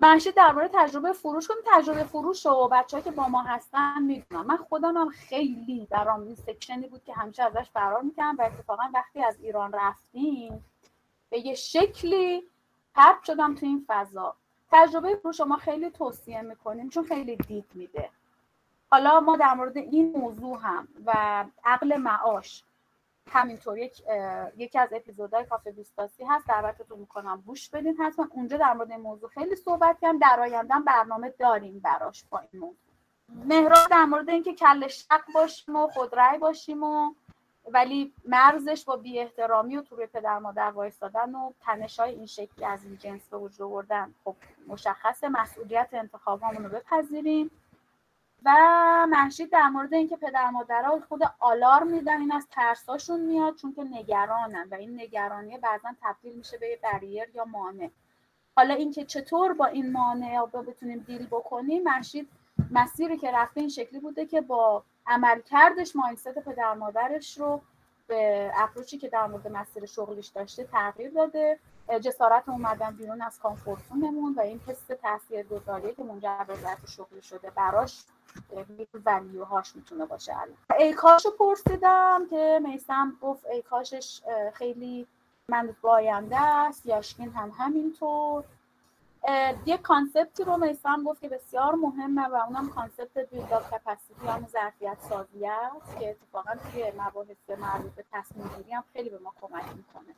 منشه 0.00 0.32
درباره 0.32 0.70
تجربه 0.72 1.12
فروش 1.12 1.48
کنیم. 1.48 1.60
تجربه 1.66 2.04
فروش 2.04 2.46
و 2.46 2.68
بچه 2.72 3.02
که 3.02 3.10
با 3.10 3.28
ما 3.28 3.42
هستن 3.42 4.02
می‌دونم 4.02 4.46
من 4.46 4.56
خودم 4.56 4.96
هم 4.96 5.08
خیلی 5.08 5.86
برام 5.90 6.20
این 6.22 6.34
سکشنی 6.34 6.88
بود 6.88 7.04
که 7.04 7.12
همیشه 7.12 7.42
ازش 7.42 7.70
فرار 7.70 8.02
می‌کنم 8.02 8.36
و 8.38 8.42
اتفاقا 8.42 8.82
وقتی 8.94 9.24
از 9.24 9.40
ایران 9.40 9.72
رفتیم 9.72 10.64
به 11.30 11.46
یه 11.46 11.54
شکلی 11.54 12.42
پرد 12.94 13.22
شدم 13.22 13.54
تو 13.54 13.66
این 13.66 13.84
فضا. 13.88 14.36
تجربه 14.72 15.16
فروش 15.16 15.40
ما 15.40 15.56
خیلی 15.56 15.90
توصیه 15.90 16.42
می‌کنیم 16.42 16.88
چون 16.88 17.04
خیلی 17.04 17.36
دید 17.36 17.70
میده. 17.74 18.10
حالا 18.90 19.20
ما 19.20 19.36
در 19.36 19.54
مورد 19.54 19.76
این 19.76 20.12
موضوع 20.16 20.58
هم 20.58 20.88
و 21.06 21.44
عقل 21.64 21.96
معاش 21.96 22.64
همینطور 23.30 23.78
یک 23.78 24.02
یکی 24.56 24.78
از 24.78 24.88
اپیزودهای 24.92 25.44
کافه 25.44 25.72
بیستاسی 25.72 26.24
هست. 26.24 26.46
دعوتتون 26.48 26.98
می‌کنم. 26.98 27.42
گوش 27.46 27.70
بدین 27.70 27.96
حتما. 27.96 28.28
اونجا 28.30 28.56
در 28.56 28.72
مورد 28.72 28.90
این 28.90 29.00
موضوع 29.00 29.28
خیلی 29.28 29.56
صحبت 29.56 30.00
کردم 30.00 30.18
در 30.18 30.40
آینده 30.40 30.74
برنامه 30.86 31.30
داریم 31.38 31.80
براش 31.80 32.24
با 32.30 32.38
این 32.38 32.60
موضوع. 32.60 32.76
مهراد 33.28 33.90
در 33.90 34.04
مورد 34.04 34.30
اینکه 34.30 34.54
کل 34.54 34.88
شق 34.88 35.22
باشیم 35.34 35.76
و 35.76 35.88
خودرأی 35.88 36.38
باشیم 36.38 36.82
و 36.82 37.14
ولی 37.68 38.14
مرزش 38.24 38.84
با 38.84 38.96
بی 38.96 39.18
احترامی 39.18 39.76
و 39.76 39.82
تو 39.82 39.96
روی 39.96 40.06
پدر 40.06 40.38
مادر 40.38 40.70
وایستادن 40.70 41.34
و 41.34 41.52
تنش 41.60 42.00
های 42.00 42.14
این 42.14 42.26
شکلی 42.26 42.64
از 42.64 42.84
این 42.84 42.96
جنس 42.96 43.28
به 43.28 43.36
وجود 43.36 43.62
آوردن. 43.62 44.14
خب 44.24 44.36
مشخص 44.66 45.24
مسئولیت 45.24 45.88
انتخاب 45.92 46.44
رو 46.44 46.68
بپذیریم. 46.68 47.50
و 48.44 48.50
محشید 49.10 49.50
در 49.50 49.68
مورد 49.68 49.94
اینکه 49.94 50.16
پدر 50.16 50.50
مادرها 50.50 51.00
خود 51.08 51.20
آلار 51.38 51.82
میدن 51.82 52.20
این 52.20 52.32
از 52.32 52.46
ترساشون 52.50 53.20
میاد 53.20 53.54
چون 53.54 53.72
که 53.72 53.84
نگرانن 53.84 54.68
و 54.70 54.74
این 54.74 55.00
نگرانی 55.00 55.58
بعضا 55.58 55.88
تبدیل 56.02 56.36
میشه 56.36 56.58
به 56.58 56.78
بریر 56.82 57.24
یا 57.34 57.44
مانع. 57.44 57.90
حالا 58.56 58.74
اینکه 58.74 59.04
چطور 59.04 59.52
با 59.52 59.66
این 59.66 59.92
مانع 59.92 60.46
بتونیم 60.46 60.98
دیل 60.98 61.26
بکنیم 61.26 61.82
محشید 61.82 62.28
مسیری 62.70 63.16
که 63.16 63.30
رفته 63.32 63.60
این 63.60 63.68
شکلی 63.68 64.00
بوده 64.00 64.26
که 64.26 64.40
با 64.40 64.84
عملکردش 65.06 65.96
مایندست 65.96 66.38
پدر 66.38 66.74
مادرش 66.74 67.38
رو 67.38 67.62
به 68.06 68.52
اپروچی 68.56 68.98
که 68.98 69.08
در 69.08 69.26
مورد 69.26 69.48
مسیر 69.48 69.86
شغلیش 69.86 70.26
داشته 70.26 70.64
تغییر 70.64 71.10
داده. 71.10 71.58
جسارت 72.02 72.48
اومدن 72.48 72.90
بیرون 72.90 73.22
از 73.22 73.38
کامفورتونمون 73.38 74.34
و 74.34 74.40
این 74.40 74.60
حس 74.66 74.90
گذاری 75.50 75.94
که 75.94 76.02
منجر 76.02 76.44
به 76.48 76.54
ظرف 76.54 76.90
شغلی 76.90 77.22
شده 77.22 77.50
براش 77.50 78.04
ولیوهاش 79.04 79.76
می‌تونه 79.76 80.06
باشه 80.06 80.32
الان. 80.32 80.56
ای 80.78 80.92
کاشو 80.92 81.30
پرسیدم 81.30 82.26
که 82.30 82.60
میسم 82.64 83.16
گفت 83.22 83.46
ای 83.46 83.62
کاشش 83.62 84.20
خیلی 84.54 85.06
من 85.48 85.76
باینده 85.82 86.40
است 86.40 86.86
یاشکین 86.86 87.32
هم 87.32 87.52
همینطور. 87.58 88.44
یه 89.66 89.78
کانسپتی 89.78 90.44
رو 90.44 90.56
میسم 90.56 91.04
گفت 91.04 91.20
که 91.20 91.28
بسیار 91.28 91.74
مهمه 91.74 92.28
و 92.28 92.34
اونم 92.34 92.68
کانسپت 92.68 93.18
بیلداپ 93.18 93.74
کپاسیتی 93.74 94.26
هم 94.26 94.46
ظرفیت 94.52 94.96
سازی 95.08 95.46
است 95.46 95.98
که 95.98 96.10
اتفاقا 96.10 96.52
توی 96.72 96.92
مباحث 96.98 97.60
مربوط 97.60 97.92
به 97.92 98.04
تصمیم 98.12 98.50
گیری 98.56 98.72
هم 98.72 98.84
خیلی 98.92 99.10
به 99.10 99.18
ما 99.18 99.32
کمک 99.40 99.64
می‌کنه. 99.76 100.14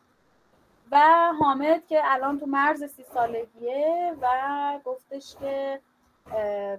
و 0.91 0.99
حامد 1.41 1.87
که 1.87 2.01
الان 2.05 2.41
تو 2.41 2.47
مرز 2.47 2.85
سی 2.85 3.05
سالگیه 3.15 4.17
و 4.21 4.29
گفتش 4.85 5.37
که 5.41 5.81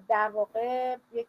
در 0.08 0.30
واقع 0.34 0.96
یک 1.14 1.28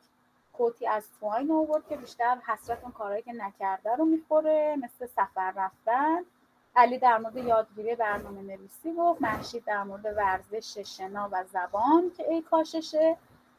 کوتی 0.53 0.87
از 0.87 1.09
تواین 1.21 1.51
آورد 1.51 1.89
که 1.89 1.97
بیشتر 1.97 2.37
حسرت 2.47 2.83
اون 2.83 2.93
کارهایی 2.93 3.23
که 3.23 3.33
نکرده 3.33 3.97
رو 3.97 4.05
می‌خوره 4.05 4.77
مثل 4.77 5.07
سفر 5.07 5.53
رفتن. 5.57 6.19
علی 6.77 6.99
در 6.99 7.19
مورد 7.19 7.37
یادگیری 7.37 7.95
برنامه 7.95 8.43
نویسی 8.43 8.95
گفت 8.99 9.23
محشید 9.23 9.65
در 9.65 9.83
مورد 9.83 10.05
ورزش 10.05 10.79
شنا 10.79 11.29
و 11.33 11.45
زبان 11.45 12.13
که 12.17 12.29
ای 12.29 12.43
کاششه. 12.43 13.17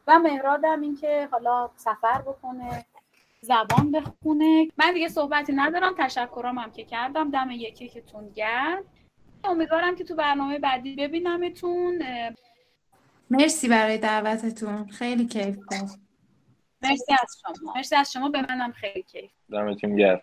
و 0.08 0.20
مهرادم 0.20 0.82
این 0.82 0.98
که 0.98 1.28
حالا 1.32 1.70
سفر 1.76 2.22
بکنه 2.22 2.86
زبان 3.42 3.92
بخونه. 3.92 4.68
من 4.78 4.94
دیگه 4.94 5.08
صحبتی 5.10 5.54
ندارم 5.54 5.96
تشکرام 5.98 6.58
هم 6.58 6.72
که 6.72 6.84
کردم. 6.84 7.32
دم 7.32 7.52
یکی 7.52 7.90
که 7.90 8.02
تون 8.02 8.30
گرد 8.30 8.84
امیدوارم 9.44 9.96
که 9.96 10.04
تو 10.04 10.16
برنامه 10.16 10.60
بعدی 10.60 10.96
ببینمتون. 10.96 12.04
مرسی 13.30 13.68
برای 13.68 13.98
دعوتتون. 13.98 14.88
خیلی 14.88 15.26
کیف 15.28 15.58
مرسی 16.82 17.14
از 17.14 17.38
شما. 17.42 17.74
مرسی 17.76 17.96
از 17.96 18.12
شما. 18.12 18.30
به 18.30 18.42
منم 18.42 18.72
خیلی 18.72 19.04
کیف. 19.04 19.32
دمتون 19.52 19.96
گرم. 19.96 20.22